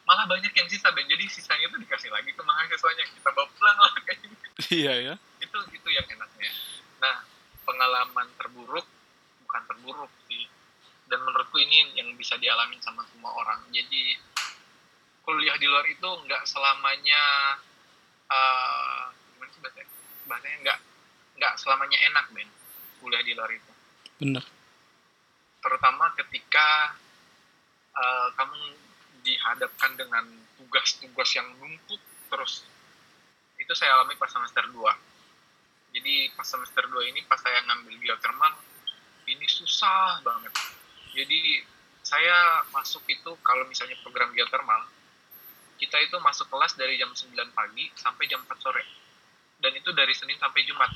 Malah 0.03 0.27
banyak 0.27 0.53
yang 0.53 0.67
sisa 0.69 0.91
dan 0.91 1.05
jadi 1.07 1.23
sisanya 1.25 1.65
itu 1.71 1.77
dikasih 1.81 2.11
lagi 2.13 2.29
ke 2.29 2.41
mahasiswanya. 2.43 3.03
Kita 3.09 3.29
bawa 3.31 3.47
pulang 3.57 3.77
lah 3.79 3.91
kayak 4.05 4.17
gitu. 4.21 4.35
iya 4.85 4.93
ya. 5.01 5.13
Itu 5.41 5.57
itu 5.73 5.89
yang 5.89 6.05
enaknya. 6.05 6.51
Nah 7.01 7.25
pengalaman 7.63 8.27
terburuk 8.37 8.85
bukan 9.47 9.61
terburuk 9.65 10.11
dan 11.13 11.21
menurutku 11.21 11.61
ini 11.61 11.93
yang 11.93 12.09
bisa 12.17 12.33
dialami 12.41 12.81
sama 12.81 13.05
semua 13.13 13.29
orang. 13.37 13.61
Jadi 13.69 14.17
kuliah 15.21 15.53
di 15.61 15.69
luar 15.69 15.85
itu 15.85 16.09
nggak 16.09 16.43
selamanya 16.49 17.21
uh, 18.33 19.13
gimana 19.37 19.49
sih 19.53 19.61
bahasanya? 19.61 19.87
Bahasanya 20.25 20.57
nggak 20.65 20.79
nggak 21.37 21.53
selamanya 21.61 21.97
enak 22.09 22.25
Ben 22.33 22.49
kuliah 22.97 23.21
di 23.21 23.37
luar 23.37 23.51
itu. 23.53 23.71
Benar 24.17 24.45
terutama 25.63 26.11
ketika 26.19 26.91
uh, 27.95 28.27
kamu 28.35 28.75
dihadapkan 29.23 29.95
dengan 29.95 30.27
tugas-tugas 30.59 31.29
yang 31.39 31.47
numpuk 31.55 32.03
terus. 32.27 32.67
Itu 33.55 33.71
saya 33.71 33.95
alami 33.95 34.19
pas 34.19 34.27
semester 34.27 34.67
2 34.67 35.13
jadi 35.93 36.33
pas 36.33 36.43
semester 36.43 36.83
2 36.89 37.11
ini 37.13 37.21
pas 37.29 37.37
saya 37.37 37.61
ngambil 37.69 37.95
geothermal 38.01 38.53
ini 39.29 39.45
susah 39.45 40.19
banget 40.25 40.51
jadi 41.13 41.39
saya 42.03 42.67
masuk 42.75 43.05
itu 43.07 43.31
kalau 43.45 43.63
misalnya 43.69 43.95
program 44.03 44.33
geothermal 44.35 44.89
kita 45.83 45.97
itu 45.99 46.15
masuk 46.23 46.47
kelas 46.47 46.79
dari 46.79 46.95
jam 46.95 47.11
9 47.11 47.33
pagi 47.51 47.91
sampai 47.99 48.23
jam 48.31 48.39
4 48.45 48.55
sore. 48.63 48.83
Dan 49.59 49.75
itu 49.75 49.91
dari 49.91 50.15
Senin 50.15 50.39
sampai 50.39 50.63
Jumat. 50.63 50.91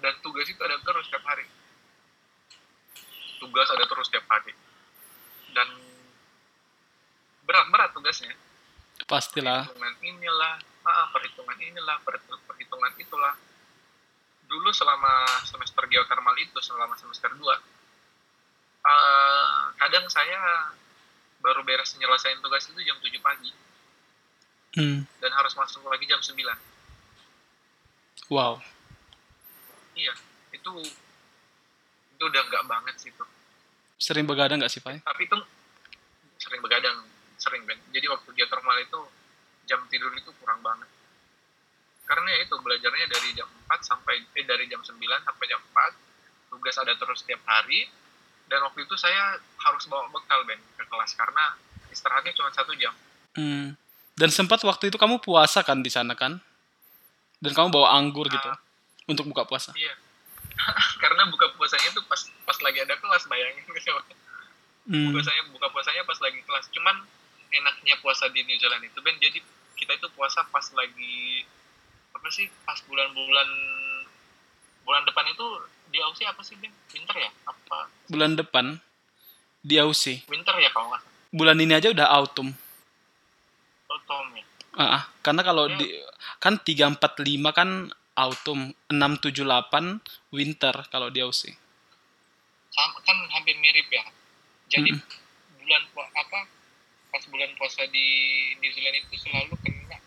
Dan 0.00 0.14
tugas 0.24 0.48
itu 0.48 0.60
ada 0.64 0.80
terus 0.80 1.04
setiap 1.04 1.24
hari. 1.28 1.44
Tugas 3.36 3.68
ada 3.68 3.84
terus 3.84 4.08
setiap 4.08 4.24
hari. 4.32 4.56
Dan 5.52 5.68
berat-berat 7.44 7.92
tugasnya. 7.92 8.32
Pastilah. 9.04 9.68
Perhitungan 9.68 9.94
inilah 10.04 10.54
ah, 10.88 11.06
perhitungan 11.12 11.56
inilah 11.60 11.96
perhitungan 12.48 12.92
itulah. 12.96 13.36
Dulu 14.48 14.72
selama 14.72 15.44
semester 15.44 15.84
geothermal 15.92 16.36
itu 16.40 16.56
selama 16.64 16.96
semester 16.96 17.36
2 17.36 17.77
uh, 18.84 19.72
kadang 19.78 20.06
saya 20.10 20.70
baru 21.38 21.62
beres 21.62 21.94
nyelesain 21.96 22.38
tugas 22.42 22.66
itu 22.66 22.80
jam 22.82 22.98
7 22.98 23.08
pagi. 23.22 23.52
Hmm. 24.68 25.00
dan 25.18 25.32
harus 25.32 25.56
masuk 25.56 25.80
lagi 25.88 26.04
jam 26.04 26.20
9 26.20 26.36
wow. 28.28 28.60
Iya 29.96 30.12
itu 30.52 30.72
itu 32.14 32.22
udah 32.22 32.42
nggak 32.52 32.64
banget 32.68 32.94
sih 33.00 33.08
itu 33.08 33.24
sering 33.96 34.28
begadang 34.28 34.60
nggak 34.60 34.70
sih 34.70 34.84
Pak? 34.84 35.00
tapi 35.02 35.24
itu 35.24 35.34
sering 36.38 36.60
begadang 36.62 37.00
sering 37.38 37.62
Ben. 37.64 37.78
Jadi 37.94 38.06
waktu 38.10 38.28
geothermal 38.34 38.76
itu 38.82 39.00
jam 39.70 39.80
tidur 39.88 40.10
itu 40.18 40.30
kurang 40.42 40.60
banget. 40.60 40.90
Karena 42.04 42.28
ya 42.34 42.38
itu 42.44 42.54
belajarnya 42.58 43.06
dari 43.06 43.28
jam 43.36 43.48
4 43.68 43.78
sampai 43.84 44.16
eh 44.34 44.44
dari 44.44 44.64
jam 44.66 44.82
9 44.82 44.96
sampai 44.98 45.44
jam 45.46 45.60
4 45.60 46.50
tugas 46.50 46.76
ada 46.80 46.96
terus 46.96 47.20
setiap 47.22 47.42
hari 47.44 47.86
dan 48.48 48.64
waktu 48.64 48.84
itu 48.88 48.94
saya 48.96 49.36
harus 49.60 49.84
bawa 49.86 50.08
bekal 50.08 50.40
Ben 50.48 50.60
ke 50.76 50.84
kelas 50.88 51.12
karena 51.14 51.54
istirahatnya 51.92 52.32
cuma 52.34 52.50
satu 52.52 52.72
jam. 52.76 52.92
Hmm. 53.38 53.78
dan 54.18 54.34
sempat 54.34 54.58
waktu 54.66 54.90
itu 54.90 54.98
kamu 54.98 55.22
puasa 55.22 55.62
kan 55.62 55.78
di 55.78 55.92
sana 55.92 56.18
kan? 56.18 56.42
Dan 57.38 57.54
kamu 57.54 57.70
bawa 57.70 57.94
anggur 57.94 58.26
uh, 58.26 58.32
gitu 58.34 58.50
untuk 59.06 59.30
buka 59.30 59.46
puasa? 59.46 59.70
Iya. 59.78 59.94
Karena 61.02 61.30
buka 61.30 61.54
puasanya 61.54 61.94
itu 61.94 62.02
pas 62.02 62.18
pas 62.42 62.58
lagi 62.66 62.82
ada 62.82 62.98
kelas 62.98 63.30
bayangin 63.30 63.62
hmm. 63.62 65.06
buka 65.06 65.08
puasanya 65.14 65.42
buka 65.54 65.66
puasanya 65.70 66.02
pas 66.02 66.18
lagi 66.18 66.40
kelas. 66.42 66.66
Cuman 66.74 66.96
enaknya 67.54 67.94
puasa 68.02 68.26
di 68.34 68.42
New 68.42 68.58
Zealand 68.58 68.82
itu 68.82 68.98
Ben 69.04 69.14
jadi 69.22 69.38
kita 69.78 69.92
itu 69.94 70.08
puasa 70.18 70.42
pas 70.50 70.66
lagi 70.74 71.46
apa 72.10 72.28
sih? 72.34 72.50
Pas 72.66 72.80
bulan-bulan 72.90 73.48
bulan 74.88 75.04
depan 75.04 75.24
itu 75.28 75.46
di 75.92 76.00
Aussie 76.00 76.24
apa 76.24 76.40
sih 76.40 76.56
Ben 76.56 76.72
winter 76.96 77.16
ya? 77.20 77.28
Apa? 77.44 77.92
Bulan 78.08 78.32
depan 78.40 78.80
di 79.60 79.76
Aussie. 79.76 80.24
Winter 80.32 80.56
ya 80.56 80.72
kalau 80.72 80.88
nggak 80.88 81.04
bulan 81.28 81.60
ini 81.60 81.76
aja 81.76 81.92
udah 81.92 82.08
autumn. 82.08 82.48
Autumn 83.88 84.32
ya? 84.36 84.44
Ah, 84.78 85.04
karena 85.20 85.42
kalau 85.44 85.68
ya. 85.68 85.76
di 85.76 85.86
kan 86.40 86.56
tiga 86.62 86.88
empat 86.88 87.20
lima 87.20 87.52
kan 87.52 87.92
autumn 88.16 88.72
enam 88.88 89.20
tujuh 89.20 89.44
delapan 89.44 90.00
winter 90.32 90.72
kalau 90.88 91.12
di 91.12 91.20
Aussie. 91.20 91.52
Sama 92.72 92.96
kan 93.04 93.16
hampir 93.32 93.60
mirip 93.60 93.88
ya. 93.92 94.04
Jadi 94.72 94.92
mm 94.92 95.00
-hmm. 95.00 95.60
bulan 95.64 95.82
apa 96.16 96.40
pas 97.08 97.24
bulan 97.28 97.50
puasa 97.56 97.84
di 97.88 98.06
New 98.60 98.72
Zealand 98.72 98.96
itu 99.00 99.16
selalu 99.20 99.52
kena 99.64 99.98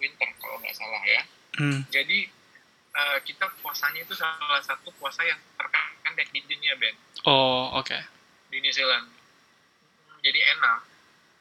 winter 0.00 0.28
kalau 0.40 0.56
nggak 0.60 0.76
salah 0.76 1.02
ya. 1.04 1.22
Hmm. 1.60 1.84
Jadi 1.92 2.39
uh, 3.00 3.18
kita 3.24 3.48
puasanya 3.64 4.04
itu 4.04 4.12
salah 4.12 4.60
satu 4.60 4.92
puasa 5.00 5.24
yang 5.24 5.38
terpendek 5.56 6.28
di 6.32 6.40
dunia 6.44 6.76
Ben. 6.76 6.94
Oh 7.24 7.72
oke. 7.80 7.88
Okay. 7.88 8.00
Di 8.52 8.58
New 8.60 8.72
Zealand. 8.72 9.08
Jadi 10.20 10.36
enak, 10.36 10.80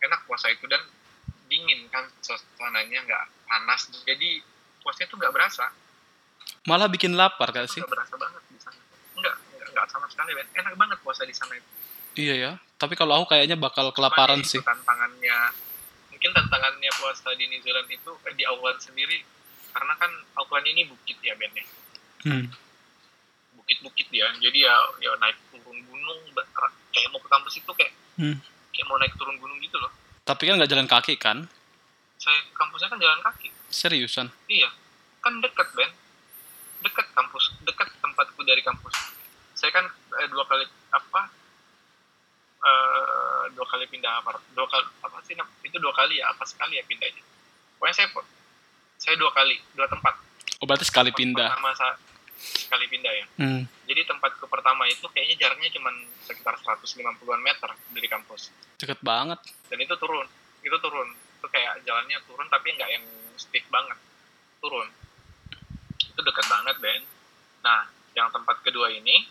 enak 0.07 0.19
puasa 0.23 0.47
itu 0.47 0.63
dan 0.71 0.79
dingin 1.51 1.89
kan 1.91 2.07
suasananya 2.23 3.03
nggak 3.03 3.23
panas. 3.43 3.91
Jadi 4.07 4.39
puasanya 4.79 5.07
tuh 5.11 5.17
nggak 5.19 5.33
berasa. 5.35 5.65
Malah 6.63 6.87
bikin 6.87 7.17
lapar 7.17 7.51
kan 7.51 7.67
sih? 7.67 7.83
Nggak 7.83 7.91
berasa 7.91 8.15
banget 8.15 8.41
di 8.47 8.59
sana. 8.61 8.79
Nggak, 9.19 9.35
nggak 9.75 9.85
sama 9.91 10.07
sekali 10.07 10.31
Ben. 10.37 10.47
Enak 10.55 10.73
banget 10.79 10.97
puasa 11.03 11.27
di 11.27 11.35
sana 11.35 11.53
itu. 11.59 11.69
Iya 12.15 12.35
ya. 12.35 12.51
Tapi 12.79 12.95
kalau 12.95 13.19
aku 13.19 13.35
kayaknya 13.35 13.59
bakal 13.59 13.91
kelaparan 13.91 14.39
sih. 14.47 14.63
Tantangannya 14.63 15.67
mungkin 16.07 16.31
tantangannya 16.35 16.91
puasa 16.99 17.31
di 17.35 17.47
New 17.47 17.59
Zealand 17.63 17.87
itu 17.91 18.11
eh, 18.27 18.35
di 18.35 18.43
Auckland 18.47 18.79
sendiri 18.79 19.23
karena 19.71 19.93
kan 19.97 20.11
Auckland 20.37 20.67
ini 20.67 20.87
bukit 20.87 21.17
ya 21.21 21.33
Ben 21.37 21.51
ya. 21.53 21.65
Hmm. 22.25 22.45
Bukit-bukit 23.55 24.07
ya. 24.11 24.27
Jadi 24.37 24.65
ya 24.65 24.73
ya 24.99 25.11
naik 25.19 25.37
turun 25.53 25.77
gunung 25.85 26.19
kayak 26.89 27.09
mau 27.13 27.21
ke 27.21 27.29
kampus 27.29 27.53
itu 27.61 27.71
kayak 27.77 27.93
hmm. 28.17 28.37
kayak 28.75 28.85
mau 28.89 28.97
naik 28.97 29.13
turun 29.15 29.37
gunung 29.37 29.57
gitu 29.61 29.77
loh. 29.77 29.91
Tapi 30.25 30.49
kan 30.49 30.57
nggak 30.59 30.71
jalan 30.71 30.87
kaki 30.89 31.15
kan? 31.17 31.45
Saya 32.19 32.39
kampusnya 32.53 32.91
kan 32.91 32.99
jalan 32.99 33.19
kaki. 33.23 33.49
Seriusan? 33.71 34.27
Iya. 34.49 34.69
Kan 35.23 35.39
deket 35.39 35.67
Ben. 35.77 35.91
Deket 36.79 37.07
kampus, 37.11 37.59
deket 37.67 37.91
tempatku 37.99 38.39
dari 38.47 38.63
kampus. 38.63 38.95
Saya 39.55 39.71
kan 39.75 39.85
eh, 39.89 40.27
dua 40.31 40.47
kali 40.47 40.63
apa 40.95 41.21
uh, 42.63 43.43
dua 43.55 43.65
kali 43.67 43.85
pindah 43.87 44.19
apart 44.19 44.41
dua 44.55 44.67
kali 44.67 44.85
apa 45.03 45.17
sih 45.23 45.35
itu 45.63 45.77
dua 45.79 45.93
kali 45.95 46.19
ya 46.19 46.31
apa 46.31 46.43
sekali 46.43 46.79
ya 46.79 46.83
pindahnya 46.85 47.23
pokoknya 47.77 47.95
saya 47.95 48.07
saya 48.99 49.15
dua 49.15 49.31
kali 49.31 49.55
dua 49.73 49.87
tempat. 49.87 50.13
Oh 50.59 50.67
berarti 50.67 50.83
sekali 50.83 51.09
Tempat 51.09 51.21
pindah. 51.23 51.49
pertama 51.55 51.71
saya 51.73 51.95
sekali 52.39 52.85
pindah 52.87 53.11
ya. 53.11 53.25
Hmm. 53.35 53.63
jadi 53.83 54.07
tempat 54.07 54.31
ke 54.39 54.47
pertama 54.47 54.87
itu 54.87 55.03
kayaknya 55.11 55.35
jaraknya 55.35 55.75
cuma 55.75 55.91
sekitar 56.23 56.55
150-an 56.55 57.41
meter 57.41 57.71
dari 57.91 58.07
kampus. 58.07 58.51
Deket 58.79 58.99
banget. 59.01 59.39
Dan 59.67 59.79
itu 59.79 59.95
turun 59.95 60.27
itu 60.59 60.77
turun. 60.79 61.07
Itu 61.39 61.47
kayak 61.47 61.83
jalannya 61.87 62.19
turun 62.27 62.47
tapi 62.47 62.75
nggak 62.75 62.89
yang 62.91 63.03
steep 63.35 63.63
banget. 63.71 63.95
Turun. 64.59 64.87
Itu 65.99 66.19
dekat 66.19 66.45
banget 66.47 66.75
Ben. 66.83 67.01
Nah 67.63 67.87
yang 68.15 68.27
tempat 68.31 68.59
kedua 68.59 68.91
ini 68.91 69.23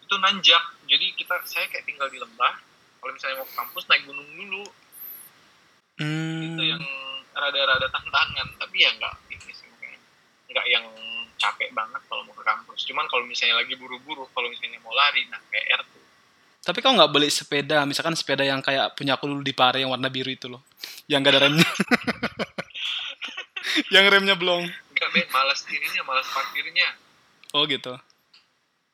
itu 0.00 0.14
nanjak. 0.16 0.64
Jadi 0.88 1.12
kita 1.16 1.36
saya 1.44 1.68
kayak 1.68 1.84
tinggal 1.84 2.08
di 2.08 2.16
lembah. 2.16 2.56
Kalau 2.98 3.12
misalnya 3.12 3.40
mau 3.40 3.48
ke 3.48 3.54
kampus 3.54 3.84
naik 3.88 4.04
gunung 4.08 4.28
dulu. 4.32 4.64
Hmm. 5.98 6.54
itu 6.54 6.62
yang 6.62 6.84
rada-rada 7.38 7.86
tantangan 7.88 8.48
tapi 8.58 8.76
ya 8.82 8.90
nggak 8.98 9.14
ini 9.30 9.52
sih 9.54 9.68
nggak 10.48 10.66
yang 10.66 10.84
capek 11.38 11.70
banget 11.70 12.02
kalau 12.10 12.26
mau 12.26 12.34
ke 12.34 12.42
kampus. 12.42 12.82
Cuman 12.90 13.06
kalau 13.06 13.22
misalnya 13.24 13.62
lagi 13.62 13.78
buru-buru 13.78 14.26
kalau 14.34 14.50
misalnya 14.50 14.82
mau 14.82 14.90
lari 14.90 15.22
nah 15.30 15.38
PR 15.48 15.80
tuh. 15.86 16.02
Tapi 16.66 16.78
kau 16.82 16.92
nggak 16.92 17.12
beli 17.14 17.30
sepeda 17.30 17.86
misalkan 17.86 18.18
sepeda 18.18 18.42
yang 18.42 18.58
kayak 18.58 18.98
punya 18.98 19.14
aku 19.14 19.30
dulu 19.30 19.40
di 19.46 19.54
Pare 19.54 19.80
yang 19.80 19.94
warna 19.94 20.10
biru 20.10 20.28
itu 20.28 20.50
loh 20.50 20.66
yang 21.06 21.22
gak 21.22 21.38
ada 21.38 21.40
remnya. 21.48 21.70
Yang 23.94 24.10
remnya 24.10 24.34
belum 24.34 24.66
nggak 24.98 25.10
Ben 25.14 25.28
malas 25.30 25.62
ininya 25.70 26.02
malas 26.02 26.26
parkirnya. 26.34 26.88
Oh 27.54 27.62
gitu. 27.70 27.94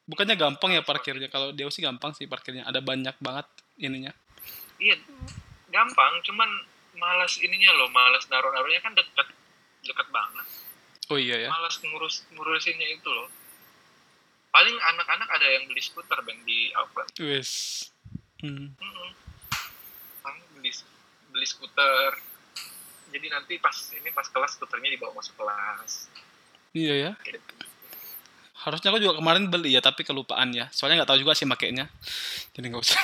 Bukannya 0.05 0.37
gampang 0.37 0.77
ya 0.77 0.85
parkirnya? 0.85 1.33
Kalau 1.33 1.57
dia 1.57 1.65
sih 1.73 1.81
gampang 1.81 2.13
sih 2.13 2.29
parkirnya 2.29 2.69
ada 2.69 2.85
banyak 2.85 3.17
banget 3.25 3.49
ininya. 3.81 4.13
Iya 4.77 5.01
gampang 5.73 6.21
cuman 6.23 6.51
malas 6.99 7.39
ininya 7.43 7.71
loh 7.75 7.89
malas 7.91 8.25
naruh 8.31 8.51
naruhnya 8.55 8.81
kan 8.83 8.95
deket 8.95 9.29
deket 9.85 10.09
banget. 10.11 10.47
Oh 11.13 11.19
iya 11.21 11.37
ya. 11.37 11.49
Malas 11.53 11.77
ngurus 11.85 12.25
ngurusinnya 12.33 12.89
itu 12.97 13.09
loh. 13.09 13.29
Paling 14.55 14.77
anak-anak 14.79 15.29
ada 15.29 15.47
yang 15.51 15.69
beli 15.69 15.83
skuter 15.83 16.19
ben 16.25 16.39
di 16.47 16.73
Auckland 16.73 17.11
wes. 17.21 17.85
Hmm. 18.41 18.73
Paling 20.25 20.45
beli 20.57 20.73
beli 21.35 21.47
skuter. 21.47 22.13
Jadi 23.15 23.27
nanti 23.31 23.55
pas 23.61 23.77
ini 23.95 24.11
pas 24.11 24.27
kelas 24.27 24.57
skuternya 24.57 24.91
dibawa 24.95 25.13
masuk 25.15 25.37
kelas. 25.37 26.09
Iya 26.75 26.95
ya. 27.11 27.13
Gitu. 27.23 27.43
harusnya 28.65 28.97
aku 28.97 28.97
juga 28.97 29.21
kemarin 29.21 29.53
beli 29.53 29.77
ya 29.77 29.85
tapi 29.85 30.09
kelupaan 30.09 30.57
ya. 30.57 30.73
Soalnya 30.73 31.05
nggak 31.05 31.11
tahu 31.13 31.21
juga 31.21 31.37
sih 31.37 31.45
makainya. 31.45 31.85
Jadi 32.57 32.73
nggak 32.73 32.81
usah. 32.81 33.03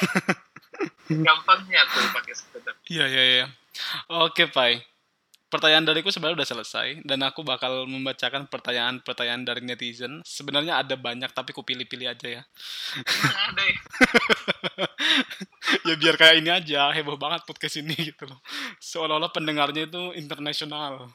Gampangnya 1.29 1.85
tuh 1.93 2.01
pakai 2.17 2.33
skuter. 2.33 2.75
Iya 2.89 3.05
iya 3.13 3.23
iya 3.29 3.47
oke 4.27 4.51
pai. 4.51 4.81
Pertanyaan 5.51 5.83
dariku 5.83 6.15
sebenarnya 6.15 6.47
udah 6.47 6.51
selesai 6.55 6.89
dan 7.03 7.27
aku 7.27 7.43
bakal 7.43 7.83
membacakan 7.83 8.47
pertanyaan-pertanyaan 8.47 9.43
dari 9.43 9.67
netizen. 9.67 10.23
Sebenarnya 10.23 10.79
ada 10.79 10.95
banyak 10.95 11.27
tapi 11.35 11.51
ku 11.51 11.67
pilih-pilih 11.67 12.07
aja 12.07 12.29
ya. 12.39 12.43
Emang 13.03 13.39
ada 13.51 13.63
ya. 13.67 13.79
Ya 15.87 15.95
biar 15.97 16.19
kayak 16.19 16.37
ini 16.43 16.51
aja 16.51 16.91
heboh 16.95 17.19
banget 17.19 17.47
podcast 17.47 17.79
ini 17.83 17.95
gitu 17.95 18.27
loh. 18.27 18.39
Seolah-olah 18.79 19.31
pendengarnya 19.31 19.87
itu 19.91 20.15
internasional. 20.19 21.11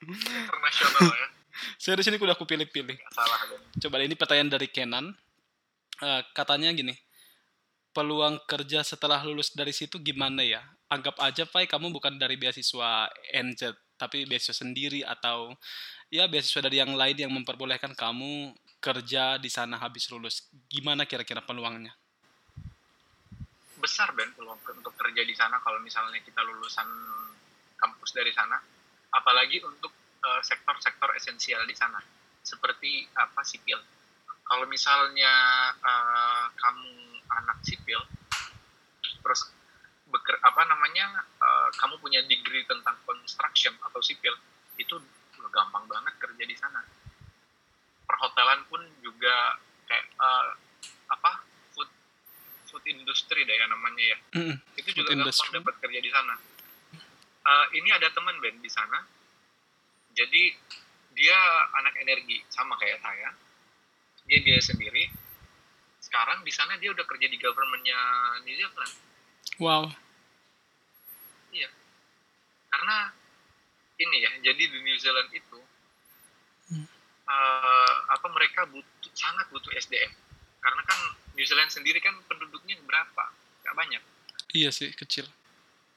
Internasional 0.00 1.08
ya. 1.12 1.26
Saya 1.82 1.98
di 1.98 2.04
sini 2.06 2.16
udah 2.16 2.36
aku 2.36 2.48
pilih-pilih. 2.48 2.96
Coba 3.80 4.00
ini 4.00 4.16
pertanyaan 4.16 4.48
dari 4.48 4.68
Kenan. 4.70 5.12
Eh, 5.98 6.22
katanya 6.32 6.72
gini 6.72 6.94
peluang 7.98 8.38
kerja 8.46 8.86
setelah 8.86 9.18
lulus 9.26 9.50
dari 9.50 9.74
situ 9.74 9.98
gimana 9.98 10.46
ya 10.46 10.62
anggap 10.88 11.20
aja 11.20 11.44
Pai 11.44 11.68
kamu 11.68 11.92
bukan 11.92 12.16
dari 12.16 12.40
beasiswa 12.40 13.12
NZ 13.32 13.76
tapi 14.00 14.24
beasiswa 14.24 14.56
sendiri 14.64 15.04
atau 15.04 15.52
ya 16.08 16.24
beasiswa 16.30 16.64
dari 16.64 16.80
yang 16.80 16.96
lain 16.96 17.16
yang 17.18 17.32
memperbolehkan 17.34 17.92
kamu 17.92 18.56
kerja 18.78 19.36
di 19.36 19.50
sana 19.50 19.76
habis 19.76 20.06
lulus. 20.08 20.46
Gimana 20.70 21.04
kira-kira 21.04 21.42
peluangnya? 21.42 21.92
Besar 23.78 24.14
Ben 24.14 24.30
peluang 24.34 24.58
untuk 24.58 24.94
kerja 24.94 25.22
di 25.22 25.34
sana 25.34 25.58
kalau 25.62 25.82
misalnya 25.82 26.18
kita 26.22 26.40
lulusan 26.46 26.86
kampus 27.78 28.10
dari 28.14 28.30
sana. 28.30 28.58
Apalagi 29.12 29.58
untuk 29.66 29.90
eh, 30.22 30.42
sektor-sektor 30.46 31.10
esensial 31.18 31.66
di 31.66 31.74
sana 31.74 31.98
seperti 32.42 33.06
apa 33.18 33.42
sipil. 33.42 33.78
Kalau 34.46 34.64
misalnya 34.70 35.34
eh, 35.74 36.44
kamu 36.54 36.90
anak 37.28 37.58
sipil 37.66 37.98
terus 39.18 39.57
beker, 40.08 40.36
apa 40.40 40.62
namanya 40.64 41.24
eh, 41.24 41.68
kamu 41.76 42.00
punya 42.00 42.20
degree 42.24 42.64
tentang 42.64 42.96
construction 43.04 43.76
atau 43.84 44.00
sipil 44.00 44.34
itu 44.80 44.96
gampang 45.48 45.84
banget 45.88 46.14
kerja 46.20 46.44
di 46.44 46.56
sana 46.56 46.80
perhotelan 48.08 48.64
pun 48.68 48.80
juga 49.04 49.60
kayak 49.84 50.06
eh, 50.16 50.48
apa 51.12 51.44
food 51.76 51.88
food 52.68 52.84
industry 52.88 53.44
deh 53.44 53.56
ya 53.56 53.66
namanya 53.68 54.04
ya 54.16 54.18
Mm-mm. 54.36 54.56
itu 54.76 54.90
juga 54.96 55.12
gampang 55.12 55.28
industry. 55.28 55.56
dapat 55.56 55.74
kerja 55.80 56.00
di 56.00 56.10
sana. 56.12 56.34
Eh, 57.48 57.66
ini 57.80 57.88
ada 57.88 58.12
teman 58.12 58.36
Ben 58.44 58.60
di 58.60 58.68
sana, 58.68 59.00
jadi 60.12 60.52
dia 61.16 61.38
anak 61.80 61.96
energi 62.04 62.44
sama 62.52 62.76
kayak 62.76 63.00
saya, 63.00 63.32
dia 64.28 64.38
dia 64.44 64.60
sendiri. 64.60 65.08
Sekarang 66.04 66.44
di 66.44 66.52
sana 66.52 66.76
dia 66.76 66.92
udah 66.92 67.08
kerja 67.08 67.24
di 67.24 67.40
governmentnya 67.40 67.96
New 68.44 68.52
Zealand, 68.52 68.92
wow 69.58 69.90
karena 72.78 73.10
ini 73.98 74.16
ya, 74.22 74.32
jadi 74.48 74.62
di 74.70 74.78
New 74.80 74.96
Zealand 74.96 75.28
itu 75.34 75.58
Hmm. 76.68 76.84
eh, 77.28 77.96
apa 78.12 78.28
mereka 78.28 78.68
butuh 78.68 79.12
sangat 79.16 79.48
butuh 79.48 79.72
SDM, 79.72 80.12
karena 80.60 80.82
kan 80.84 81.00
New 81.32 81.44
Zealand 81.48 81.72
sendiri 81.72 81.96
kan 81.96 82.12
penduduknya 82.28 82.76
berapa? 82.84 83.24
Gak 83.64 83.72
banyak. 83.76 84.02
iya 84.56 84.72
sih 84.72 84.92
kecil 84.96 85.28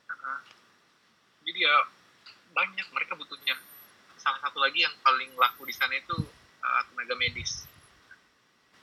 Heeh. 0.07 0.39
Jadi 1.43 1.59
ya 1.59 1.76
banyak 2.51 2.88
mereka 2.91 3.16
butuhnya. 3.16 3.55
Salah 4.20 4.39
satu 4.43 4.59
lagi 4.64 4.84
yang 4.84 4.95
paling 5.03 5.32
laku 5.39 5.64
di 5.68 5.76
sana 5.76 5.95
itu 5.95 6.16
uh, 6.64 6.82
tenaga 6.91 7.16
medis. 7.16 7.68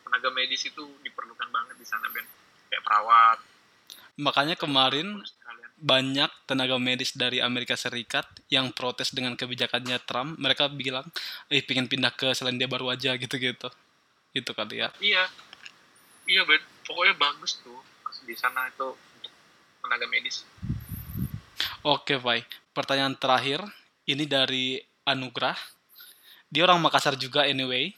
Tenaga 0.05 0.29
medis 0.33 0.65
itu 0.65 0.85
diperlukan 1.05 1.49
banget 1.53 1.77
di 1.77 1.85
sana 1.89 2.09
Ben. 2.13 2.25
Kayak 2.73 2.85
perawat. 2.85 3.39
Makanya 4.19 4.59
kemarin 4.59 5.23
banyak 5.79 6.27
tenaga 6.51 6.75
medis 6.77 7.15
dari 7.15 7.39
Amerika 7.39 7.79
Serikat 7.79 8.27
yang 8.51 8.75
protes 8.75 9.15
dengan 9.15 9.39
kebijakannya 9.39 10.03
Trump. 10.03 10.35
Mereka 10.37 10.75
bilang, 10.75 11.07
eh 11.47 11.63
pengen 11.63 11.87
pindah 11.87 12.11
ke 12.11 12.35
Selandia 12.35 12.67
Baru 12.67 12.91
aja 12.91 13.15
gitu-gitu. 13.23 13.71
Gitu 14.35 14.51
kali 14.53 14.83
ya. 14.83 14.91
Iya, 14.99 15.25
iya 16.27 16.43
Ben. 16.43 16.61
Pokoknya 16.83 17.15
bagus 17.15 17.63
tuh 17.63 17.79
di 18.27 18.35
sana 18.35 18.67
itu 18.69 18.91
untuk 18.91 19.33
tenaga 19.87 20.07
medis. 20.11 20.43
Oke, 21.87 22.19
Pai. 22.19 22.43
Pertanyaan 22.75 23.15
terakhir, 23.15 23.63
ini 24.05 24.27
dari 24.27 24.83
Anugrah. 25.07 25.57
Dia 26.51 26.67
orang 26.67 26.83
Makassar 26.83 27.15
juga 27.15 27.47
anyway. 27.47 27.95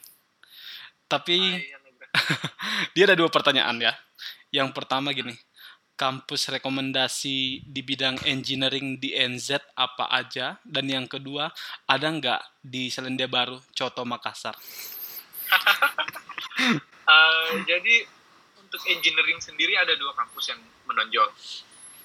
Tapi 1.09 1.37
Hai, 1.39 1.75
Anugrah. 1.81 2.11
dia 2.95 3.03
ada 3.09 3.16
dua 3.16 3.33
pertanyaan 3.33 3.79
ya. 3.81 3.93
Yang 4.51 4.75
pertama 4.75 5.14
gini, 5.14 5.35
kampus 6.01 6.49
rekomendasi 6.49 7.61
di 7.61 7.81
bidang 7.85 8.25
engineering 8.25 8.97
di 8.97 9.13
NZ 9.13 9.77
apa 9.77 10.09
aja? 10.09 10.57
Dan 10.65 10.89
yang 10.89 11.05
kedua, 11.05 11.53
ada 11.85 12.09
nggak 12.09 12.65
di 12.65 12.89
Selandia 12.89 13.29
Baru, 13.29 13.61
Coto 13.77 14.09
Makassar? 14.09 14.57
Uh, 17.05 17.53
jadi 17.69 18.09
untuk 18.57 18.81
engineering 18.89 19.45
sendiri 19.45 19.77
ada 19.77 19.93
dua 20.01 20.17
kampus 20.17 20.49
yang 20.49 20.61
menonjol. 20.89 21.29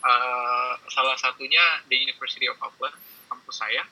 Uh, 0.04 0.76
salah 0.92 1.16
satunya 1.16 1.64
the 1.88 1.96
University 1.96 2.52
of 2.52 2.60
Auckland, 2.60 3.00
kampus 3.32 3.64
saya. 3.64 3.88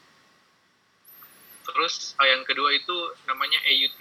Terus 1.63 2.11
uh, 2.19 2.27
yang 2.27 2.43
kedua 2.43 2.75
itu 2.75 3.15
namanya 3.23 3.63
AUT, 3.63 3.99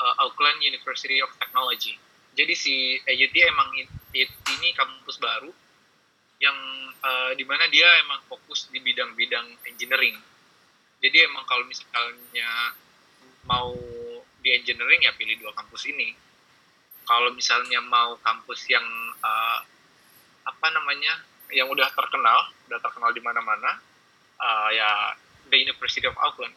uh, 0.00 0.24
Auckland 0.24 0.64
University 0.64 1.20
of 1.20 1.28
Technology. 1.36 2.00
Jadi 2.32 2.54
si 2.56 2.96
AUT 3.04 3.36
emang 3.44 3.68
in- 3.76 4.01
Ini 4.12 4.68
kampus 4.76 5.16
baru 5.16 5.48
yang 6.42 6.58
uh, 7.00 7.32
di 7.32 7.44
mana 7.48 7.70
dia 7.72 7.86
emang 8.02 8.20
fokus 8.28 8.68
di 8.68 8.82
bidang-bidang 8.82 9.46
engineering. 9.72 10.18
Jadi 11.02 11.16
emang 11.26 11.46
kalau 11.48 11.64
misalnya 11.66 12.76
mau 13.48 13.74
di 14.42 14.50
engineering 14.54 15.06
ya 15.06 15.14
pilih 15.14 15.38
dua 15.38 15.54
kampus 15.54 15.88
ini. 15.88 16.14
Kalau 17.02 17.34
misalnya 17.34 17.82
mau 17.82 18.14
kampus 18.22 18.70
yang 18.70 18.84
uh, 19.22 19.58
apa 20.46 20.66
namanya 20.70 21.18
yang 21.50 21.66
udah 21.70 21.90
terkenal, 21.94 22.50
udah 22.70 22.78
terkenal 22.78 23.10
di 23.10 23.22
mana-mana, 23.22 23.78
uh, 24.38 24.70
ya 24.70 25.14
the 25.50 25.58
University 25.58 26.06
of 26.06 26.14
Auckland. 26.18 26.54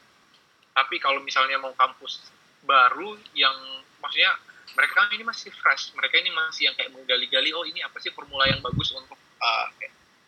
Tapi 0.76 1.00
kalau 1.02 1.24
misalnya 1.24 1.58
mau 1.62 1.74
kampus 1.74 2.26
baru 2.66 3.16
yang 3.38 3.56
maksudnya 4.02 4.34
mereka 4.76 5.08
ini 5.16 5.24
masih 5.24 5.50
fresh, 5.56 5.96
mereka 5.96 6.20
ini 6.20 6.32
masih 6.36 6.72
yang 6.72 6.76
kayak 6.76 6.92
menggali-gali, 6.92 7.50
oh 7.56 7.64
ini 7.64 7.80
apa 7.82 7.98
sih 8.04 8.12
formula 8.12 8.46
yang 8.46 8.60
bagus 8.60 8.92
untuk 8.92 9.18
uh, 9.18 9.68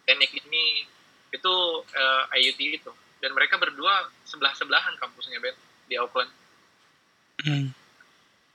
teknik 0.07 0.31
ini? 0.43 0.87
Itu 1.29 1.83
uh, 1.83 2.23
IUT 2.31 2.59
itu. 2.59 2.91
Dan 3.19 3.35
mereka 3.35 3.59
berdua 3.59 4.07
sebelah 4.23 4.55
sebelahan 4.55 4.95
kampusnya 4.97 5.43
Ben 5.43 5.55
di 5.91 5.95
Auckland. 5.99 6.31
Hmm. 7.37 7.69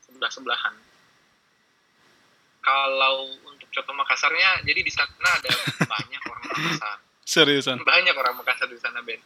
sebelah 0.03 0.27
sebelahan 0.27 0.75
kalau 2.63 3.27
untuk 3.47 3.69
contoh 3.75 3.95
Makassarnya 3.95 4.63
jadi 4.63 4.81
di 4.87 4.93
sana 4.95 5.11
ada 5.39 5.51
banyak 5.83 6.23
orang 6.31 6.45
Makassar. 6.47 6.97
Seriusan. 7.33 7.77
banyak 7.83 8.15
orang 8.15 8.35
Makassar 8.39 8.71
di 8.71 8.79
sana 8.79 9.03
Ben 9.03 9.21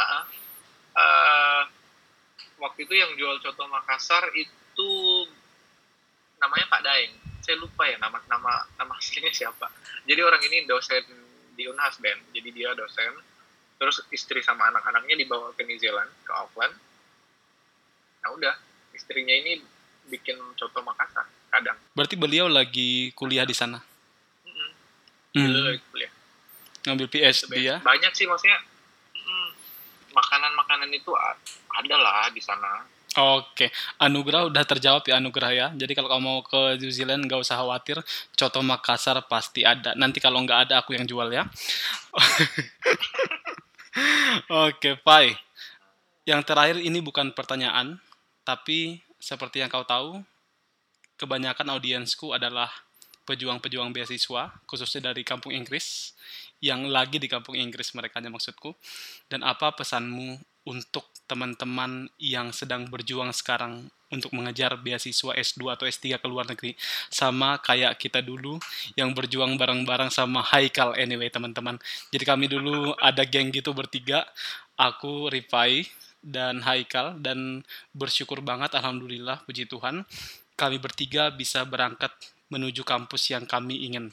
uh 0.00 0.24
Uh, 0.98 1.62
waktu 2.58 2.82
itu 2.82 2.90
yang 2.90 3.14
jual 3.14 3.38
coto 3.38 3.70
Makassar 3.70 4.34
itu 4.34 4.90
namanya 6.38 6.66
Pak 6.70 6.82
Daeng 6.82 7.12
saya 7.42 7.56
lupa 7.58 7.88
ya 7.88 7.96
nama 7.96 8.18
nama 8.28 8.66
nama 8.76 8.92
aslinya 8.98 9.32
siapa 9.32 9.70
jadi 10.04 10.20
orang 10.20 10.42
ini 10.46 10.68
dosen 10.68 11.02
di 11.56 11.64
Unhas 11.66 11.98
Ben 11.98 12.18
jadi 12.34 12.48
dia 12.52 12.70
dosen 12.76 13.14
terus 13.78 14.02
istri 14.10 14.42
sama 14.42 14.68
anak-anaknya 14.74 15.14
dibawa 15.16 15.54
ke 15.54 15.62
New 15.64 15.78
Zealand 15.78 16.10
ke 16.26 16.30
Auckland 16.34 16.74
nah 18.22 18.30
udah 18.34 18.54
istrinya 18.92 19.32
ini 19.32 19.62
bikin 20.08 20.36
coto 20.56 20.80
Makassar 20.82 21.28
kadang 21.48 21.78
Berarti 21.92 22.14
beliau 22.16 22.46
lagi 22.46 23.10
kuliah 23.16 23.44
di 23.44 23.56
sana. 23.56 23.80
Mm-mm. 24.44 24.70
Hmm. 25.36 25.44
Dulu 25.48 25.60
lagi 25.64 25.80
kuliah 25.92 26.12
Ngambil 26.88 27.06
PhD 27.10 27.44
Ben. 27.52 27.60
ya. 27.60 27.76
banyak 27.84 28.12
sih 28.16 28.24
maksudnya 28.24 28.58
mm, 29.12 29.48
makanan-makanan 30.16 30.90
itu 30.94 31.12
ada 31.68 31.96
lah 32.00 32.32
di 32.32 32.40
sana 32.40 32.86
Oke, 33.16 33.72
anugerah 33.96 34.52
udah 34.52 34.64
terjawab 34.68 35.00
ya 35.08 35.16
anugerah 35.16 35.52
ya. 35.56 35.66
Jadi 35.72 35.96
kalau 35.96 36.12
kamu 36.12 36.20
mau 36.20 36.38
ke 36.44 36.76
New 36.76 36.92
Zealand 36.92 37.24
nggak 37.24 37.40
usah 37.40 37.56
khawatir, 37.56 37.96
coto 38.36 38.60
Makassar 38.60 39.16
pasti 39.24 39.64
ada. 39.64 39.96
Nanti 39.96 40.20
kalau 40.20 40.44
nggak 40.44 40.68
ada 40.68 40.84
aku 40.84 40.92
yang 40.92 41.08
jual 41.08 41.32
ya. 41.32 41.48
Oke, 44.68 45.00
Pai. 45.00 45.32
Yang 46.28 46.40
terakhir 46.44 46.76
ini 46.84 47.00
bukan 47.00 47.32
pertanyaan, 47.32 47.96
tapi 48.44 49.00
seperti 49.16 49.64
yang 49.64 49.72
kau 49.72 49.88
tahu, 49.88 50.20
kebanyakan 51.16 51.72
audiensku 51.72 52.36
adalah 52.36 52.68
pejuang-pejuang 53.24 53.92
beasiswa, 53.92 54.52
khususnya 54.68 55.12
dari 55.12 55.24
kampung 55.24 55.56
Inggris, 55.56 56.12
yang 56.60 56.84
lagi 56.88 57.16
di 57.16 57.26
kampung 57.26 57.56
Inggris 57.56 57.96
mereka 57.96 58.20
maksudku. 58.20 58.76
Dan 59.32 59.44
apa 59.44 59.72
pesanmu 59.72 60.36
untuk 60.68 61.08
teman-teman 61.28 62.08
yang 62.16 62.50
sedang 62.50 62.88
berjuang 62.88 63.30
sekarang 63.36 63.92
untuk 64.08 64.32
mengejar 64.32 64.72
beasiswa 64.80 65.36
S2 65.36 65.76
atau 65.76 65.84
S3 65.84 66.16
ke 66.16 66.26
luar 66.26 66.48
negeri. 66.48 66.72
Sama 67.12 67.60
kayak 67.60 68.00
kita 68.00 68.24
dulu 68.24 68.56
yang 68.96 69.12
berjuang 69.12 69.60
bareng-bareng 69.60 70.08
sama 70.08 70.40
Haikal. 70.40 70.96
Anyway 70.96 71.28
teman-teman. 71.28 71.76
Jadi 72.08 72.24
kami 72.24 72.48
dulu 72.48 72.96
ada 72.96 73.22
geng 73.28 73.52
gitu 73.52 73.76
bertiga. 73.76 74.24
Aku 74.80 75.28
Rifai 75.28 75.84
dan 76.24 76.64
Haikal. 76.64 77.20
Dan 77.20 77.60
bersyukur 77.92 78.40
banget 78.40 78.72
alhamdulillah 78.72 79.44
puji 79.44 79.68
Tuhan 79.68 80.08
kami 80.58 80.82
bertiga 80.82 81.30
bisa 81.30 81.62
berangkat 81.62 82.10
menuju 82.50 82.82
kampus 82.82 83.30
yang 83.30 83.46
kami 83.46 83.86
ingin 83.86 84.10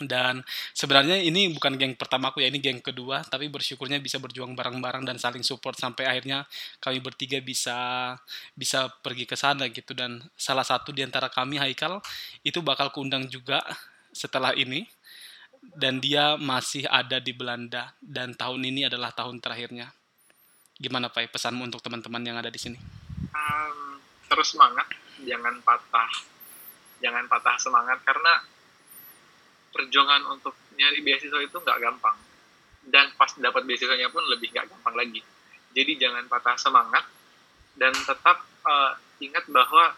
dan 0.00 0.40
sebenarnya 0.72 1.20
ini 1.20 1.52
bukan 1.52 1.76
geng 1.76 1.92
pertamaku 2.00 2.40
ya 2.40 2.48
ini 2.48 2.64
geng 2.64 2.80
kedua 2.80 3.20
tapi 3.28 3.52
bersyukurnya 3.52 4.00
bisa 4.00 4.16
berjuang 4.16 4.56
bareng-bareng 4.56 5.04
dan 5.04 5.20
saling 5.20 5.44
support 5.44 5.76
sampai 5.76 6.08
akhirnya 6.08 6.48
kami 6.80 7.04
bertiga 7.04 7.36
bisa 7.44 8.16
bisa 8.56 8.88
pergi 9.04 9.28
ke 9.28 9.36
sana 9.36 9.68
gitu. 9.68 9.92
Dan 9.92 10.24
salah 10.32 10.64
satu 10.64 10.96
di 10.96 11.04
antara 11.04 11.28
kami 11.28 11.60
Haikal 11.60 12.00
itu 12.40 12.64
bakal 12.64 12.88
kuundang 12.88 13.28
juga 13.28 13.60
setelah 14.16 14.56
ini. 14.56 14.88
Dan 15.62 16.02
dia 16.02 16.34
masih 16.40 16.90
ada 16.90 17.22
di 17.22 17.30
Belanda 17.30 17.94
dan 18.02 18.34
tahun 18.34 18.66
ini 18.66 18.90
adalah 18.90 19.14
tahun 19.14 19.38
terakhirnya. 19.38 19.94
Gimana 20.74 21.06
Pak 21.06 21.30
pesanmu 21.30 21.62
untuk 21.70 21.78
teman-teman 21.78 22.18
yang 22.18 22.34
ada 22.34 22.50
di 22.50 22.58
sini? 22.58 22.80
Um, 23.30 24.02
terus 24.26 24.58
semangat. 24.58 24.90
Jangan 25.22 25.62
patah 25.62 26.10
jangan 26.98 27.26
patah 27.26 27.58
semangat 27.58 27.98
karena 28.06 28.42
perjuangan 29.72 30.28
untuk 30.30 30.54
nyari 30.76 31.00
beasiswa 31.00 31.40
itu 31.40 31.56
nggak 31.56 31.78
gampang. 31.80 32.16
Dan 32.82 33.10
pas 33.16 33.32
dapat 33.34 33.64
beasiswanya 33.64 34.12
pun 34.12 34.22
lebih 34.28 34.52
nggak 34.52 34.68
gampang 34.68 34.94
lagi. 34.94 35.20
Jadi 35.72 35.92
jangan 35.96 36.28
patah 36.28 36.56
semangat 36.60 37.04
dan 37.80 37.96
tetap 37.96 38.44
uh, 38.68 38.92
ingat 39.24 39.48
bahwa 39.48 39.96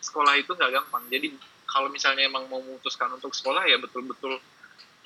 sekolah 0.00 0.34
itu 0.40 0.50
nggak 0.56 0.72
gampang. 0.72 1.04
Jadi 1.12 1.36
kalau 1.68 1.88
misalnya 1.92 2.28
emang 2.28 2.48
mau 2.48 2.60
memutuskan 2.60 3.12
untuk 3.12 3.32
sekolah 3.32 3.64
ya 3.68 3.76
betul-betul 3.80 4.40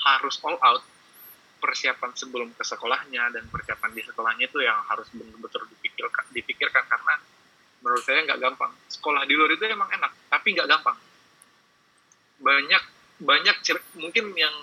harus 0.03 0.37
all 0.47 0.59
out 0.63 0.83
persiapan 1.59 2.13
sebelum 2.15 2.53
ke 2.55 2.63
sekolahnya 2.63 3.33
dan 3.33 3.45
persiapan 3.51 3.91
di 3.91 4.03
sekolahnya 4.05 4.45
itu 4.47 4.59
yang 4.63 4.79
harus 4.87 5.09
betul-betul 5.11 5.67
dipikirkan 5.67 6.25
dipikirkan. 6.31 6.85
Karena 6.87 7.15
menurut 7.83 8.03
saya 8.07 8.23
nggak 8.23 8.39
gampang. 8.39 8.73
Sekolah 8.87 9.27
di 9.27 9.35
luar 9.35 9.51
itu 9.55 9.63
emang 9.67 9.91
enak 9.91 10.13
tapi 10.31 10.55
nggak 10.55 10.69
gampang. 10.71 10.99
Banyak 12.39 12.83
banyak 13.17 13.57
mungkin 13.97 14.37
yang 14.37 14.55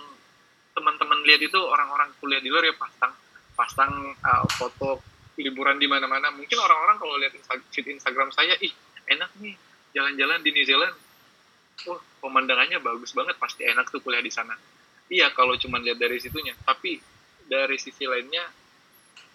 teman-teman 0.74 1.22
lihat 1.26 1.42
itu 1.42 1.58
orang-orang 1.58 2.10
kuliah 2.18 2.42
di 2.42 2.50
luar 2.50 2.66
ya 2.66 2.74
pasang 2.78 3.14
pasang 3.54 3.92
uh, 4.26 4.46
foto 4.58 5.02
liburan 5.38 5.78
di 5.82 5.90
mana-mana. 5.90 6.30
Mungkin 6.34 6.58
orang-orang 6.58 6.98
kalau 7.02 7.16
lihat 7.18 7.34
feed 7.74 7.88
Instagram 7.90 8.30
saya 8.34 8.54
ih 8.62 8.74
enak 9.10 9.30
nih 9.42 9.58
jalan-jalan 9.94 10.42
di 10.42 10.50
New 10.54 10.66
Zealand. 10.66 10.96
Wah 11.90 12.02
pemandangannya 12.22 12.78
bagus 12.82 13.14
banget 13.18 13.38
pasti 13.42 13.66
enak 13.66 13.90
tuh 13.90 14.02
kuliah 14.02 14.22
di 14.22 14.30
sana. 14.30 14.54
Iya 15.10 15.34
kalau 15.34 15.58
cuma 15.58 15.82
lihat 15.82 15.98
dari 15.98 16.22
situnya. 16.22 16.54
Tapi 16.62 17.02
dari 17.50 17.78
sisi 17.82 18.06
lainnya 18.06 18.46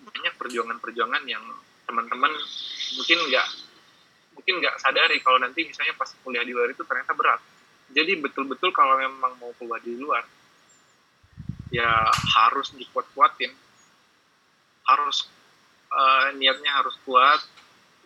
banyak 0.03 0.35
perjuangan-perjuangan 0.39 1.23
yang 1.27 1.43
teman-teman 1.87 2.31
mungkin 2.95 3.19
nggak 3.31 3.49
mungkin 4.39 4.55
nggak 4.63 4.77
sadari 4.79 5.19
kalau 5.21 5.43
nanti 5.43 5.67
misalnya 5.67 5.99
pas 5.99 6.09
kuliah 6.23 6.47
di 6.47 6.55
luar 6.55 6.71
itu 6.71 6.87
ternyata 6.87 7.13
berat 7.17 7.41
jadi 7.89 8.21
betul-betul 8.21 8.69
kalau 8.77 9.01
memang 9.01 9.33
mau 9.41 9.53
keluar 9.57 9.81
di 9.81 9.97
luar 9.97 10.25
ya 11.73 12.09
harus 12.13 12.73
dikuat-kuatin. 12.77 13.53
Harus 14.89 15.29
eh, 15.93 16.29
niatnya 16.37 16.81
harus 16.81 16.97
kuat 17.05 17.41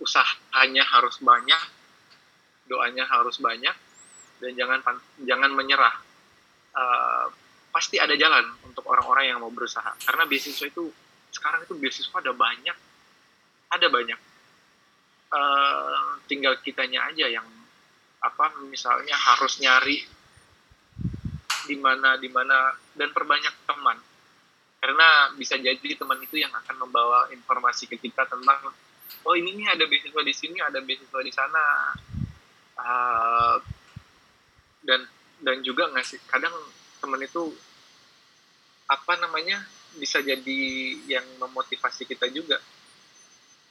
usahanya 0.02 0.82
harus 0.82 1.22
banyak 1.22 1.62
doanya 2.66 3.06
harus 3.06 3.38
banyak 3.38 3.74
dan 4.42 4.50
jangan 4.54 4.80
jangan 5.22 5.50
menyerah. 5.54 5.94
Eh, 6.74 7.26
pasti 7.74 7.98
ada 7.98 8.14
jalan 8.14 8.44
untuk 8.66 8.86
orang-orang 8.86 9.34
yang 9.34 9.38
mau 9.42 9.50
berusaha. 9.50 9.94
Karena 10.06 10.26
beasiswa 10.26 10.66
itu 10.66 10.90
sekarang 11.34 11.66
itu 11.66 11.74
beasiswa 11.74 12.16
ada 12.18 12.34
banyak. 12.34 12.76
Ada 13.72 13.86
banyak. 13.90 14.20
Eh, 15.32 16.06
tinggal 16.30 16.58
kitanya 16.62 17.10
aja 17.10 17.26
yang 17.30 17.46
apa 18.22 18.54
misalnya 18.70 19.18
harus 19.18 19.58
nyari 19.58 19.98
di 21.66 21.76
mana 21.78 22.18
di 22.18 22.30
mana 22.30 22.74
dan 22.94 23.10
perbanyak 23.10 23.66
teman. 23.66 23.98
Karena 24.82 25.30
bisa 25.38 25.54
jadi 25.58 25.94
teman 25.94 26.18
itu 26.18 26.42
yang 26.42 26.50
akan 26.50 26.86
membawa 26.86 27.30
informasi 27.30 27.86
ke 27.86 27.98
kita 27.98 28.26
tentang 28.26 28.70
oh 29.22 29.34
ini 29.38 29.54
nih 29.54 29.78
ada 29.78 29.86
beasiswa 29.86 30.22
di 30.26 30.34
sini 30.34 30.58
ada 30.58 30.78
beasiswa 30.82 31.20
di 31.22 31.32
sana. 31.34 31.64
Uh, 32.82 33.56
dan 34.82 35.06
dan 35.42 35.62
juga 35.62 35.86
ngasih 35.94 36.18
kadang 36.26 36.54
teman 36.98 37.22
itu 37.22 37.54
apa 38.90 39.14
namanya 39.22 39.62
bisa 39.98 40.18
jadi 40.18 40.62
yang 41.06 41.26
memotivasi 41.38 42.08
kita 42.08 42.26
juga 42.32 42.58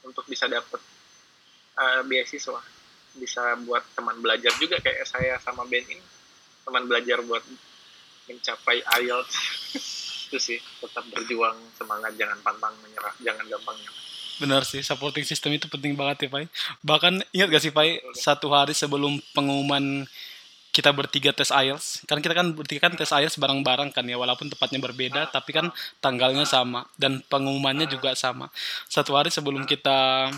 untuk 0.00 0.24
bisa 0.24 0.48
dapat 0.48 0.80
uh, 1.76 2.00
beasiswa 2.08 2.81
bisa 3.16 3.56
buat 3.64 3.84
teman 3.92 4.18
belajar 4.20 4.52
juga 4.56 4.80
kayak 4.80 5.04
saya 5.04 5.36
sama 5.42 5.66
Ben 5.68 5.84
ini. 5.84 6.04
Teman 6.62 6.86
belajar 6.86 7.20
buat 7.26 7.42
mencapai 8.30 8.84
IELTS. 9.02 9.34
Itu 10.32 10.38
sih 10.40 10.56
tetap 10.80 11.04
berjuang 11.12 11.60
semangat 11.76 12.16
jangan 12.16 12.40
pantang 12.40 12.72
menyerah 12.80 13.12
jangan 13.20 13.44
gampang 13.44 13.76
nyerah. 13.76 14.02
Benar 14.40 14.64
sih, 14.64 14.80
supporting 14.80 15.22
system 15.22 15.54
itu 15.54 15.68
penting 15.68 15.92
banget 15.94 16.26
ya, 16.26 16.28
Pai. 16.32 16.50
Bahkan 16.82 17.22
ingat 17.36 17.48
gak 17.52 17.62
sih, 17.62 17.70
Pai, 17.70 18.00
satu 18.16 18.50
hari 18.50 18.72
sebelum 18.72 19.20
pengumuman 19.36 20.08
kita 20.72 20.88
bertiga 20.88 21.36
tes 21.36 21.52
IELTS, 21.52 22.08
kan 22.08 22.16
kita 22.24 22.32
kan 22.32 22.56
bertiga 22.56 22.88
kan 22.88 22.96
tes 22.96 23.12
IELTS 23.12 23.36
bareng-bareng 23.36 23.92
kan 23.92 24.02
ya, 24.08 24.16
walaupun 24.16 24.48
tempatnya 24.48 24.80
berbeda, 24.80 25.28
tapi 25.28 25.52
kan 25.52 25.68
tanggalnya 26.00 26.48
sama 26.48 26.88
dan 26.96 27.20
pengumumannya 27.28 27.84
juga 27.86 28.16
sama. 28.16 28.48
Satu 28.88 29.12
hari 29.12 29.28
sebelum 29.28 29.68
kita 29.68 30.32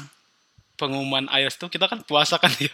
pengumuman 0.84 1.24
IELTS 1.32 1.56
itu 1.56 1.66
kita 1.72 1.88
kan 1.88 2.04
puasa 2.04 2.36
kan 2.36 2.52
ya, 2.60 2.68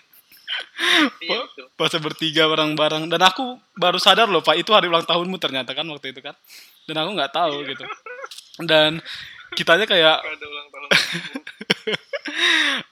iya 1.24 1.46
puasa 1.78 2.02
bertiga 2.02 2.50
bareng-bareng. 2.50 3.06
Dan 3.06 3.22
aku 3.22 3.56
baru 3.78 4.02
sadar 4.02 4.26
loh, 4.26 4.42
Pak, 4.42 4.58
itu 4.58 4.74
hari 4.74 4.90
ulang 4.90 5.06
tahunmu 5.06 5.38
ternyata 5.38 5.70
kan 5.72 5.86
waktu 5.86 6.10
itu 6.10 6.20
kan. 6.20 6.34
Dan 6.90 6.98
aku 6.98 7.10
nggak 7.14 7.32
tahu 7.32 7.62
gitu. 7.64 7.86
Dan 8.66 8.98
kitanya 9.54 9.86
kayak 9.86 10.18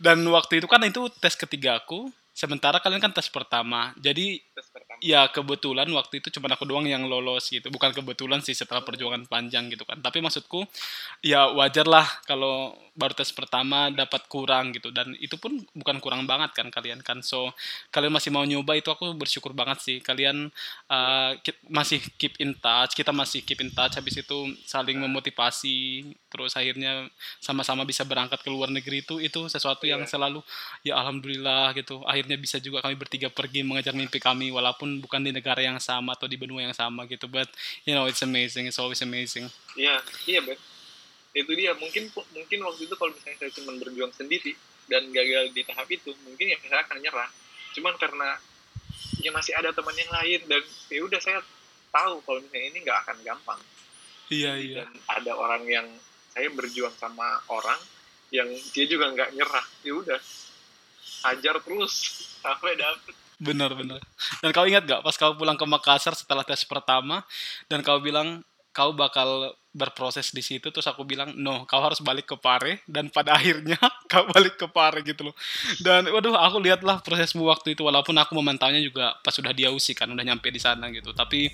dan 0.05 0.19
waktu 0.31 0.63
itu 0.63 0.67
kan 0.67 0.83
itu 0.83 1.07
tes 1.19 1.35
ketiga 1.39 1.79
aku 1.79 2.11
sementara 2.35 2.83
kalian 2.83 3.03
kan 3.03 3.13
tes 3.15 3.31
pertama 3.31 3.95
jadi 3.99 4.39
tes 4.55 4.67
pertama 4.71 4.88
ya 4.99 5.31
kebetulan 5.31 5.87
waktu 5.95 6.19
itu 6.19 6.29
cuma 6.35 6.51
aku 6.51 6.67
doang 6.67 6.87
yang 6.87 7.07
lolos 7.07 7.51
gitu. 7.51 7.71
Bukan 7.71 7.95
kebetulan 7.95 8.43
sih 8.43 8.55
setelah 8.55 8.83
perjuangan 8.83 9.27
panjang 9.31 9.71
gitu 9.71 9.87
kan. 9.87 9.99
Tapi 10.03 10.19
maksudku 10.19 10.67
ya 11.23 11.51
wajar 11.55 11.87
lah 11.87 12.07
kalau 12.27 12.75
baru 12.99 13.15
tes 13.15 13.31
pertama 13.31 13.95
dapat 13.95 14.27
kurang 14.27 14.75
gitu. 14.75 14.91
Dan 14.91 15.15
itu 15.23 15.39
pun 15.39 15.63
bukan 15.73 16.03
kurang 16.03 16.27
banget 16.27 16.51
kan 16.59 16.67
kalian 16.69 17.01
kan. 17.07 17.23
So 17.23 17.55
kalian 17.95 18.11
masih 18.11 18.35
mau 18.35 18.43
nyoba 18.43 18.75
itu 18.75 18.91
aku 18.91 19.15
bersyukur 19.15 19.55
banget 19.55 19.79
sih. 19.81 19.97
Kalian 20.03 20.51
uh, 20.91 21.31
masih 21.71 22.03
keep 22.19 22.35
in 22.43 22.59
touch 22.59 22.99
kita 22.99 23.15
masih 23.15 23.47
keep 23.47 23.63
in 23.63 23.71
touch. 23.71 23.95
Habis 23.95 24.27
itu 24.27 24.39
saling 24.67 24.99
memotivasi 24.99 26.11
terus 26.29 26.59
akhirnya 26.59 27.09
sama-sama 27.39 27.87
bisa 27.89 28.03
berangkat 28.05 28.43
ke 28.43 28.51
luar 28.51 28.69
negeri 28.69 29.01
itu 29.01 29.17
itu 29.23 29.49
sesuatu 29.49 29.89
yang 29.89 30.05
iya. 30.05 30.11
selalu 30.11 30.41
ya 30.83 30.99
alhamdulillah 30.99 31.71
gitu. 31.79 32.03
Akhirnya 32.03 32.35
bisa 32.35 32.59
juga 32.59 32.83
kami 32.83 32.99
bertiga 32.99 33.31
pergi 33.31 33.63
mengejar 33.63 33.95
mimpi 33.95 34.19
kami 34.19 34.51
walaupun 34.51 34.88
bukan 35.05 35.21
di 35.21 35.31
negara 35.31 35.61
yang 35.61 35.77
sama 35.77 36.17
atau 36.17 36.25
di 36.25 36.41
benua 36.41 36.65
yang 36.65 36.77
sama 36.77 37.05
gitu 37.05 37.29
but 37.29 37.49
you 37.85 37.93
know 37.93 38.09
it's 38.09 38.25
amazing 38.25 38.65
it's 38.65 38.81
always 38.81 39.05
amazing. 39.05 39.47
Iya 39.77 40.01
iya 40.25 40.41
bet 40.41 40.59
itu 41.37 41.53
dia 41.55 41.77
mungkin 41.77 42.09
mungkin 42.11 42.59
waktu 42.65 42.89
itu 42.89 42.95
kalau 42.97 43.13
misalnya 43.13 43.37
saya 43.45 43.51
cuma 43.61 43.77
berjuang 43.77 44.13
sendiri 44.17 44.57
dan 44.89 45.07
gagal 45.13 45.53
di 45.53 45.63
tahap 45.63 45.87
itu 45.93 46.11
mungkin 46.25 46.51
ya 46.51 46.57
saya 46.65 46.83
akan 46.83 46.99
nyerah. 46.99 47.31
Cuman 47.77 47.95
karena 48.01 48.29
ya 49.21 49.31
masih 49.31 49.53
ada 49.55 49.71
teman 49.71 49.95
yang 49.95 50.11
lain 50.11 50.41
dan 50.49 50.63
ya 50.89 51.01
udah 51.05 51.21
saya 51.21 51.39
tahu 51.93 52.25
kalau 52.25 52.41
misalnya 52.41 52.67
ini 52.73 52.79
nggak 52.83 52.99
akan 53.05 53.17
gampang. 53.23 53.61
Iya 54.29 54.53
iya. 54.61 54.77
dan 54.85 54.93
ada 55.09 55.33
orang 55.37 55.65
yang 55.65 55.87
saya 56.33 56.53
berjuang 56.53 56.93
sama 57.01 57.41
orang 57.49 57.81
yang 58.29 58.49
dia 58.77 58.85
juga 58.85 59.13
nggak 59.13 59.31
nyerah 59.37 59.67
ya 59.85 59.93
udah. 59.95 60.21
Hajar 61.29 61.61
terus 61.61 61.93
sampai 62.45 62.73
dapet 62.75 63.17
benar 63.39 63.75
benar. 63.75 64.03
Dan 64.43 64.51
kau 64.51 64.67
ingat 64.67 64.85
gak 64.85 65.03
pas 65.03 65.15
kau 65.15 65.35
pulang 65.39 65.55
ke 65.55 65.67
Makassar 65.67 66.15
setelah 66.15 66.43
tes 66.43 66.63
pertama 66.67 67.23
dan 67.71 67.81
kau 67.87 68.03
bilang 68.03 68.43
kau 68.75 68.95
bakal 68.95 69.55
berproses 69.75 70.35
di 70.35 70.43
situ 70.43 70.75
terus 70.75 70.87
aku 70.91 71.07
bilang 71.07 71.35
no 71.39 71.63
kau 71.67 71.79
harus 71.79 72.03
balik 72.03 72.31
ke 72.31 72.37
Pare. 72.39 72.83
Dan 72.85 73.11
pada 73.15 73.39
akhirnya 73.39 73.79
kau 74.13 74.27
balik 74.31 74.59
ke 74.59 74.67
Pare 74.67 75.07
gitu 75.07 75.31
loh. 75.31 75.35
Dan 75.79 76.11
waduh 76.11 76.35
aku 76.35 76.59
lihatlah 76.59 76.99
prosesmu 77.01 77.47
waktu 77.47 77.79
itu 77.79 77.87
walaupun 77.87 78.15
aku 78.19 78.35
memantaunya 78.35 78.83
juga 78.83 79.15
pas 79.23 79.35
sudah 79.35 79.55
dia 79.55 79.71
usi 79.71 79.95
kan 79.95 80.11
udah 80.11 80.25
nyampe 80.27 80.51
di 80.51 80.59
sana 80.59 80.91
gitu. 80.91 81.15
Tapi 81.15 81.49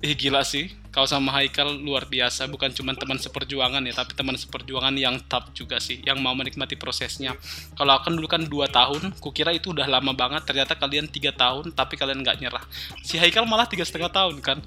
eh 0.00 0.16
gila 0.16 0.40
sih. 0.44 0.72
Kau 0.90 1.06
sama 1.06 1.30
Haikal 1.30 1.78
luar 1.78 2.08
biasa. 2.10 2.50
Bukan 2.50 2.74
cuma 2.74 2.96
teman 2.98 3.14
seperjuangan 3.14 3.78
ya 3.86 3.94
tapi 3.94 4.16
teman 4.16 4.34
seperjuangan 4.34 4.90
yang 4.98 5.22
top 5.30 5.54
juga 5.54 5.78
sih 5.78 6.02
yang 6.02 6.18
mau 6.18 6.34
menikmati 6.34 6.74
prosesnya. 6.74 7.38
Kalau 7.78 7.94
aku 7.94 8.10
kan 8.10 8.14
dulu 8.18 8.26
kan 8.26 8.42
dua 8.42 8.66
tahun 8.66 9.14
kukira 9.22 9.54
itu 9.54 9.70
udah 9.70 9.86
lama 9.86 10.10
banget. 10.16 10.42
Ternyata 10.48 10.74
kalian 10.74 11.06
tiga 11.06 11.30
tahun 11.30 11.70
tapi 11.76 11.94
kalian 11.94 12.26
nggak 12.26 12.42
nyerah. 12.42 12.64
Si 13.06 13.20
Haikal 13.20 13.46
malah 13.46 13.70
tiga 13.70 13.86
setengah 13.86 14.10
tahun 14.10 14.42
kan. 14.42 14.58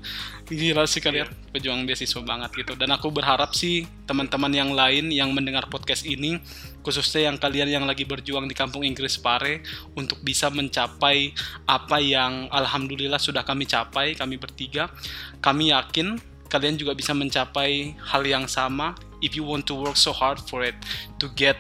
Gila 0.48 0.88
sih 0.88 1.04
kalian. 1.04 1.28
Pejuang 1.52 1.84
beasiswa 1.84 2.24
banget 2.24 2.56
gitu. 2.56 2.80
Dan 2.80 2.96
aku 2.96 3.12
berharap 3.12 3.52
sih 3.52 3.84
teman-teman 4.08 4.54
yang 4.54 4.72
lain 4.72 5.12
yang 5.12 5.34
mendengar 5.36 5.68
podcast 5.68 6.08
ini 6.08 6.40
khususnya 6.84 7.32
yang 7.32 7.40
kalian 7.40 7.72
yang 7.72 7.86
lagi 7.88 8.04
berjuang 8.04 8.46
di 8.46 8.54
kampung 8.54 8.84
Inggris 8.84 9.16
Pare 9.16 9.64
untuk 9.96 10.20
bisa 10.20 10.52
mencapai 10.52 11.32
apa 11.64 11.98
yang 12.04 12.52
alhamdulillah 12.52 13.18
sudah 13.18 13.42
kami 13.48 13.64
capai 13.64 14.14
kami 14.20 14.36
bertiga. 14.36 14.92
Kami 15.40 15.72
yakin 15.72 16.20
kalian 16.52 16.76
juga 16.78 16.94
bisa 16.94 17.16
mencapai 17.16 17.98
hal 17.98 18.22
yang 18.28 18.46
sama 18.46 18.94
if 19.24 19.34
you 19.34 19.42
want 19.42 19.64
to 19.64 19.74
work 19.74 19.96
so 19.96 20.12
hard 20.12 20.38
for 20.38 20.62
it 20.62 20.76
to 21.18 21.32
get 21.34 21.56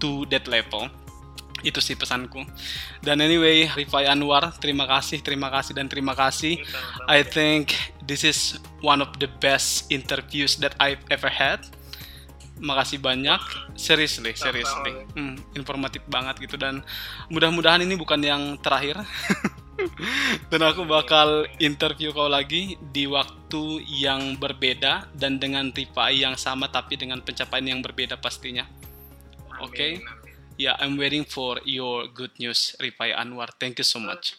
to 0.00 0.24
that 0.32 0.48
level. 0.48 0.88
Itu 1.62 1.78
sih 1.78 1.94
pesanku. 1.94 2.42
Dan 3.04 3.22
anyway 3.22 3.70
Rifai 3.70 4.10
Anwar 4.10 4.56
terima 4.58 4.88
kasih 4.88 5.22
terima 5.22 5.52
kasih 5.52 5.78
dan 5.78 5.86
terima 5.86 6.16
kasih. 6.16 6.58
I 7.06 7.22
think 7.22 7.76
this 8.02 8.26
is 8.26 8.58
one 8.82 8.98
of 9.04 9.12
the 9.20 9.30
best 9.38 9.86
interviews 9.92 10.58
that 10.58 10.74
I've 10.82 11.04
ever 11.12 11.30
had 11.30 11.62
makasih 12.60 13.00
banyak 13.00 13.40
seriously 13.74 14.34
seriously 14.36 14.92
hmm, 15.16 15.40
informatif 15.56 16.04
banget 16.06 16.42
gitu 16.44 16.60
dan 16.60 16.84
mudah-mudahan 17.32 17.82
ini 17.82 17.96
bukan 17.96 18.20
yang 18.22 18.42
terakhir 18.60 19.00
dan 20.50 20.60
aku 20.62 20.84
bakal 20.86 21.48
interview 21.58 22.12
kau 22.12 22.28
lagi 22.28 22.76
di 22.92 23.08
waktu 23.08 23.82
yang 23.88 24.36
berbeda 24.36 25.10
dan 25.16 25.40
dengan 25.40 25.72
tipe 25.72 26.02
yang 26.12 26.36
sama 26.38 26.68
tapi 26.68 26.94
dengan 26.94 27.20
pencapaian 27.24 27.66
yang 27.76 27.80
berbeda 27.80 28.18
pastinya. 28.20 28.68
Oke. 29.62 29.72
Okay? 29.72 29.92
Ya, 30.60 30.76
yeah, 30.76 30.84
I'm 30.84 31.00
waiting 31.00 31.24
for 31.24 31.58
your 31.64 32.06
good 32.12 32.36
news, 32.36 32.76
Rifai 32.76 33.16
Anwar. 33.16 33.50
Thank 33.56 33.80
you 33.80 33.86
so 33.88 33.98
much. 33.98 34.36